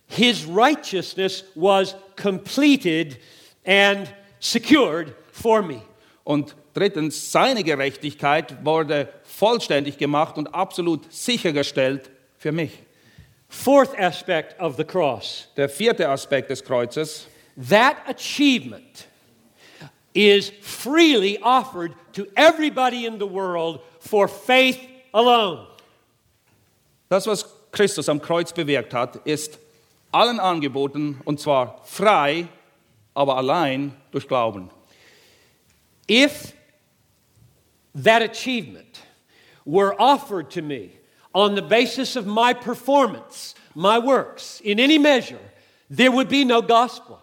his 0.07 0.47
righteousness 0.47 1.45
was 1.55 1.95
completed 2.21 3.19
and 3.67 4.13
secured 4.41 5.15
for 5.33 5.63
me. 5.63 5.83
Und 6.25 6.57
drittens, 6.79 7.33
seine 7.33 7.65
Gerechtigkeit 7.65 8.65
wurde 8.65 9.09
vollständig 9.25 9.99
gemacht 9.99 10.39
und 10.39 10.55
absolut 10.55 11.13
sichergestellt 11.13 12.11
für 12.39 12.53
mich. 12.53 12.73
Fourth 13.49 13.99
aspect 13.99 14.61
of 14.61 14.77
the 14.77 14.85
cross 14.85 15.49
Der 15.57 15.69
vierte 15.69 16.09
Aspekt 16.09 16.51
des 16.51 16.63
Kreuzes, 16.63 17.27
that 17.69 17.97
achievement 18.07 19.09
is 20.13 20.53
freely 20.61 21.39
offered 21.43 21.93
to 22.13 22.27
everybody 22.37 23.07
in 23.07 23.19
the 23.19 23.29
world 23.29 23.81
for 24.01 24.29
faith 24.29 24.79
alone. 25.13 25.67
das, 27.09 27.27
was 27.27 27.47
Christus 27.73 28.09
am 28.09 28.21
Kreuz 28.21 28.53
bewirkt 28.53 28.93
hat, 28.93 29.17
ist 29.25 29.59
allen 30.13 30.41
angeboten 30.41 31.21
und 31.25 31.41
zwar 31.41 31.81
frei, 31.85 32.49
aber 33.15 33.37
allein 33.37 33.95
durch 34.11 34.29
Glauben. 34.29 34.71
If 36.11 36.55
that 38.05 38.23
achievement 38.23 39.03
were 39.65 39.95
offered 40.01 40.51
to 40.51 40.63
me 40.63 40.93
on 41.35 41.55
the 41.55 41.63
basis 41.63 42.17
of 42.17 42.27
my 42.27 42.53
performance, 42.55 43.55
my 43.75 43.99
works, 43.99 44.61
in 44.65 44.81
any 44.81 44.99
measure, 44.99 45.39
there 45.91 46.11
would 46.11 46.29
be 46.29 46.45
no 46.45 46.63
gospel. 46.63 47.21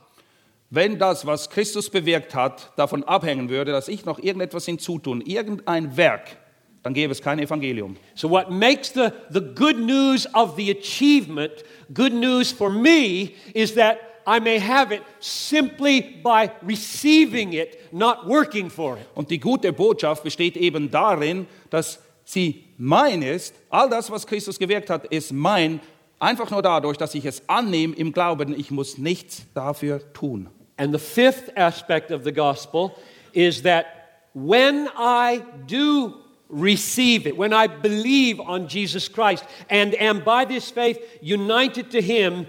Wenn 0.72 0.98
das, 0.98 1.26
was 1.26 1.48
Christus 1.50 1.90
bewirkt 1.90 2.34
hat, 2.34 2.72
davon 2.76 3.04
abhängen 3.04 3.50
würde, 3.50 3.72
dass 3.72 3.88
ich 3.88 4.06
noch 4.06 4.20
irgendetwas 4.20 4.66
hinzutun, 4.66 5.22
irgendein 5.22 5.96
Werk, 5.96 6.38
dann 6.84 6.94
gäbe 6.94 7.12
es 7.12 7.22
kein 7.22 7.40
Evangelium. 7.40 7.98
So, 8.14 8.30
what 8.30 8.52
makes 8.52 8.92
the, 8.92 9.12
the 9.32 9.42
good 9.42 9.80
news 9.80 10.28
of 10.34 10.56
the 10.56 10.70
achievement 10.72 11.52
good 11.94 12.14
news 12.14 12.52
for 12.52 12.70
me 12.70 13.36
is 13.54 13.74
that 13.76 13.98
I 14.28 14.40
may 14.40 14.60
have 14.60 14.92
it 14.92 15.04
simply 15.20 16.02
by 16.24 16.52
receiving 16.64 17.54
it, 17.54 17.94
not 17.94 18.28
working 18.28 18.70
for 18.70 18.98
it. 18.98 19.06
Und 19.14 19.30
die 19.30 19.40
gute 19.40 19.72
Botschaft 19.72 20.24
besteht 20.24 20.58
eben 20.58 20.90
darin, 20.90 21.48
dass 21.70 22.00
sie 22.24 22.64
mein 22.78 23.22
ist. 23.22 23.54
All 23.70 23.90
das, 23.90 24.10
was 24.10 24.26
Christus 24.26 24.58
gewirkt 24.58 24.90
hat, 24.90 25.06
ist 25.06 25.32
mein. 25.32 25.80
Einfach 26.20 26.50
nur 26.50 26.62
dadurch, 26.62 26.98
dass 26.98 27.14
ich 27.14 27.26
es 27.26 27.48
annehme 27.48 27.96
im 27.96 28.12
Glauben, 28.12 28.58
ich 28.58 28.72
muss 28.72 28.98
nichts 28.98 29.46
dafür 29.54 30.02
tun. 30.14 30.50
And 30.78 30.94
the 30.94 31.00
fifth 31.00 31.56
aspect 31.56 32.12
of 32.12 32.24
the 32.24 32.32
gospel 32.32 32.96
is 33.34 33.62
that 33.62 33.86
when 34.34 34.90
I 34.98 35.42
do 35.68 36.16
receive 36.50 37.28
it, 37.28 37.38
when 37.38 37.54
I 37.54 37.68
believe 37.68 38.40
on 38.40 38.68
Jesus 38.68 39.08
Christ 39.08 39.46
and 39.70 39.94
am 40.02 40.24
by 40.24 40.46
this 40.46 40.72
faith 40.72 41.00
united 41.22 41.92
to 41.92 42.02
Him, 42.02 42.48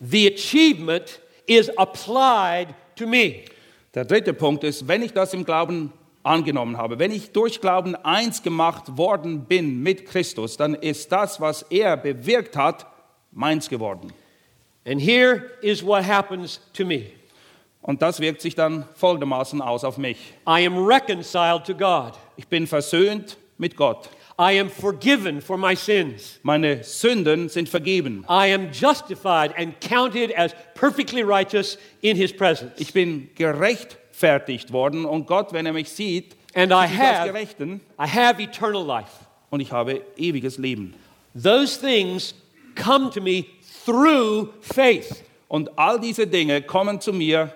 the 0.00 0.26
achievement 0.26 1.20
is 1.46 1.70
applied 1.76 2.74
to 2.96 3.06
me. 3.06 3.44
Der 3.94 4.04
dritte 4.04 4.34
Punkt 4.34 4.64
ist, 4.64 4.88
wenn 4.88 5.02
ich 5.02 5.12
das 5.12 5.34
im 5.34 5.44
Glauben 5.44 5.92
angenommen 6.22 6.78
habe, 6.78 6.98
wenn 6.98 7.12
ich 7.12 7.32
durch 7.32 7.60
Glauben 7.60 7.94
eins 7.96 8.42
gemacht 8.42 8.96
worden 8.96 9.44
bin 9.44 9.82
mit 9.82 10.06
Christus, 10.06 10.56
dann 10.56 10.74
ist 10.74 11.12
das, 11.12 11.40
was 11.40 11.62
er 11.62 11.96
bewirkt 11.96 12.56
hat, 12.56 12.86
meins 13.30 13.68
geworden. 13.68 14.12
And 14.86 15.00
here 15.00 15.50
is 15.62 15.84
what 15.84 16.04
happens 16.04 16.60
to 16.74 16.84
me 16.84 17.06
Und 17.86 18.00
das 18.00 18.18
wirkt 18.20 18.40
sich 18.40 18.54
dann 18.54 18.86
folgendermaßen 18.94 19.60
aus 19.60 19.84
auf 19.84 19.98
mich. 19.98 20.32
I 20.48 20.66
am 20.66 20.86
reconciled 20.86 21.64
to 21.66 21.74
God, 21.74 22.14
Ich 22.36 22.48
bin 22.48 22.66
versöhnt 22.66 23.36
mit 23.58 23.76
Gott. 23.76 24.08
I 24.36 24.58
am 24.58 24.68
forgiven 24.68 25.40
for 25.40 25.56
my 25.56 25.76
sins. 25.76 26.40
Meine 26.42 26.82
Sünden 26.82 27.48
sind 27.48 27.68
vergeben. 27.68 28.24
I 28.28 28.52
am 28.52 28.70
justified 28.72 29.52
and 29.56 29.74
counted 29.80 30.32
as 30.36 30.54
perfectly 30.74 31.22
righteous 31.22 31.78
in 32.00 32.16
His 32.16 32.32
presence. 32.32 32.72
Ich 32.80 32.92
bin 32.92 33.30
gerechtfertigt 33.36 34.72
worden 34.72 35.04
und 35.04 35.26
Gott, 35.26 35.52
wenn 35.52 35.66
er 35.66 35.72
mich 35.72 35.90
sieht, 35.90 36.34
And 36.54 36.72
I 36.72 36.86
have- 36.86 37.26
Gerechten 37.32 37.80
I 37.98 38.06
have 38.08 38.40
eternal 38.42 38.84
life. 38.84 39.10
und 39.50 39.60
ich 39.60 39.70
habe 39.72 40.02
ewiges 40.16 40.58
Leben. 40.58 40.94
Those 41.40 41.78
things 41.80 42.34
come 42.74 43.10
to 43.10 43.20
me 43.20 43.44
through 43.84 44.48
faith. 44.60 45.22
Und 45.48 45.78
all 45.78 46.00
diese 46.00 46.26
Dinge 46.26 46.62
kommen 46.62 47.00
zu 47.00 47.12
mir 47.12 47.52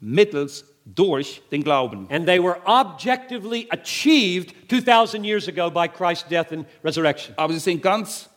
mittels 0.00 0.64
durch 0.84 1.42
den 1.50 1.62
Glauben. 1.62 2.06
And 2.10 2.26
they 2.26 2.42
were 2.42 2.58
objectively 2.64 3.66
achieved 3.70 4.54
2,000 4.68 5.24
years 5.24 5.48
ago 5.48 5.70
by 5.70 5.86
Christ's 5.88 6.28
death 6.28 6.52
and 6.52 6.66
resurrection. 6.82 7.34
Aber 7.36 7.52
sie 7.52 7.60
sind 7.60 7.82
ganz 7.82 8.28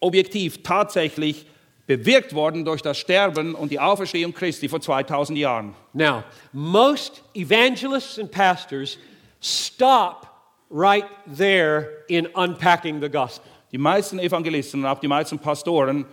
objektiv 0.00 0.62
tatsächlich 0.62 1.46
bewirkt 1.86 2.34
worden 2.34 2.64
durch 2.64 2.82
das 2.82 2.98
Sterben 2.98 3.54
und 3.54 3.72
die 3.72 3.80
Auferstehung 3.80 4.34
Christi 4.34 4.68
vor 4.68 4.80
2000 4.80 5.38
Jahren. 5.38 5.74
Now, 5.94 6.22
most 6.52 7.22
evangelists 7.34 8.18
and 8.18 8.30
pastors 8.30 8.98
stop 9.40 10.26
right 10.70 11.06
there 11.26 12.04
in 12.08 12.26
unpacking 12.26 13.00
the 13.00 13.08
gospel. 13.08 13.50
Die 13.72 13.78
meisten 13.78 14.18
Evangelisten 14.18 14.80
und 14.80 14.86
auch 14.86 15.00
die 15.00 15.08
meisten 15.08 15.38
Pastoren, 15.38 16.04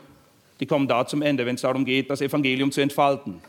die 0.60 0.66
kommen 0.66 0.88
da 0.88 1.06
zum 1.06 1.22
Ende, 1.22 1.46
wenn 1.46 1.56
es 1.56 1.62
darum 1.62 1.84
geht, 1.84 2.10
das 2.10 2.22
Evangelium 2.22 2.72
zu 2.72 2.82
entfalten. 2.82 3.42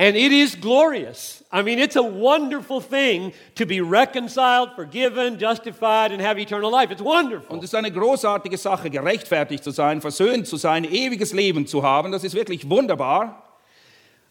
And 0.00 0.16
it 0.16 0.32
is 0.32 0.54
glorious. 0.54 1.44
I 1.52 1.60
mean, 1.60 1.78
it's 1.78 1.94
a 1.94 2.02
wonderful 2.02 2.80
thing 2.80 3.34
to 3.56 3.66
be 3.66 3.82
reconciled, 3.82 4.70
forgiven, 4.74 5.38
justified, 5.38 6.10
and 6.10 6.22
have 6.22 6.38
eternal 6.38 6.70
life. 6.70 6.90
It's 6.90 7.02
wonderful. 7.02 7.54
Und 7.54 7.62
es 7.62 7.64
ist 7.64 7.74
eine 7.74 7.92
großartige 7.92 8.56
Sache, 8.56 8.88
gerechtfertigt 8.88 9.62
zu 9.62 9.72
sein, 9.72 10.00
versöhnt 10.00 10.46
zu 10.46 10.56
sein, 10.56 10.84
ewiges 10.84 11.34
Leben 11.34 11.66
zu 11.66 11.82
haben. 11.82 12.12
Das 12.12 12.24
ist 12.24 12.34
wirklich 12.34 12.70
wunderbar. 12.70 13.58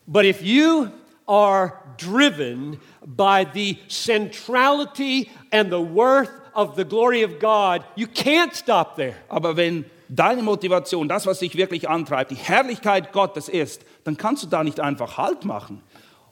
But 0.08 0.26
if 0.26 0.42
you 0.42 0.88
are 1.28 1.74
driven 1.98 2.80
by 3.06 3.46
the 3.54 3.78
centrality 3.88 5.30
and 5.52 5.70
the 5.70 5.78
worth 5.78 6.32
of 6.56 6.78
the 6.78 6.84
glory 6.84 7.24
of 7.24 7.38
God, 7.38 7.84
you 7.96 8.08
can't 8.08 8.56
stop 8.56 8.96
there. 8.96 9.18
Aber 9.28 9.56
wenn 9.56 9.86
deine 10.08 10.42
Motivation, 10.42 11.08
das, 11.08 11.28
was 11.28 11.38
dich 11.38 11.56
wirklich 11.56 11.88
antreibt, 11.88 12.32
die 12.32 12.36
Herrlichkeit 12.36 13.12
Gottes 13.12 13.48
ist, 13.48 13.86
dann 14.04 14.18
kannst 14.18 14.44
du 14.44 14.48
da 14.48 14.64
nicht 14.64 14.80
einfach 14.80 15.18
Halt 15.18 15.46
machen. 15.46 15.82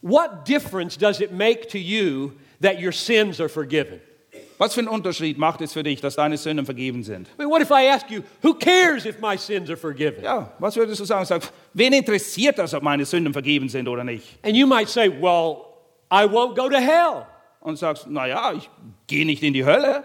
What 0.02 0.48
difference 0.48 0.98
does 0.98 1.20
it 1.20 1.32
make 1.32 1.68
to 1.68 1.78
you 1.78 2.34
that 2.62 2.82
your 2.82 2.92
sins 2.92 3.40
are 3.40 3.50
forgiven? 3.50 4.00
Was 4.60 4.74
für 4.74 4.80
einen 4.80 4.88
Unterschied 4.88 5.38
macht 5.38 5.62
es 5.62 5.74
für 5.74 5.84
dich, 5.84 6.02
dass 6.02 6.16
deine 6.16 6.38
Sünden 6.38 6.66
vergeben 6.66 7.04
sind? 7.04 7.28
I 7.28 7.32
mean, 7.38 7.50
what 7.50 7.62
if 7.62 7.70
I 7.70 7.90
ask 7.90 8.10
you, 8.10 8.22
who 8.42 8.54
cares 8.54 9.06
if 9.06 9.20
my 9.20 9.38
sins 9.38 9.70
are 9.70 9.78
forgiven? 9.78 10.24
Ja, 10.24 10.52
was 10.60 10.76
würdest 10.76 11.00
du 11.00 11.06
sagen? 11.06 11.26
Sag, 11.26 11.44
wen 11.74 11.94
interessiert 11.94 12.58
das, 12.58 12.74
ob 12.74 12.82
meine 12.84 13.06
Sünden 13.06 13.34
vergeben 13.34 13.70
sind 13.70 13.88
oder 13.88 14.04
nicht? 14.04 14.40
And 14.44 14.56
you 14.56 14.66
might 14.66 14.90
say, 14.90 15.10
well, 15.10 15.66
I 16.12 16.26
won't 16.26 16.56
go 16.56 16.70
to 16.70 16.78
hell. 16.78 17.26
Und 17.60 17.78
sagst, 17.78 18.08
naja, 18.08 18.54
ich 18.54 18.70
gehe 19.08 19.26
nicht 19.26 19.44
in 19.44 19.54
die 19.54 19.66
Hölle 19.66 20.04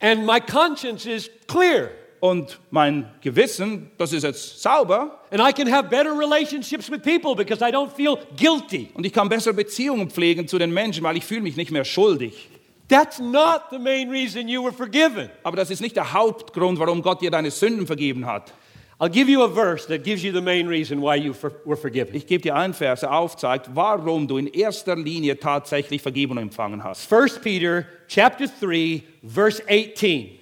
And 0.00 0.24
my 0.24 0.40
conscience 0.40 1.06
is 1.06 1.28
clear. 1.46 1.92
Und 2.20 2.60
mein 2.70 3.10
Gewissen, 3.22 3.90
das 3.98 4.12
ist 4.12 4.22
jetzt 4.22 4.62
sauber 4.62 5.20
And 5.30 5.40
I 5.40 5.52
can 5.52 5.70
have 5.72 5.88
better 5.88 6.12
relationships 6.12 6.90
with 6.90 7.02
people 7.02 7.34
because 7.34 7.62
I 7.62 7.72
don't 7.72 7.90
feel 7.90 8.16
guilty. 8.36 8.88
und 8.94 9.04
ich 9.04 9.12
kann 9.12 9.28
bessere 9.28 9.54
Beziehungen 9.54 10.10
pflegen 10.10 10.46
zu 10.46 10.58
den 10.58 10.72
Menschen, 10.72 11.02
weil 11.02 11.16
ich 11.16 11.24
fühle 11.24 11.42
mich 11.42 11.56
nicht 11.56 11.70
mehr 11.70 11.84
schuldig. 11.84 12.48
That's 12.88 13.20
not 13.20 13.62
the 13.70 13.78
main 13.78 14.10
reason 14.10 14.48
you 14.48 14.64
were 14.64 14.72
forgiven. 14.72 15.30
Aber 15.44 15.56
das 15.56 15.70
ist 15.70 15.80
nicht 15.80 15.94
der 15.94 16.12
Hauptgrund, 16.12 16.78
warum 16.78 17.02
Gott 17.02 17.20
dir 17.22 17.30
deine 17.30 17.50
Sünden 17.50 17.86
vergeben 17.86 18.26
hat. 18.26 18.52
I'll 18.98 19.08
give 19.08 19.30
you 19.30 19.42
a 19.42 19.48
verse 19.48 19.86
that 19.86 20.04
gives 20.04 20.22
you 20.22 20.32
the 20.32 20.42
main 20.42 20.68
reason 20.68 21.00
why 21.00 21.14
you 21.16 21.32
for, 21.32 21.52
were 21.64 21.76
forgiven. 21.76 22.14
Ich 22.14 22.26
gebe 22.26 22.42
dir 22.42 22.54
einen 22.54 22.74
Vers, 22.74 23.00
der 23.00 23.12
aufzeigt, 23.12 23.70
warum 23.72 24.28
du 24.28 24.36
in 24.36 24.46
erster 24.48 24.94
Linie 24.94 25.38
tatsächlich 25.38 26.02
Vergebung 26.02 26.36
empfangen 26.36 26.84
hast. 26.84 27.10
1 27.10 27.38
Peter 27.38 27.86
chapter 28.08 28.46
3 28.60 29.02
verse 29.26 29.62
18. 29.66 30.38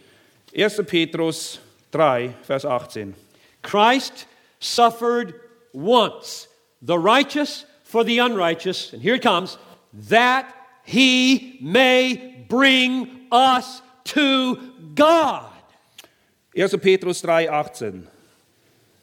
1. 0.56 0.82
Petrus 0.86 1.60
3, 1.90 2.34
Vers 2.42 2.64
18. 2.64 3.14
Christ 3.62 4.26
suffered 4.60 5.34
once, 5.72 6.48
the 6.82 6.98
righteous 6.98 7.64
for 7.84 8.04
the 8.04 8.18
unrighteous, 8.18 8.92
and 8.92 9.02
here 9.02 9.14
it 9.14 9.22
comes, 9.22 9.58
that 9.92 10.46
he 10.84 11.58
may 11.60 12.44
bring 12.48 13.26
us 13.30 13.82
to 14.04 14.56
God. 14.94 15.50
1. 16.54 16.68
Petrus 16.80 17.20
3, 17.22 17.48
18. 17.48 18.08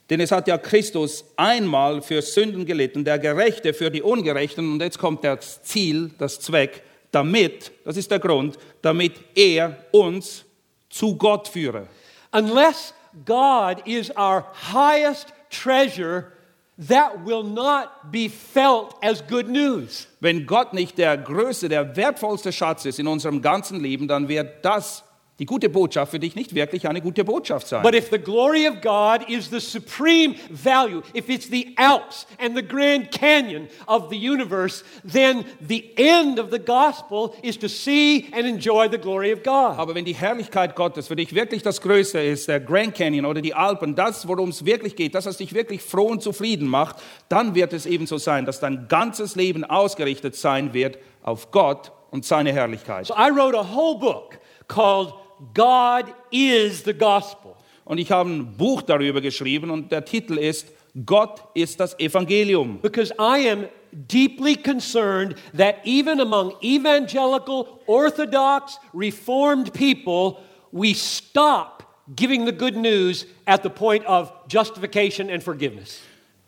Denn 0.09 0.19
es 0.19 0.31
hat 0.31 0.47
ja 0.47 0.57
Christus 0.57 1.23
einmal 1.35 2.01
für 2.01 2.21
Sünden 2.21 2.65
gelitten, 2.65 3.03
der 3.03 3.17
Gerechte 3.17 3.73
für 3.73 3.89
die 3.89 4.03
Ungerechten. 4.03 4.73
Und 4.73 4.81
jetzt 4.81 4.99
kommt 4.99 5.23
das 5.23 5.63
Ziel, 5.63 6.11
das 6.19 6.39
Zweck, 6.39 6.83
damit, 7.11 7.71
das 7.83 7.97
ist 7.97 8.11
der 8.11 8.19
Grund, 8.19 8.57
damit 8.81 9.13
er 9.33 9.77
uns 9.91 10.45
zu 10.89 11.15
Gott 11.15 11.47
führe. 11.47 11.87
Unless 12.35 12.93
God 13.23 13.83
is 13.85 14.11
our 14.17 14.45
highest 14.51 15.31
treasure, 15.49 16.33
that 16.77 17.23
will 17.23 17.43
not 17.43 18.11
be 18.11 18.27
felt 18.27 18.93
as 19.01 19.21
good 19.21 19.47
news. 19.47 20.07
Wenn 20.19 20.45
Gott 20.45 20.73
nicht 20.73 20.97
der 20.97 21.17
größte, 21.17 21.69
der 21.69 21.95
wertvollste 21.95 22.51
Schatz 22.51 22.83
ist 22.83 22.99
in 22.99 23.07
unserem 23.07 23.41
ganzen 23.41 23.79
Leben, 23.79 24.09
dann 24.09 24.27
wird 24.27 24.65
das 24.65 25.04
die 25.37 25.45
gute 25.45 25.67
Botschaft 25.67 26.11
für 26.11 26.19
dich 26.19 26.35
nicht 26.35 26.55
wirklich 26.55 26.87
eine 26.87 27.01
gute 27.01 27.25
Botschaft 27.25 27.67
sein. 27.67 27.83
But 27.83 27.93
if 27.93 28.09
the 28.09 28.17
glory 28.17 28.67
of 28.69 28.79
God 28.81 29.29
is 29.29 29.49
the 29.49 29.59
supreme 29.59 30.35
value, 30.49 31.01
if 31.13 31.27
it's 31.27 31.49
the 31.49 31.75
Alps 31.75 32.25
and 32.39 32.55
the 32.55 32.65
Grand 32.65 33.11
Canyon 33.11 33.67
of 33.85 34.09
the 34.09 34.15
universe, 34.15 34.85
then 35.03 35.43
the 35.59 35.91
end 35.97 36.39
of 36.39 36.51
the 36.51 36.59
gospel 36.59 37.35
is 37.41 37.59
to 37.59 37.67
see 37.67 38.27
and 38.31 38.47
enjoy 38.47 38.87
the 38.89 38.97
glory 38.97 39.33
of 39.33 39.43
God. 39.43 39.77
Aber 39.77 39.93
wenn 39.93 40.05
die 40.05 40.15
Herrlichkeit 40.15 40.73
Gottes 40.73 41.09
für 41.09 41.17
dich 41.17 41.35
wirklich 41.35 41.61
das 41.63 41.81
Größte 41.81 42.21
ist, 42.21 42.47
der 42.47 42.61
Grand 42.61 42.95
Canyon 42.95 43.25
oder 43.25 43.41
die 43.41 43.53
Alpen, 43.53 43.93
das, 43.93 44.25
worum 44.29 44.49
es 44.49 44.63
wirklich 44.63 44.95
geht, 44.95 45.15
das, 45.15 45.25
was 45.25 45.35
dich 45.37 45.53
wirklich 45.53 45.81
froh 45.81 46.07
und 46.07 46.23
zufrieden 46.23 46.69
macht, 46.69 46.95
dann 47.27 47.55
wird 47.55 47.73
es 47.73 47.85
ebenso 47.85 48.17
sein, 48.17 48.45
dass 48.45 48.61
dein 48.61 48.87
ganzes 48.87 49.35
Leben 49.35 49.65
ausgerichtet 49.65 50.37
sein 50.37 50.73
wird 50.73 50.97
auf 51.23 51.51
Gott 51.51 51.91
und 52.11 52.23
seine 52.23 52.53
Herrlichkeit. 52.53 53.07
So 53.07 53.15
I 53.15 53.29
wrote 53.29 53.57
a 53.57 53.75
whole 53.75 53.99
book 53.99 54.39
called 54.69 55.13
God 55.53 56.13
is 56.31 56.83
the 56.83 56.93
Gospel. 56.93 57.55
Und 57.85 57.99
ich 57.99 58.11
habe 58.11 58.29
ein 58.29 58.57
Buch 58.57 58.81
darüber 58.81 59.21
geschrieben 59.21 59.69
und 59.69 59.91
der 59.91 60.03
Titel 60.03 60.37
ist 60.37 60.67
Gott 61.05 61.41
ist 61.53 61.79
das 61.79 61.97
Evangelium. 61.99 62.79
Because 62.81 63.13
I 63.19 63.49
am 63.49 63.67
deeply 63.91 64.55
concerned 64.55 65.35
that 65.55 65.75
even 65.83 66.21
among 66.21 66.53
evangelical, 66.61 67.79
orthodox, 67.85 68.79
reformed 68.93 69.73
people, 69.73 70.37
we 70.71 70.93
stop 70.93 71.83
giving 72.15 72.45
the 72.45 72.51
good 72.51 72.75
news 72.75 73.25
at 73.45 73.61
the 73.63 73.69
point 73.69 74.05
of 74.05 74.31
justification 74.47 75.29
and 75.29 75.43
forgiveness. 75.43 75.99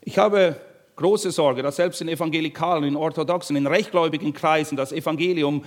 Ich 0.01 0.17
habe 0.17 0.55
große 0.95 1.31
Sorge, 1.31 1.61
dass 1.61 1.75
selbst 1.75 2.01
in 2.01 2.07
evangelikalen, 2.07 2.83
in 2.85 2.95
orthodoxen, 2.95 3.55
in 3.55 3.67
rechtgläubigen 3.67 4.33
Kreisen 4.33 4.77
das 4.77 4.91
Evangelium 4.91 5.63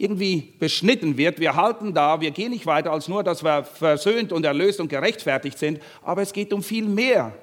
irgendwie 0.00 0.54
beschnitten 0.58 1.18
wird. 1.18 1.38
Wir 1.40 1.56
halten 1.56 1.92
da, 1.92 2.20
wir 2.20 2.30
gehen 2.30 2.50
nicht 2.50 2.64
weiter 2.64 2.90
als 2.90 3.06
nur, 3.06 3.22
dass 3.22 3.44
wir 3.44 3.64
versöhnt 3.64 4.32
und 4.32 4.44
erlöst 4.44 4.80
und 4.80 4.88
gerechtfertigt 4.88 5.58
sind, 5.58 5.80
aber 6.02 6.22
es 6.22 6.32
geht 6.32 6.52
um 6.52 6.62
viel 6.62 6.86
mehr. 6.86 7.34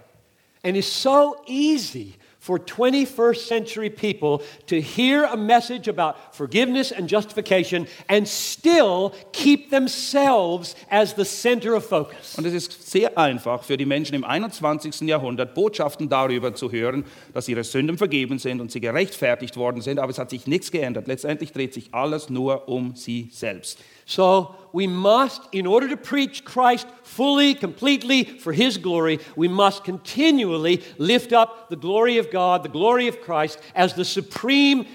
And 0.64 0.76
it's 0.76 1.02
so 1.02 1.36
easy 1.46 2.16
for 2.48 2.58
21st 2.58 3.46
century 3.46 3.90
people 3.90 4.42
to 4.68 4.80
hear 4.80 5.26
a 5.26 5.36
message 5.36 5.90
about 5.90 6.34
forgiveness 6.34 6.94
and 6.94 7.10
justification 7.10 7.86
and 8.08 8.26
still 8.26 9.14
keep 9.34 9.70
themselves 9.70 10.74
as 10.90 11.14
the 11.16 11.26
center 11.26 11.76
of 11.76 11.86
focus. 11.86 12.36
Und 12.38 12.46
es 12.46 12.54
ist 12.54 12.90
sehr 12.90 13.18
einfach 13.18 13.64
für 13.64 13.76
die 13.76 13.86
Menschen 13.86 14.16
im 14.16 14.24
21. 14.24 15.02
Jahrhundert, 15.02 15.56
Botschaften 15.56 16.08
darüber 16.08 16.56
zu 16.56 16.72
hören, 16.72 17.04
dass 17.34 17.50
ihre 17.50 17.66
Sünden 17.66 17.98
vergeben 17.98 18.40
sind 18.40 18.62
und 18.62 18.72
sie 18.72 18.80
gerechtfertigt 18.80 19.58
worden 19.58 19.82
sind, 19.82 20.00
aber 20.00 20.12
es 20.12 20.18
hat 20.18 20.30
sich 20.30 20.48
nichts 20.48 20.72
geändert. 20.72 21.08
Letztendlich 21.08 21.52
dreht 21.52 21.74
sich 21.74 21.94
alles 21.94 22.30
nur 22.30 22.70
um 22.70 22.96
sie 22.96 23.28
selbst. 23.34 23.78
So 24.06 24.56
we 24.78 24.86
must, 24.86 25.42
in 25.54 25.66
order 25.66 25.90
to 25.90 25.98
preach 25.98 26.46
Christ 26.46 26.86
fully, 27.02 27.56
completely 27.56 28.24
for 28.26 28.54
His 28.54 28.78
glory, 28.78 29.20
we 29.36 29.48
must 29.48 29.84
continually 29.84 30.84
lift 31.00 31.34
up 31.34 31.72
the 31.72 31.76
glory 31.76 32.20
of 32.20 32.30
God, 32.30 32.62
the 32.62 32.70
glory 32.70 33.08
of 33.08 33.20
Christ, 33.20 33.58
as 33.74 33.96
the 33.96 34.06
supreme 34.06 34.86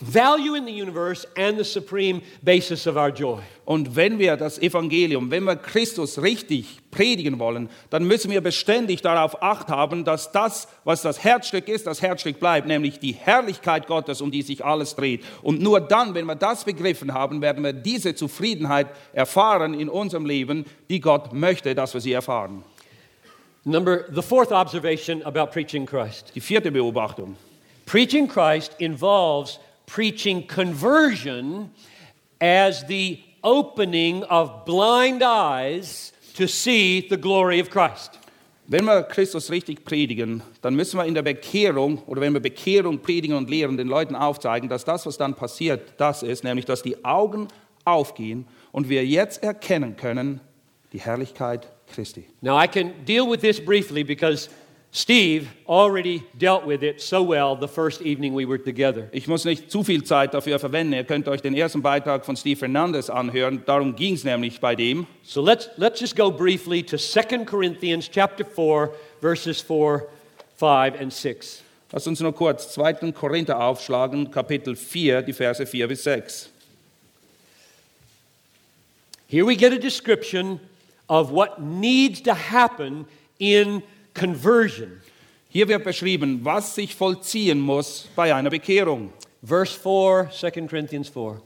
value 0.00 0.54
in 0.54 0.66
the 0.66 0.72
universe 0.72 1.26
and 1.36 1.58
the 1.58 1.64
supreme 1.64 2.22
basis 2.42 2.86
of 2.86 2.96
our 2.96 3.10
joy. 3.10 3.40
Und 3.64 3.96
wenn 3.96 4.18
wir 4.18 4.36
das 4.36 4.58
Evangelium, 4.58 5.30
wenn 5.30 5.44
wir 5.44 5.56
Christus 5.56 6.22
richtig 6.22 6.78
predigen 6.90 7.38
wollen, 7.38 7.68
dann 7.90 8.04
müssen 8.04 8.30
wir 8.30 8.40
beständig 8.40 9.02
darauf 9.02 9.42
acht 9.42 9.68
haben, 9.68 10.04
dass 10.04 10.30
das, 10.30 10.68
was 10.84 11.02
das 11.02 11.24
Herzstück 11.24 11.68
ist, 11.68 11.86
das 11.86 12.00
Herzstück 12.00 12.38
bleibt, 12.38 12.68
nämlich 12.68 13.00
die 13.00 13.12
Herrlichkeit 13.12 13.86
Gottes, 13.86 14.20
um 14.20 14.30
die 14.30 14.42
sich 14.42 14.64
alles 14.64 14.94
dreht. 14.94 15.24
Und 15.42 15.60
nur 15.60 15.80
dann, 15.80 16.14
wenn 16.14 16.26
wir 16.26 16.36
das 16.36 16.64
begriffen 16.64 17.12
haben, 17.12 17.42
werden 17.42 17.64
wir 17.64 17.72
diese 17.72 18.14
Zufriedenheit 18.14 18.86
erfahren 19.12 19.74
in 19.74 19.88
unserem 19.88 20.26
Leben, 20.26 20.64
die 20.88 21.00
Gott 21.00 21.32
möchte, 21.32 21.74
dass 21.74 21.92
wir 21.92 22.00
sie 22.00 22.12
erfahren. 22.12 22.62
Number 23.64 24.04
the 24.14 24.22
fourth 24.22 24.52
observation 24.52 25.24
about 25.24 25.50
preaching 25.50 25.86
Christ. 25.86 26.30
Die 26.36 26.40
vierte 26.40 26.70
Beobachtung. 26.70 27.36
Preaching 27.84 28.28
Christ 28.28 28.76
involves 28.78 29.58
preaching 29.86 30.46
conversion 30.46 31.70
as 32.40 32.84
the 32.88 33.20
opening 33.42 34.24
of 34.24 34.64
blind 34.64 35.22
eyes 35.22 36.12
to 36.34 36.46
see 36.46 37.06
the 37.08 37.16
glory 37.16 37.60
of 37.60 37.70
Christ. 37.70 38.18
Wenn 38.68 38.84
wir 38.84 39.04
Christus 39.04 39.50
richtig 39.50 39.84
predigen, 39.84 40.42
dann 40.60 40.74
müssen 40.74 40.98
wir 40.98 41.04
in 41.04 41.14
der 41.14 41.22
Bekehrung 41.22 42.02
oder 42.06 42.20
wenn 42.20 42.32
wir 42.32 42.40
Bekehrung 42.40 42.98
predigen 42.98 43.36
und 43.36 43.48
lehren, 43.48 43.76
den 43.76 43.86
Leuten 43.86 44.16
aufzeigen, 44.16 44.68
dass 44.68 44.84
das, 44.84 45.06
was 45.06 45.16
dann 45.16 45.34
passiert, 45.34 45.94
das 45.98 46.24
ist, 46.24 46.42
nämlich 46.42 46.64
dass 46.64 46.82
die 46.82 47.04
Augen 47.04 47.46
aufgehen 47.84 48.44
und 48.72 48.88
wir 48.88 49.06
jetzt 49.06 49.44
erkennen 49.44 49.96
können 49.96 50.40
die 50.92 51.00
Herrlichkeit 51.00 51.68
Christi. 51.94 52.26
Now, 52.40 52.60
I 52.60 52.66
can 52.66 52.92
deal 53.04 53.30
with 53.30 53.40
this 53.40 53.64
briefly 53.64 54.02
because 54.02 54.48
Steve 54.96 55.50
already 55.68 56.22
dealt 56.38 56.64
with 56.64 56.82
it 56.82 57.02
so 57.02 57.22
well 57.22 57.54
the 57.54 57.68
first 57.68 58.00
evening 58.00 58.32
we 58.32 58.46
were 58.46 58.56
together. 58.56 59.10
Ich 59.12 59.28
muss 59.28 59.44
nicht 59.44 59.70
zu 59.70 59.84
viel 59.84 60.02
Zeit 60.04 60.32
dafür 60.32 60.58
verwenden. 60.58 60.94
Ihr 60.94 61.04
könnt 61.04 61.28
euch 61.28 61.42
den 61.42 61.54
ersten 61.54 61.82
Beitrag 61.82 62.24
von 62.24 62.34
Steve 62.34 62.58
Fernandes 62.58 63.10
anhören. 63.10 63.62
Darum 63.66 63.94
ging 63.94 64.14
es 64.14 64.24
nämlich 64.24 64.58
bei 64.58 64.74
dem. 64.74 65.06
So 65.22 65.42
let's, 65.42 65.68
let's 65.76 66.00
just 66.00 66.16
go 66.16 66.30
briefly 66.30 66.82
to 66.82 66.96
2 66.96 67.44
Corinthians 67.44 68.08
chapter 68.10 68.42
4, 68.42 68.90
verses 69.20 69.60
4, 69.60 70.08
5, 70.56 70.98
and 70.98 71.12
6. 71.12 71.62
Lass 71.92 72.06
uns 72.06 72.20
nur 72.20 72.32
kurz 72.32 72.72
2. 72.72 73.12
Korinther 73.12 73.60
aufschlagen, 73.60 74.30
Kapitel 74.30 74.74
4, 74.74 75.20
die 75.20 75.34
Verse 75.34 75.66
4 75.66 75.88
bis 75.88 76.04
6. 76.04 76.48
Here 79.28 79.44
we 79.44 79.56
get 79.56 79.74
a 79.74 79.78
description 79.78 80.58
of 81.06 81.30
what 81.30 81.60
needs 81.60 82.22
to 82.22 82.32
happen 82.32 83.04
in 83.38 83.82
conversion. 84.16 85.00
Hier 85.48 85.68
wird 85.68 85.84
beschrieben, 85.84 86.40
was 86.42 86.74
sich 86.74 86.94
vollziehen 86.94 87.60
muss 87.60 88.08
bei 88.16 88.34
einer 88.34 88.50
Bekehrung. 88.50 89.12
Verse 89.42 89.78
4, 89.78 90.30
2 90.32 90.50
Corinthians 90.66 91.08
4. 91.08 91.40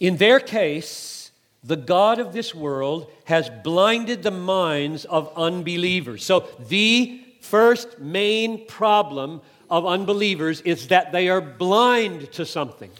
In 0.00 0.18
their 0.18 0.40
case, 0.40 1.30
the 1.62 1.76
God 1.76 2.18
of 2.18 2.32
this 2.32 2.54
world 2.54 3.06
has 3.26 3.50
blinded 3.62 4.22
the 4.22 4.30
minds 4.30 5.04
of 5.04 5.30
unbelievers. 5.36 6.24
So, 6.24 6.44
the 6.68 7.20
first 7.40 7.98
main 7.98 8.66
problem 8.66 9.40
of 9.68 9.86
unbelievers 9.86 10.60
is 10.62 10.88
that 10.88 11.12
they 11.12 11.28
are 11.28 11.40
blind 11.40 12.32
to 12.32 12.44
something. 12.44 12.90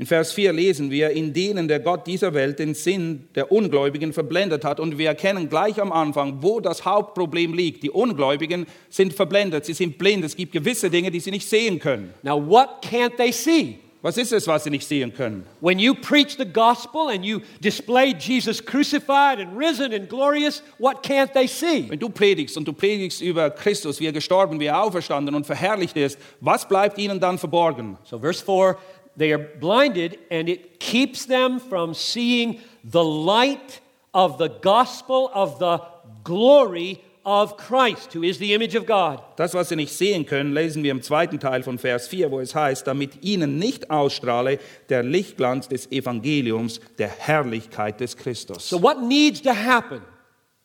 In 0.00 0.06
Vers 0.06 0.32
4 0.32 0.54
lesen 0.54 0.90
wir, 0.90 1.10
in 1.10 1.34
denen 1.34 1.68
der 1.68 1.78
Gott 1.78 2.06
dieser 2.06 2.32
Welt 2.32 2.58
den 2.58 2.72
Sinn 2.72 3.28
der 3.34 3.52
Ungläubigen 3.52 4.14
verblendet 4.14 4.64
hat. 4.64 4.80
Und 4.80 4.96
wir 4.96 5.08
erkennen 5.08 5.50
gleich 5.50 5.78
am 5.78 5.92
Anfang, 5.92 6.38
wo 6.40 6.58
das 6.58 6.86
Hauptproblem 6.86 7.52
liegt. 7.52 7.82
Die 7.82 7.90
Ungläubigen 7.90 8.64
sind 8.88 9.12
verblendet, 9.12 9.66
sie 9.66 9.74
sind 9.74 9.98
blind. 9.98 10.24
Es 10.24 10.36
gibt 10.36 10.52
gewisse 10.52 10.88
Dinge, 10.88 11.10
die 11.10 11.20
sie 11.20 11.30
nicht 11.30 11.46
sehen 11.46 11.78
können. 11.78 12.14
Now, 12.22 12.42
what 12.42 12.82
can't 12.82 13.18
they 13.18 13.30
see? 13.30 13.78
Was 14.02 14.16
ist 14.16 14.32
es, 14.32 14.46
was 14.46 14.64
sie 14.64 14.70
nicht 14.70 14.88
sehen 14.88 15.12
können? 15.12 15.44
When 15.60 15.78
you 15.78 15.92
preach 15.94 16.38
the 16.38 16.46
gospel 16.46 17.10
and 17.10 17.22
you 17.22 17.40
display 17.62 18.14
Jesus 18.18 18.64
crucified 18.64 19.38
and 19.38 19.54
risen 19.54 19.92
and 19.92 20.08
glorious, 20.08 20.62
what 20.78 21.04
can't 21.04 21.34
they 21.34 21.46
see? 21.46 21.84
Wenn 21.90 21.98
du 21.98 22.08
predigst 22.08 22.56
und 22.56 22.66
du 22.66 22.72
predigst 22.72 23.20
über 23.20 23.50
Christus, 23.50 24.00
wie 24.00 24.06
er 24.06 24.12
gestorben, 24.12 24.58
wie 24.58 24.64
er 24.64 24.82
auferstanden 24.82 25.34
und 25.34 25.44
verherrlicht 25.44 25.98
ist, 25.98 26.18
was 26.40 26.66
bleibt 26.66 26.96
ihnen 26.96 27.20
dann 27.20 27.36
verborgen? 27.36 27.98
So, 28.04 28.18
verse 28.18 28.42
4 28.42 28.78
they 29.16 29.32
are 29.32 29.38
blinded, 29.38 30.18
and 30.30 30.48
it 30.48 30.80
keeps 30.80 31.26
them 31.26 31.60
from 31.60 31.94
seeing 31.94 32.60
the 32.84 33.04
light 33.04 33.80
of 34.12 34.38
the 34.38 34.48
gospel 34.48 35.30
of 35.34 35.58
the 35.58 35.80
glory 36.24 37.02
of 37.24 37.56
Christ, 37.56 38.12
who 38.12 38.22
is 38.22 38.38
the 38.38 38.54
image 38.54 38.74
of 38.74 38.86
God. 38.86 39.20
Das, 39.36 39.54
was 39.54 39.68
sie 39.68 39.76
nicht 39.76 39.92
sehen 39.92 40.24
können, 40.24 40.54
lesen 40.54 40.82
wir 40.82 40.90
im 40.90 41.02
zweiten 41.02 41.38
Teil 41.38 41.62
von 41.62 41.78
Vers 41.78 42.08
4, 42.08 42.30
wo 42.30 42.40
es 42.40 42.54
heißt, 42.54 42.86
damit 42.86 43.22
ihnen 43.22 43.58
nicht 43.58 43.90
ausstrahle 43.90 44.58
der 44.88 45.02
Lichtglanz 45.02 45.68
des 45.68 45.90
Evangeliums, 45.92 46.80
der 46.98 47.08
Herrlichkeit 47.08 48.00
des 48.00 48.16
Christus. 48.16 48.68
So, 48.68 48.82
what 48.82 49.02
needs 49.02 49.42
to 49.42 49.50
happen? 49.50 50.00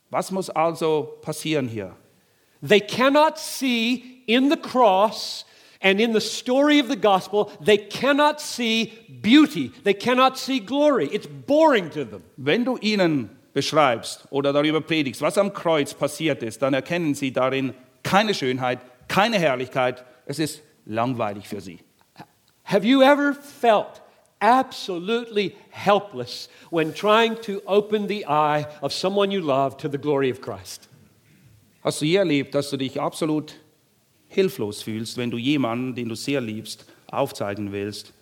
Was 0.10 0.32
muss 0.32 0.50
also 0.50 1.18
passieren 1.22 1.68
hier? 1.68 1.96
They 2.62 2.80
cannot 2.80 3.38
see 3.38 4.24
in 4.28 4.50
the 4.50 4.58
cross 4.58 5.46
and 5.82 6.00
in 6.00 6.14
the 6.14 6.22
story 6.22 6.80
of 6.80 6.88
the 6.88 6.96
gospel, 6.96 7.52
they 7.62 7.78
cannot 7.78 8.42
see 8.42 8.94
beauty. 9.22 9.72
They 9.84 9.94
cannot 9.94 10.38
see 10.38 10.60
glory. 10.60 11.10
It's 11.12 11.28
boring 11.28 11.90
to 11.92 12.06
them. 12.06 12.24
Wenn 12.38 12.66
du 12.66 12.78
ihnen 12.78 13.30
beschreibst 13.54 14.26
oder 14.32 14.54
darüber 14.54 14.82
predigst, 14.82 15.22
was 15.22 15.38
am 15.38 15.54
Kreuz 15.54 15.94
passiert 15.94 16.44
ist, 16.44 16.62
dann 16.62 16.74
erkennen 16.74 17.16
sie 17.16 17.32
darin 17.32 17.74
keine 18.04 18.34
Schönheit, 18.34 18.80
keine 19.08 19.40
Herrlichkeit. 19.40 20.04
Es 20.26 20.40
ist 20.40 20.62
langweilig 20.86 21.48
für 21.48 21.62
sie. 21.62 21.80
Have 22.64 22.86
you 22.86 23.02
ever 23.02 23.34
felt 23.34 24.02
absolutely 24.40 25.56
helpless 25.70 26.50
when 26.72 26.94
trying 26.94 27.36
to 27.42 27.62
open 27.66 28.08
the 28.08 28.26
eye 28.28 28.66
of 28.82 28.92
someone 28.92 29.32
you 29.32 29.40
love 29.40 29.78
to 29.78 29.88
the 29.88 29.98
glory 29.98 30.32
of 30.32 30.42
Christ? 30.42 30.90
Hast 31.84 32.02
du 32.02 32.06
je 32.06 32.18
erlebt, 32.18 32.56
dass 32.56 32.72
du 32.72 32.78
dich 32.78 33.00
absolut 33.00 33.54
hilflos 34.36 34.84
fühlst, 34.84 35.18
wenn 35.18 35.32
du 35.32 35.38
jemanden, 35.38 35.96
den 35.96 36.10
du 36.10 36.16
sehr 36.16 36.42
liebst, 36.42 36.86
aufzeigen 37.10 37.72
willst, 37.72 38.14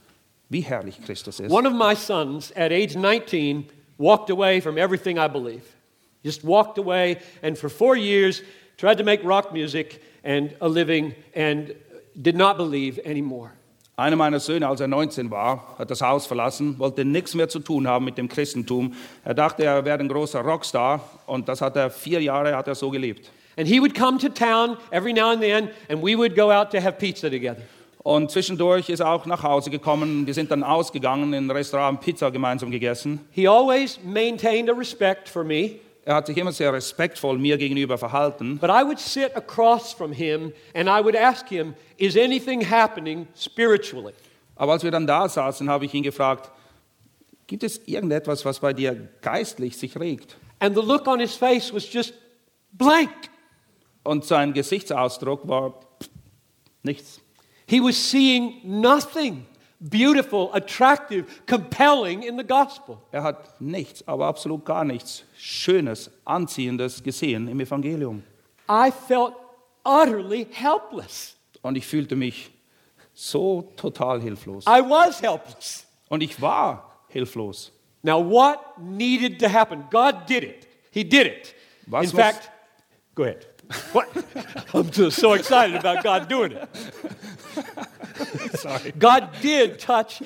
wie 0.50 0.62
herrlich 0.62 1.02
Christus 1.04 1.40
ist? 1.40 1.52
One 1.52 1.68
of 1.68 1.74
my 1.74 1.96
sons 1.96 2.52
at 2.56 2.72
age 2.72 2.96
19 2.96 3.66
walked 3.98 4.30
away 4.30 4.62
from 4.62 4.78
everything 4.78 5.18
I 5.18 5.28
believe. 5.28 5.64
Just 6.24 6.44
walked 6.44 6.78
away 6.78 7.18
and 7.42 7.58
for 7.58 7.70
four 7.70 7.98
years 7.98 8.42
tried 8.78 8.98
to 8.98 9.04
make 9.04 9.24
rock 9.26 9.52
music 9.52 10.02
and 10.24 10.56
a 10.62 10.68
living 10.68 11.14
and 11.36 11.74
did 12.16 12.36
not 12.36 12.58
believe 12.58 13.00
anymore. 13.04 13.52
Einer 13.96 14.16
meiner 14.16 14.40
Söhne, 14.40 14.68
als 14.68 14.80
er 14.82 14.88
19 14.88 15.30
war, 15.30 15.76
hat 15.78 15.92
das 15.92 16.02
Haus 16.02 16.26
verlassen, 16.26 16.80
wollte 16.80 17.06
nichts 17.06 17.36
mehr 17.36 17.48
zu 17.48 17.60
tun 17.60 17.88
haben 17.88 18.06
mit 18.06 18.18
dem 18.18 18.28
Christentum. 18.28 18.94
Er 19.24 19.36
dachte, 19.36 19.64
er 19.64 19.86
wäre 19.86 20.00
ein 20.00 20.08
großer 20.08 20.42
Rockstar 20.42 21.00
und 21.28 21.48
das 21.48 21.62
hat 21.62 21.76
er 21.76 21.92
vier 21.92 22.20
Jahre 22.20 22.56
hat 22.56 22.68
er 22.68 22.74
so 22.74 22.90
gelebt. 22.90 23.30
And 23.58 23.68
he 23.68 23.80
would 23.80 23.94
come 23.96 24.18
to 24.20 24.30
town 24.30 24.78
every 24.92 25.14
now 25.14 25.32
and 25.32 25.42
then 25.42 25.70
and 25.90 26.02
we 26.04 26.16
would 26.16 26.36
go 26.36 26.52
out 26.52 26.72
to 26.72 26.80
have 26.82 26.94
pizza 26.98 27.30
together. 27.30 27.62
Und 28.04 28.32
zwischendurch 28.32 28.90
ist 28.90 29.00
er 29.00 29.10
auch 29.12 29.26
nach 29.26 29.44
Hause 29.44 29.70
gekommen. 29.70 30.28
Wir 30.28 30.34
sind 30.34 30.52
dann 30.52 30.62
ausgegangen 30.64 31.32
in 31.34 31.48
ein 31.48 31.52
Restaurant, 31.52 32.02
Pizza 32.02 32.32
gemeinsam 32.32 32.70
gegessen. 32.70 33.22
He 33.32 33.48
always 33.48 33.98
maintained 34.04 34.70
a 34.70 34.74
respect 34.74 35.30
for 35.30 35.44
me, 35.44 35.80
Er 36.06 36.16
hat 36.16 36.28
sich 36.28 36.36
immer 36.38 36.52
sehr 36.52 36.74
respektvoll 36.74 37.38
mir 37.38 37.58
gegenüber 37.58 37.98
verhalten. 37.98 38.58
but 38.60 38.70
I 38.70 38.84
would 38.84 39.00
sit 39.00 39.34
across 39.38 39.94
from 39.94 40.12
him 40.12 40.52
and 40.74 40.90
I 40.90 41.02
would 41.02 41.16
ask 41.16 41.48
him, 41.48 41.76
Is 41.98 42.18
anything 42.18 42.70
happening 42.70 43.26
spiritually? 43.38 44.14
Aber 44.58 44.74
als 44.74 44.84
wir 44.84 44.92
dann 44.92 45.08
da 45.08 45.30
saßen, 45.30 45.70
habe 45.70 45.86
ich 45.86 45.94
ihn 45.94 46.04
gefragt, 46.04 46.52
gibt 47.48 47.64
es 47.64 47.80
irgendetwas, 47.88 48.44
was 48.44 48.60
bei 48.60 48.74
dir 48.74 49.08
geistlich 49.22 49.78
sich 49.78 49.98
regt? 49.98 50.36
And 50.60 50.76
the 50.76 50.82
look 50.82 51.08
on 51.08 51.20
his 51.22 51.36
face 51.36 51.74
was 51.74 51.92
just 51.92 52.14
blank. 52.74 53.10
Und 54.04 54.26
sein 54.26 54.54
Gesichtsausdruck 54.54 55.48
war 55.48 55.80
nichts. 56.84 57.22
He 57.66 57.80
was 57.82 57.96
seeing 57.96 58.60
nothing 58.64 59.46
beautiful, 59.80 60.50
attractive, 60.54 61.26
compelling 61.46 62.24
in 62.24 62.38
the 62.38 62.44
gospel. 62.44 62.98
Er 63.12 63.24
hat 63.24 63.60
nichts, 63.62 64.08
aber 64.08 64.28
absolut 64.28 64.66
gar 64.66 64.84
nichts 64.84 65.24
Schönes, 65.38 66.12
Anziehendes 66.26 67.04
gesehen 67.04 67.48
im 67.48 67.60
Evangelium. 67.60 68.24
I 68.70 68.92
felt 68.92 69.34
utterly 69.84 70.48
helpless. 70.52 71.36
Und 71.62 71.78
ich 71.78 71.86
fühlte 71.86 72.16
mich 72.16 72.52
so 73.14 73.74
total 73.76 74.22
hilflos. 74.22 74.66
I 74.66 74.82
was 74.82 75.22
helpless. 75.22 75.86
Und 76.10 76.22
ich 76.22 76.42
war 76.42 77.00
hilflos. 77.08 77.72
Now, 78.02 78.20
what 78.20 78.60
needed 78.80 79.40
to 79.40 79.48
happen? 79.48 79.86
God 79.90 80.28
did 80.28 80.44
it. 80.44 80.68
He 80.92 81.04
did 81.04 81.28
it. 81.28 81.56
Was 81.88 82.12
in 82.12 82.18
fact, 82.18 82.50
go 83.16 83.24
ahead. 83.24 83.53
What? 83.92 84.10
I'm 84.74 84.90
just 84.92 85.20
so 85.20 85.34
excited 85.34 85.76
about 85.76 86.04
God 86.04 86.28
doing 86.28 86.54
it. 86.54 86.70
Sorry. 88.60 88.92
God 88.98 89.30
did 89.42 89.80
touch, 89.80 90.22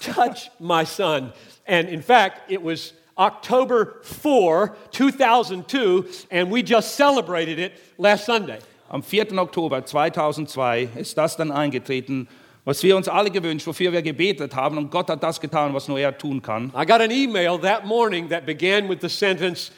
touch 0.00 0.50
my 0.60 0.84
son. 0.84 1.32
And 1.66 1.88
in 1.88 2.02
fact, 2.02 2.50
it 2.50 2.62
was 2.62 2.92
October 3.18 4.00
4, 4.02 4.76
2002, 4.90 6.08
and 6.30 6.50
we 6.50 6.62
just 6.62 6.94
celebrated 6.94 7.58
it 7.58 7.72
last 7.98 8.24
Sunday. 8.24 8.58
Am 8.90 9.02
4. 9.02 9.38
Oktober 9.38 9.84
2002 9.84 10.88
ist 10.96 11.16
das 11.16 11.36
dann 11.36 11.50
eingetreten, 11.50 12.28
was 12.64 12.82
wir 12.82 12.96
uns 12.96 13.08
alle 13.08 13.30
gewünscht, 13.30 13.66
wofür 13.66 13.92
wir 13.92 14.02
gebetet 14.02 14.54
haben. 14.54 14.78
Und 14.78 14.90
Gott 14.90 15.08
hat 15.08 15.22
das 15.22 15.40
getan, 15.40 15.74
was 15.74 15.88
nur 15.88 15.98
er 15.98 16.16
tun 16.16 16.40
kann. 16.42 16.72
I 16.76 16.84
got 16.84 17.00
an 17.00 17.10
email 17.10 17.58
that 17.58 17.84
morning 17.84 18.28
that 18.28 18.46
began 18.46 18.88
with 18.88 18.98
the 19.00 19.08
sentence, 19.08 19.72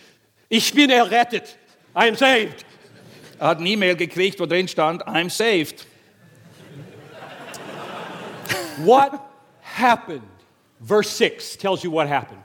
Ich 0.49 0.73
bin 0.75 0.91
errettet. 0.91 1.57
I 1.97 2.09
am 2.09 2.17
saved. 2.17 2.65
Er 3.45 3.51
hat 3.51 3.59
eine 3.59 3.68
E-Mail 3.68 3.95
gekriegt, 3.95 4.40
wo 4.40 4.47
drin 4.47 4.66
stand, 4.66 5.03
I'm 5.07 5.28
saved. 5.28 5.86
What 8.78 9.20
happened? 9.61 10.22
Verse 10.80 11.11
6 11.11 11.59
tells 11.59 11.84
you 11.84 11.90
what 11.90 12.09
happened. 12.09 12.42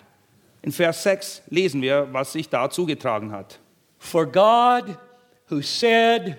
In 0.61 0.73
Vers 0.73 1.01
6 1.01 1.41
lesen 1.49 1.81
wir, 1.81 2.09
was 2.11 2.33
sich 2.33 2.49
da 2.49 2.69
zugetragen 2.69 3.31
hat. 3.31 3.59
For 3.97 4.25
God, 4.25 4.97
who 5.45 5.61
said, 5.61 6.37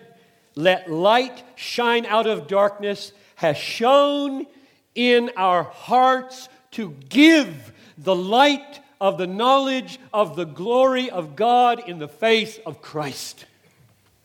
Let 0.54 0.90
light 0.90 1.42
shine 1.56 2.04
out 2.04 2.26
of 2.26 2.46
darkness, 2.46 3.14
has 3.36 3.56
shown 3.56 4.46
in 4.94 5.30
our 5.38 5.62
hearts 5.62 6.50
to 6.72 6.94
give 7.08 7.72
the 7.96 8.14
light 8.14 8.80
of 9.00 9.16
the 9.16 9.26
knowledge 9.26 9.98
of 10.12 10.36
the 10.36 10.44
glory 10.44 11.08
of 11.08 11.34
God 11.34 11.82
in 11.88 11.98
the 11.98 12.08
face 12.08 12.58
of 12.66 12.82
Christ. 12.82 13.46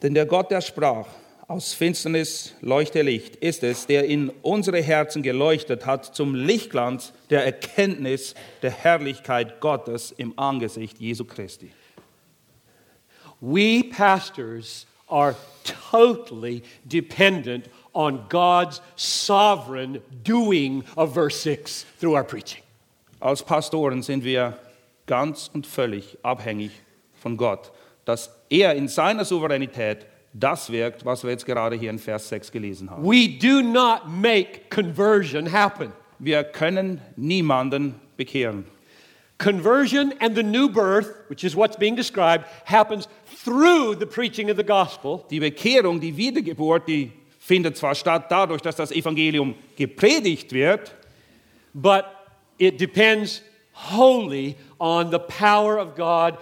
Denn 0.02 0.14
der 0.14 0.26
Gott, 0.26 0.52
der 0.52 0.62
sprach, 0.62 1.08
aus 1.48 1.74
Finsternis 1.74 2.56
leuchte 2.62 3.04
Licht, 3.04 3.36
ist 3.36 3.64
es, 3.64 3.86
der 3.86 4.06
in 4.06 4.30
unsere 4.42 4.82
Herzen 4.82 5.22
geleuchtet 5.22 5.86
hat 5.86 6.16
zum 6.16 6.34
Lichtglanz 6.34 7.14
der 7.30 7.46
Erkenntnis 7.46 8.34
der 8.64 8.72
Herrlichkeit 8.72 9.60
Gottes 9.60 10.12
im 10.12 10.38
Angesicht 10.38 11.00
Jesu 11.00 11.24
Christi. 11.24 11.72
We 13.42 13.84
pastors 13.84 14.88
are 15.08 15.36
totally 15.92 16.64
dependent 16.84 17.70
on 17.94 18.26
God's 18.30 18.82
sovereign 18.96 20.02
doing 20.24 20.84
of 20.96 21.14
verse 21.14 21.40
6 21.42 21.86
through 22.00 22.16
our 22.16 22.24
preaching. 22.24 22.64
Als 23.20 23.44
Pastoren 23.44 24.02
sind 24.02 24.24
wir 24.24 24.58
ganz 25.06 25.50
und 25.54 25.68
völlig 25.68 26.18
abhängig 26.24 26.72
von 27.14 27.38
Gott, 27.38 27.72
dass 28.06 28.32
er 28.50 28.76
in 28.76 28.88
seiner 28.88 29.26
Souveränität 29.26 30.06
das 30.34 30.72
wirkt, 30.72 31.06
was 31.06 31.24
wir 31.24 31.32
jetzt 31.32 31.46
gerade 31.46 31.76
hier 31.76 31.90
in 31.90 32.00
Vers 32.00 32.30
6 32.30 32.52
gelesen 32.52 32.90
haben. 32.90 33.04
We 33.04 33.28
do 33.28 33.62
not 33.62 34.08
make 34.08 34.70
conversion 34.70 35.52
happen. 35.52 35.92
Wir 36.20 36.44
können 36.44 37.02
niemanden 37.16 37.96
bekehren. 38.18 38.66
Conversion 39.38 40.14
and 40.20 40.36
the 40.36 40.44
new 40.44 40.70
birth, 40.70 41.08
which 41.30 41.44
is 41.44 41.56
what's 41.56 41.78
being 41.78 41.96
described, 41.96 42.46
happens 42.66 43.08
through 43.44 43.96
the 43.96 44.06
preaching 44.06 44.50
of 44.50 44.56
the 44.58 44.64
gospel, 44.64 45.26
Die 45.30 45.40
Bekehrung, 45.40 46.00
die 46.00 46.16
Wiedergeburt, 46.16 46.88
die 46.88 47.12
findet 47.40 47.78
zwar 47.78 47.96
statt 47.96 48.28
dadurch, 48.30 48.62
dass 48.62 48.78
das 48.78 48.92
Evangelium 48.92 49.56
gepredigt 49.76 50.54
wird, 50.54 50.96
but 51.74 52.06
it 52.58 52.80
depends 52.80 53.42
wholly 53.74 54.56
on 54.80 55.12
the 55.12 55.20
power 55.20 55.78
of 55.78 55.96
God 55.96 56.38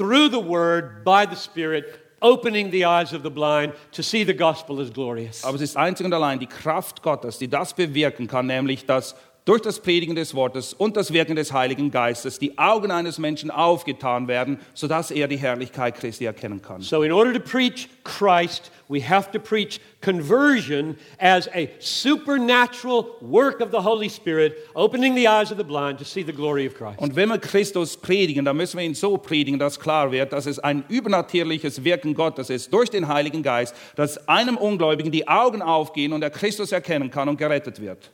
through 0.00 0.30
the 0.30 0.40
word 0.40 1.04
by 1.04 1.26
the 1.26 1.36
Spirit, 1.36 1.84
opening 2.22 2.70
the 2.70 2.86
eyes 2.86 3.12
of 3.12 3.22
the 3.22 3.30
blind 3.30 3.74
to 3.92 4.02
see 4.02 4.24
the 4.24 4.32
gospel 4.32 4.80
as 4.80 4.90
glorious. 4.90 5.44
aber 5.44 5.56
es 5.56 5.60
ist 5.60 5.76
einzig 5.76 6.06
und 6.06 6.14
allein 6.14 6.38
die 6.38 6.46
Kraft 6.46 7.02
Gottes, 7.02 7.36
die 7.36 7.48
das 7.48 7.74
bewirken 7.74 8.26
kann, 8.26 8.46
nämlich 8.46 8.86
dass 8.86 9.14
durch 9.44 9.62
das 9.62 9.80
Predigen 9.80 10.14
des 10.14 10.34
Wortes 10.34 10.74
und 10.74 10.96
das 10.96 11.12
Wirken 11.12 11.36
des 11.36 11.52
Heiligen 11.52 11.90
Geistes 11.90 12.38
die 12.38 12.58
Augen 12.58 12.90
eines 12.90 13.18
Menschen 13.18 13.50
aufgetan 13.50 14.28
werden, 14.28 14.58
sodass 14.74 15.10
er 15.10 15.28
die 15.28 15.38
Herrlichkeit 15.38 15.96
Christi 15.96 16.24
erkennen 16.24 16.60
kann. 16.60 16.82
So, 16.82 17.02
in 17.02 17.12
order 17.12 17.32
to 17.32 17.40
preach 17.40 17.88
Christ, 18.04 18.70
we 18.88 19.00
have 19.00 19.30
to 19.32 19.38
preach 19.38 19.80
conversion 20.02 20.96
as 21.18 21.48
a 21.48 21.68
supernatural 21.78 23.06
work 23.20 23.60
of 23.60 23.70
the 23.70 23.82
Holy 23.82 24.10
Spirit, 24.10 24.54
opening 24.74 25.14
the 25.14 25.26
eyes 25.26 25.50
of 25.50 25.58
the 25.58 25.64
blind 25.64 25.98
to 25.98 26.04
see 26.04 26.22
the 26.22 26.32
glory 26.32 26.66
of 26.66 26.74
Christ. 26.74 26.98
Und 26.98 27.16
wenn 27.16 27.28
wir 27.28 27.38
Christus 27.38 27.96
predigen, 27.96 28.44
dann 28.44 28.56
müssen 28.56 28.78
wir 28.78 28.84
ihn 28.84 28.94
so 28.94 29.16
predigen, 29.16 29.58
dass 29.58 29.80
klar 29.80 30.12
wird, 30.12 30.32
dass 30.32 30.46
es 30.46 30.58
ein 30.58 30.84
übernatürliches 30.88 31.82
Wirken 31.82 32.14
Gottes 32.14 32.50
ist 32.50 32.72
durch 32.72 32.90
den 32.90 33.08
Heiligen 33.08 33.42
Geist, 33.42 33.74
dass 33.96 34.28
einem 34.28 34.56
Ungläubigen 34.56 35.10
die 35.10 35.26
Augen 35.28 35.62
aufgehen 35.62 36.12
und 36.12 36.22
er 36.22 36.30
Christus 36.30 36.72
erkennen 36.72 37.10
kann 37.10 37.28
und 37.28 37.36
gerettet 37.36 37.80
wird. 37.80 38.10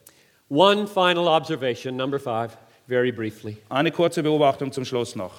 One 0.49 0.87
final 0.87 1.29
observation, 1.29 1.97
number 1.97 2.21
five, 2.21 2.57
very 2.87 3.11
briefly. 3.11 3.57
Eine 3.69 3.91
kurze 3.91 4.23
Beobachtung 4.23 4.71
zum 4.71 4.85
Schluss 4.85 5.17
noch. 5.17 5.33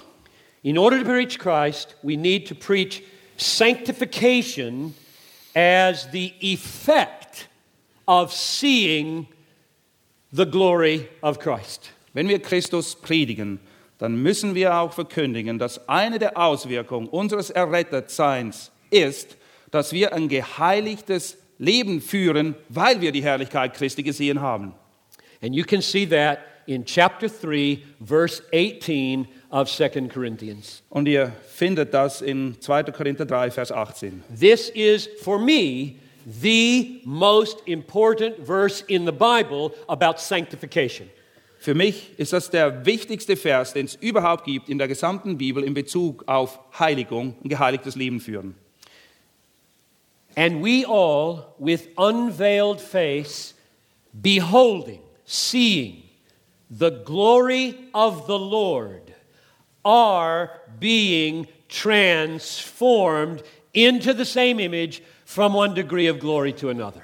In 0.63 0.77
order 0.77 0.99
to 0.99 1.05
preach 1.05 1.39
Christ, 1.39 1.95
we 2.03 2.17
need 2.17 2.45
to 2.47 2.55
preach 2.55 3.01
sanctification 3.37 4.93
as 5.55 6.07
the 6.11 6.33
effect 6.41 7.47
of 8.05 8.33
seeing 8.33 9.27
the 10.33 10.45
glory 10.45 11.07
of 11.23 11.39
Christ. 11.39 11.91
Wenn 12.13 12.27
wir 12.27 12.39
Christus 12.39 12.95
predigen, 12.95 13.59
dann 13.99 14.21
müssen 14.21 14.55
wir 14.55 14.75
auch 14.75 14.91
verkündigen, 14.91 15.57
dass 15.57 15.87
eine 15.87 16.19
der 16.19 16.37
Auswirkungen 16.37 17.07
unseres 17.07 17.49
Errettetseins 17.49 18.71
ist, 18.89 19.37
dass 19.71 19.93
wir 19.93 20.13
ein 20.13 20.27
geheiligtes 20.27 21.37
Leben 21.59 22.01
führen, 22.01 22.55
weil 22.67 22.99
wir 22.99 23.13
die 23.13 23.23
Herrlichkeit 23.23 23.73
Christi 23.73 24.03
gesehen 24.03 24.41
haben. 24.41 24.73
And 25.41 25.55
you 25.55 25.63
can 25.63 25.81
see 25.81 26.05
that 26.05 26.39
in 26.67 26.83
chapter 26.83 27.29
3, 27.29 27.83
verse 28.01 28.41
18 28.51 29.27
of 29.51 29.69
2 29.69 30.09
Corinthians. 30.09 30.81
Und 30.89 31.07
ihr 31.07 31.31
findet 31.47 31.93
das 31.93 32.21
in 32.21 32.59
2. 32.59 32.91
Korinther 32.91 33.25
3, 33.25 33.51
Vers 33.51 33.71
18. 33.71 34.23
This 34.29 34.69
is, 34.69 35.07
for 35.21 35.39
me, 35.39 35.95
the 36.25 37.01
most 37.05 37.61
important 37.65 38.45
verse 38.45 38.83
in 38.87 39.05
the 39.05 39.11
Bible 39.11 39.73
about 39.87 40.19
sanctification. 40.19 41.09
Für 41.59 41.73
mich 41.73 42.11
ist 42.17 42.33
das 42.33 42.49
der 42.49 42.85
wichtigste 42.85 43.35
Vers, 43.35 43.73
den 43.73 43.85
es 43.85 43.95
überhaupt 43.95 44.45
gibt 44.45 44.69
in 44.69 44.77
der 44.77 44.87
gesamten 44.87 45.37
Bibel 45.37 45.63
in 45.63 45.73
Bezug 45.73 46.23
auf 46.27 46.59
Heiligung, 46.77 47.35
ein 47.43 47.49
geheiligtes 47.49 47.95
Leben 47.95 48.19
führen. 48.19 48.55
And 50.35 50.63
we 50.63 50.85
all, 50.85 51.55
with 51.57 51.87
unveiled 51.97 52.79
face, 52.79 53.55
beholding, 54.13 54.99
seeing 55.27 56.03
the 56.71 56.89
glory 56.89 57.75
of 57.93 58.25
the 58.27 58.39
Lord, 58.39 59.13
are 59.85 60.49
being 60.79 61.47
transformed 61.69 63.43
into 63.73 64.13
the 64.13 64.25
same 64.25 64.59
image 64.59 65.03
from 65.25 65.53
one 65.53 65.73
degree 65.73 66.07
of 66.07 66.19
glory 66.19 66.53
to 66.53 66.69
another. 66.69 67.03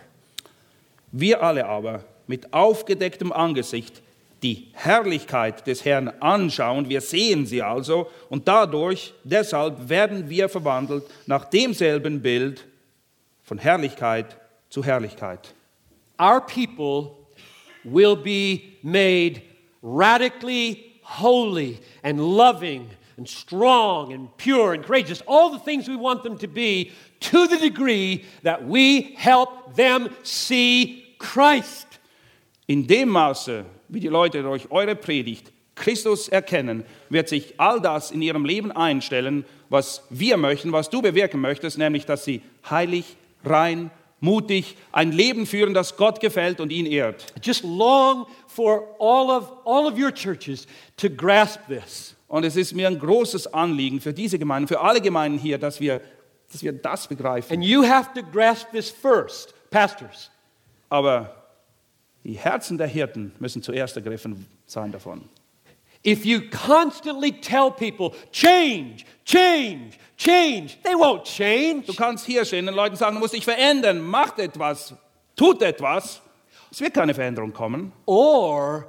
Wir 1.12 1.42
alle 1.44 1.66
aber 1.66 2.04
mit 2.28 2.52
aufgedecktem 2.54 3.32
Angesicht 3.32 4.02
die 4.42 4.68
Herrlichkeit 4.74 5.66
des 5.68 5.86
Herrn 5.86 6.10
anschauen, 6.20 6.90
wir 6.90 7.02
sehen 7.02 7.46
sie 7.46 7.62
also 7.62 8.10
und 8.30 8.48
dadurch, 8.48 9.14
deshalb 9.24 9.88
werden 9.88 10.30
wir 10.30 10.50
verwandelt 10.50 11.04
nach 11.28 11.46
demselben 11.46 12.22
Bild 12.22 12.66
von 13.44 13.58
Herrlichkeit 13.58 14.36
zu 14.70 14.84
Herrlichkeit. 14.84 15.54
Our 16.20 16.42
people 16.42 17.23
will 17.86 18.16
be 18.16 18.78
made 18.84 19.42
radically 19.82 21.00
holy 21.02 21.80
and 22.04 22.20
loving 22.20 22.90
and 23.18 23.28
strong 23.28 24.14
and 24.14 24.36
pure 24.38 24.74
and 24.74 24.84
courageous, 24.84 25.22
all 25.28 25.50
the 25.52 25.60
things 25.60 25.88
we 25.88 25.96
want 25.96 26.24
them 26.24 26.38
to 26.38 26.48
be, 26.48 26.92
to 27.20 27.48
the 27.48 27.58
degree 27.58 28.26
that 28.42 28.66
we 28.66 29.14
help 29.18 29.76
them 29.76 30.10
see 30.24 31.16
Christ. 31.20 32.00
In 32.68 32.88
dem 32.88 33.10
Maße, 33.10 33.66
wie 33.90 34.00
die 34.00 34.08
Leute 34.08 34.42
durch 34.42 34.72
eure 34.72 34.96
Predigt 34.96 35.52
Christus 35.76 36.30
erkennen, 36.30 36.86
wird 37.10 37.30
sich 37.30 37.60
all 37.60 37.80
das 37.82 38.12
in 38.12 38.22
ihrem 38.22 38.46
Leben 38.46 38.72
einstellen, 38.72 39.46
was 39.70 40.04
wir 40.10 40.38
möchten, 40.38 40.72
was 40.72 40.90
du 40.90 41.02
bewirken 41.02 41.42
möchtest, 41.42 41.78
nämlich 41.78 42.06
dass 42.06 42.26
sie 42.26 42.42
heilig, 42.70 43.18
rein, 43.44 43.92
mutig 44.24 44.78
ein 44.94 45.12
Leben 45.12 45.46
führen, 45.46 45.74
das 45.74 45.98
Gott 45.98 46.22
gefällt 46.22 46.62
und 46.62 46.72
ihn 46.72 46.86
ehrt. 46.86 47.34
Just 47.44 47.64
long 47.64 48.26
for 48.48 48.96
all 49.00 49.30
of, 49.30 49.52
all 49.66 49.86
of 49.86 50.00
your 50.00 50.14
churches 50.14 50.66
to 50.96 51.10
grasp 51.10 51.60
this. 51.68 52.16
Und 52.28 52.46
es 52.46 52.56
ist 52.56 52.74
mir 52.74 52.88
ein 52.88 52.98
großes 52.98 53.54
Anliegen 53.54 54.00
für 54.00 54.14
diese 54.14 54.40
Gemeinden, 54.40 54.68
für 54.68 54.80
alle 54.80 55.02
Gemeinden 55.02 55.38
hier, 55.38 55.58
dass 55.58 55.80
wir, 55.80 56.02
dass 56.52 56.64
wir 56.64 56.72
das 56.72 57.08
begreifen. 57.08 57.54
And 57.54 57.64
you 57.64 57.86
have 57.86 58.10
to 58.16 58.22
grasp 58.24 58.72
this 58.72 58.90
first, 58.90 59.54
pastors. 59.70 60.32
Aber 60.90 61.36
die 62.24 62.34
Herzen 62.34 62.78
der 62.78 62.88
Hirten 62.88 63.34
müssen 63.40 63.62
zuerst 63.62 63.98
ergriffen 63.98 64.46
sein 64.66 64.92
davon. 64.92 65.28
If 66.06 66.26
you 66.26 66.50
constantly 66.50 67.32
tell 67.32 67.72
people, 67.72 68.14
change, 68.32 69.06
change, 69.24 69.98
change, 70.18 70.78
they 70.84 70.94
won't 70.94 71.24
change. 71.24 71.88
Du 71.88 71.94
kannst 71.94 72.26
hier 72.26 72.44
stehen 72.44 72.68
und 72.68 72.74
den 72.74 72.76
Leuten 72.76 72.98
sagen, 72.98 73.16
du 73.16 73.22
musst 73.22 73.34
dich 73.34 73.46
verändern, 73.46 74.02
macht 74.02 74.38
etwas, 74.40 74.94
tut 75.36 75.62
etwas. 75.62 76.22
Es 76.70 76.82
wird 76.82 76.94
keine 76.94 77.14
Veränderung 77.14 77.54
kommen. 77.54 77.94
Or 78.06 78.86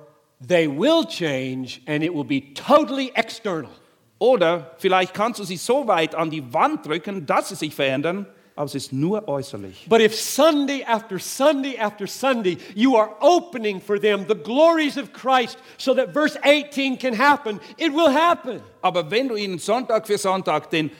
they 0.46 0.66
will 0.66 1.04
change 1.04 1.80
and 1.86 2.02
it 2.02 2.12
will 2.12 2.24
be 2.24 2.52
totally 2.54 3.12
external. 3.14 3.70
Oder 4.18 4.72
vielleicht 4.78 5.14
kannst 5.14 5.38
du 5.38 5.44
sie 5.44 5.56
so 5.56 5.86
weit 5.86 6.14
an 6.14 6.30
die 6.30 6.52
Wand 6.52 6.86
drücken, 6.86 7.26
dass 7.26 7.50
sie 7.50 7.56
sich 7.56 7.74
verändern, 7.74 8.26
aber 8.56 8.66
es 8.66 8.74
ist 8.74 8.92
nur 8.92 9.26
äußerlich. 9.26 9.86
But 9.88 10.00
if 10.00 10.14
Sunday 10.14 10.84
after 10.84 11.18
Sunday 11.18 11.76
after 11.76 12.06
Sunday 12.06 12.58
you 12.74 12.96
are 12.96 13.10
opening 13.20 13.80
for 13.80 14.00
them 14.00 14.26
the 14.28 14.34
glories 14.34 14.96
of 14.96 15.12
Christ 15.12 15.58
so 15.76 15.94
that 15.94 16.12
verse 16.12 16.38
18 16.44 16.98
can 16.98 17.14
happen, 17.18 17.60
it 17.78 17.92
will 17.92 18.12
happen. 18.12 18.60
Aber 18.80 19.10
wenn 19.10 19.28
du 19.28 19.36
ihnen 19.36 19.58
Sonntag 19.58 20.06
für 20.06 20.18
Sonntag 20.18 20.70
den 20.70 20.90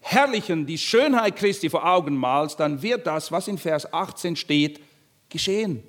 Herrlichen, 0.00 0.66
die 0.66 0.78
Schönheit 0.78 1.36
Christi 1.36 1.68
vor 1.68 1.86
Augen 1.86 2.16
malst, 2.16 2.58
dann 2.58 2.80
wird 2.80 3.06
das, 3.06 3.30
was 3.30 3.48
in 3.48 3.58
Vers 3.58 3.92
18 3.92 4.36
steht, 4.36 4.80
geschehen. 5.28 5.82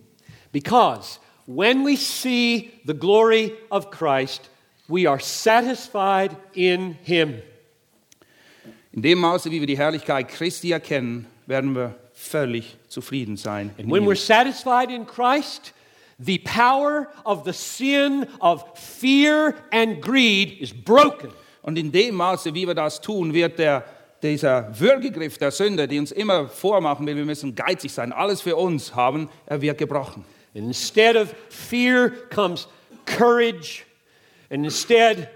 Because 0.52 1.20
when 1.46 1.86
we 1.86 1.96
see 1.96 2.72
the 2.86 2.94
glory 2.94 3.54
of 3.70 3.90
Christ, 3.90 4.50
we 4.90 5.08
are 5.08 5.20
satisfied 5.20 6.36
in 6.54 6.98
Him. 7.04 7.42
In 8.94 9.02
dem 9.02 9.20
Maße, 9.20 9.50
wie 9.52 9.62
wir 9.62 9.68
die 9.68 9.78
Herrlichkeit 9.78 10.28
Christi 10.28 10.72
erkennen, 10.72 11.26
werden 11.48 11.74
wir 11.76 11.96
völlig 12.14 12.78
zufrieden 12.90 13.38
sein. 13.38 13.72
in 13.78 13.86
And 13.86 13.94
when 13.94 14.06
we're 14.06 14.16
satisfied 14.16 14.90
in 14.90 15.06
Christ, 15.06 15.74
the 16.20 16.40
power 16.40 17.08
of 17.24 17.46
the 17.46 17.54
sin 17.54 18.28
of 18.40 18.64
fear 18.76 19.56
and 19.72 20.02
greed 20.02 20.60
is 20.60 20.74
broken. 20.74 21.32
Und 21.62 21.78
in 21.78 21.92
dem 21.92 22.16
Maße, 22.16 22.54
wie 22.54 22.68
wir 22.68 22.74
das 22.74 23.00
tun, 23.00 23.34
wird 23.34 23.60
der, 23.60 23.86
dieser 24.22 24.78
Würgegriff 24.78 25.38
der 25.38 25.52
Sünde, 25.52 25.88
die 25.88 25.98
uns 25.98 26.12
immer 26.12 26.48
vormachen 26.48 27.06
will, 27.08 27.16
wir 27.16 27.26
müssen 27.26 27.56
geizig 27.56 27.94
sein, 27.94 28.12
alles 28.12 28.42
für 28.42 28.56
uns 28.56 28.94
haben, 28.94 29.30
er 29.46 29.62
wird 29.62 29.78
gebrochen. 29.78 30.26
And 30.54 30.66
instead 30.66 31.16
of 31.16 31.34
fear 31.50 32.12
comes 32.30 32.68
courage, 33.06 33.86
and 34.50 34.66
instead 34.66 35.30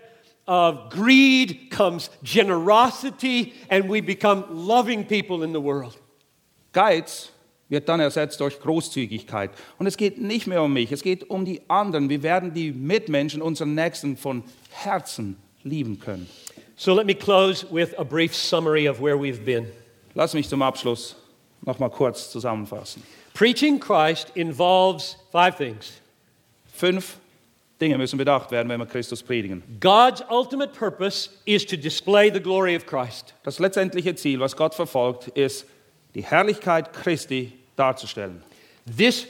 of 0.47 0.89
greed 0.89 1.69
comes 1.69 2.09
generosity, 2.23 3.53
and 3.69 3.89
we 3.89 4.01
become 4.01 4.45
loving 4.49 5.05
people 5.05 5.43
in 5.43 5.53
the 5.53 5.61
world. 5.61 5.97
Geiz 6.73 7.31
wird 7.69 7.89
dann 7.89 7.99
ersetzt 7.99 8.39
durch 8.39 8.59
Großzügigkeit. 8.59 9.51
Und 9.79 9.87
es 9.87 9.97
geht 9.97 10.19
nicht 10.19 10.45
mehr 10.47 10.61
um 10.61 10.73
mich, 10.73 10.91
es 10.91 11.01
geht 11.01 11.29
um 11.29 11.45
die 11.45 11.61
anderen. 11.67 12.09
Wir 12.09 12.21
werden 12.21 12.53
die 12.53 12.71
Mitmenschen, 12.71 13.41
unseren 13.41 13.73
Nächsten 13.73 14.17
von 14.17 14.43
Herzen 14.69 15.37
lieben 15.63 15.99
können. 15.99 16.29
So 16.77 16.93
let 16.93 17.05
me 17.05 17.15
close 17.15 17.65
with 17.71 17.97
a 17.97 18.03
brief 18.03 18.35
summary 18.35 18.87
of 18.87 19.01
where 19.01 19.17
we've 19.17 19.43
been. 19.43 19.67
Lass 20.13 20.33
mich 20.33 20.47
zum 20.47 20.61
Abschluss 20.61 21.15
noch 21.61 21.79
mal 21.79 21.89
kurz 21.89 22.29
zusammenfassen. 22.29 23.01
Preaching 23.33 23.79
Christ 23.79 24.31
involves 24.35 25.17
five 25.31 25.57
things 25.57 26.01
Fünf 26.75 27.17
Dinge 27.81 27.97
müssen 27.97 28.17
bedacht 28.17 28.51
werden, 28.51 28.69
wenn 28.69 28.79
wir 28.79 28.85
Christus 28.85 29.21
predigen. 29.21 29.63
God's 29.81 30.23
ultimate 30.29 30.73
purpose 30.73 31.29
is 31.45 31.65
to 31.65 31.75
display 31.75 32.31
the 32.31 32.39
glory 32.39 32.75
of 32.75 32.85
Christ. 32.85 33.33
Das 33.43 33.59
letztendliche 33.59 34.15
Ziel, 34.15 34.39
was 34.39 34.55
Gott 34.55 34.73
verfolgt, 34.73 35.27
ist, 35.29 35.65
die 36.13 36.23
Herrlichkeit 36.23 36.93
Christi 36.93 37.51
darzustellen. 37.75 38.41
This 38.85 39.27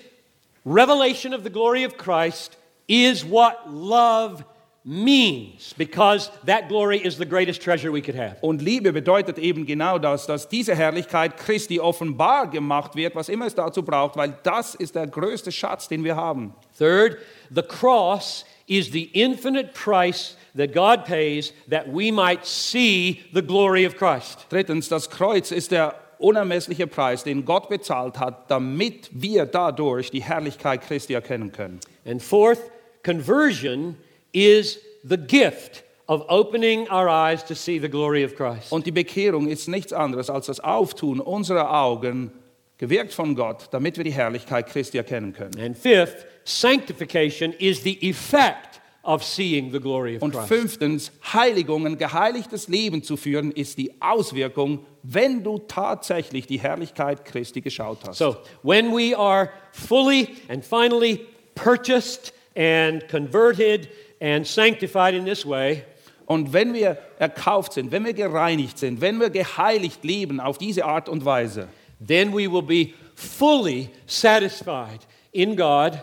revelation 0.64 1.34
of 1.34 1.44
the 1.44 1.50
glory 1.50 1.86
of 1.86 1.98
Christ 1.98 2.58
is 2.88 3.24
what 3.24 3.58
love 3.68 4.44
means 4.86 5.74
because 5.78 6.30
that 6.46 6.70
glory 6.70 7.00
is 7.00 7.18
the 7.18 7.26
greatest 7.26 7.62
treasure 7.62 7.92
we 7.92 8.02
could 8.02 8.16
have. 8.16 8.38
Und 8.42 8.62
Liebe 8.62 8.94
bedeutet 8.94 9.40
eben 9.40 9.66
genau 9.66 9.98
das, 9.98 10.28
dass 10.28 10.48
diese 10.48 10.76
Herrlichkeit 10.76 11.38
Christi 11.38 11.80
offenbar 11.80 12.48
gemacht 12.50 12.96
wird, 12.96 13.16
was 13.16 13.28
immer 13.28 13.48
es 13.48 13.56
dazu 13.56 13.82
braucht, 13.82 14.16
weil 14.16 14.38
das 14.44 14.76
ist 14.76 14.94
der 14.94 15.08
größte 15.08 15.52
Schatz, 15.52 15.88
den 15.88 16.04
wir 16.04 16.16
haben. 16.16 16.54
Third, 16.78 17.18
the 17.50 17.64
cross 17.64 18.46
is 18.68 18.92
the 18.92 19.06
infinite 19.14 19.74
price 19.74 20.38
that 20.56 20.74
God 20.74 21.06
pays 21.06 21.52
that 21.70 21.88
we 21.88 22.12
might 22.12 22.46
see 22.46 23.22
the 23.34 23.42
glory 23.42 23.88
of 23.88 23.96
Christ. 23.96 24.46
Drittens, 24.50 24.88
das 24.88 25.10
Kreuz 25.10 25.52
ist 25.52 25.72
der 25.72 25.96
unermessliche 26.20 26.88
Preis, 26.88 27.24
den 27.24 27.44
Gott 27.44 27.70
bezahlt 27.70 28.20
hat, 28.20 28.50
damit 28.50 29.10
wir 29.12 29.46
dadurch 29.46 30.12
die 30.12 30.24
Herrlichkeit 30.24 30.82
Christi 30.82 31.14
erkennen 31.14 31.52
können. 31.52 31.80
And 32.06 32.22
fourth, 32.22 32.60
conversion 33.04 33.98
is 34.36 34.80
the 35.08 35.18
gift 35.18 35.84
of 36.08 36.24
opening 36.30 36.88
our 36.90 37.10
eyes 37.10 37.44
to 37.46 37.56
see 37.56 37.80
the 37.80 37.90
glory 37.90 38.24
of 38.24 38.36
Christ. 38.36 38.72
Und 38.72 38.86
die 38.86 38.92
Bekehrung 38.92 39.48
ist 39.48 39.68
nichts 39.68 39.94
anderes 39.94 40.30
als 40.30 40.48
das 40.48 40.60
Auftun 40.60 41.20
unserer 41.20 41.72
Augen, 41.82 42.32
gewirkt 42.78 43.14
von 43.14 43.36
Gott, 43.36 43.70
damit 43.72 43.98
wir 43.98 44.04
die 44.04 44.12
Herrlichkeit 44.12 44.68
Christi 44.68 44.98
erkennen 44.98 45.34
können. 45.34 45.60
And 45.60 45.78
fifth, 45.78 46.26
sanctification 46.44 47.54
is 47.54 47.82
the 47.84 47.98
effect 48.08 48.82
of 49.04 49.24
seeing 49.24 49.72
the 49.72 49.80
glory 49.80 50.18
of 50.18 50.24
Und 50.24 50.32
Christ. 50.34 50.48
fünftens, 50.48 51.12
Heiligung, 51.34 51.86
ein 51.86 51.98
geheiligtes 51.98 52.68
Leben 52.68 53.02
zu 53.04 53.18
führen, 53.18 53.52
ist 53.52 53.78
die 53.78 53.94
Auswirkung, 54.02 54.86
wenn 55.04 55.44
du 55.44 55.60
tatsächlich 55.60 56.48
die 56.48 56.60
Herrlichkeit 56.60 57.24
Christi 57.24 57.62
geschaut 57.62 58.00
hast. 58.06 58.18
So, 58.18 58.38
when 58.64 58.92
we 58.92 59.18
are 59.18 59.50
fully 59.72 60.30
and 60.50 60.66
finally 60.66 61.26
purchased 61.56 62.34
and 62.56 63.08
converted 63.08 63.88
and 64.22 64.46
sanctified 64.46 65.14
in 65.14 65.26
this 65.26 65.46
way, 65.46 65.84
Und 66.28 66.54
wenn 66.54 66.74
wir 66.74 66.98
erkauft 67.20 67.74
sind, 67.74 67.92
wenn 67.92 68.04
wir 68.04 68.14
gereinigt 68.14 68.80
sind, 68.80 69.00
wenn 69.00 69.20
wir 69.20 69.30
geheiligt 69.30 70.04
leben 70.04 70.40
auf 70.40 70.58
diese 70.58 70.84
Art 70.86 71.08
und 71.08 71.24
Weise, 71.24 71.68
then 72.06 72.34
we 72.34 72.52
will 72.52 72.64
be 72.64 72.94
fully 73.16 73.90
satisfied 74.08 75.02
in 75.32 75.56
God, 75.56 76.00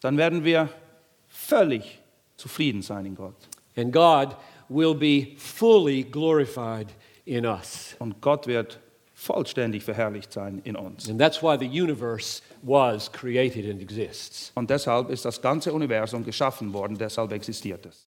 dann 0.00 0.18
werden 0.18 0.44
wir 0.44 0.68
völlig 1.28 2.00
zufrieden 2.36 2.82
sein 2.82 3.06
in 3.06 3.14
Gott. 3.14 3.36
and 3.76 3.92
God 3.92 4.34
will 4.68 4.94
be 4.94 5.36
fully 5.36 6.02
glorified 6.02 6.88
in 7.24 7.44
us. 7.44 7.94
Und 7.98 8.20
Gott 8.20 8.46
wird 8.46 8.80
vollständig 9.14 9.84
verherrlicht 9.84 10.32
sein 10.32 10.60
in 10.64 10.76
uns. 10.76 11.08
And 11.08 11.20
that's 11.20 11.42
why 11.42 11.56
the 11.56 11.66
universe 11.66 12.42
was 12.66 13.10
created 13.12 13.70
and 13.70 13.80
exists. 13.80 14.50
Und 14.54 14.68
deshalb 14.70 15.10
ist 15.10 15.24
das 15.24 15.40
ganze 15.40 15.72
Universum 15.72 16.24
geschaffen 16.24 16.72
worden, 16.72 16.98
deshalb 16.98 17.32
existiert 17.32 17.86
es. 17.86 18.04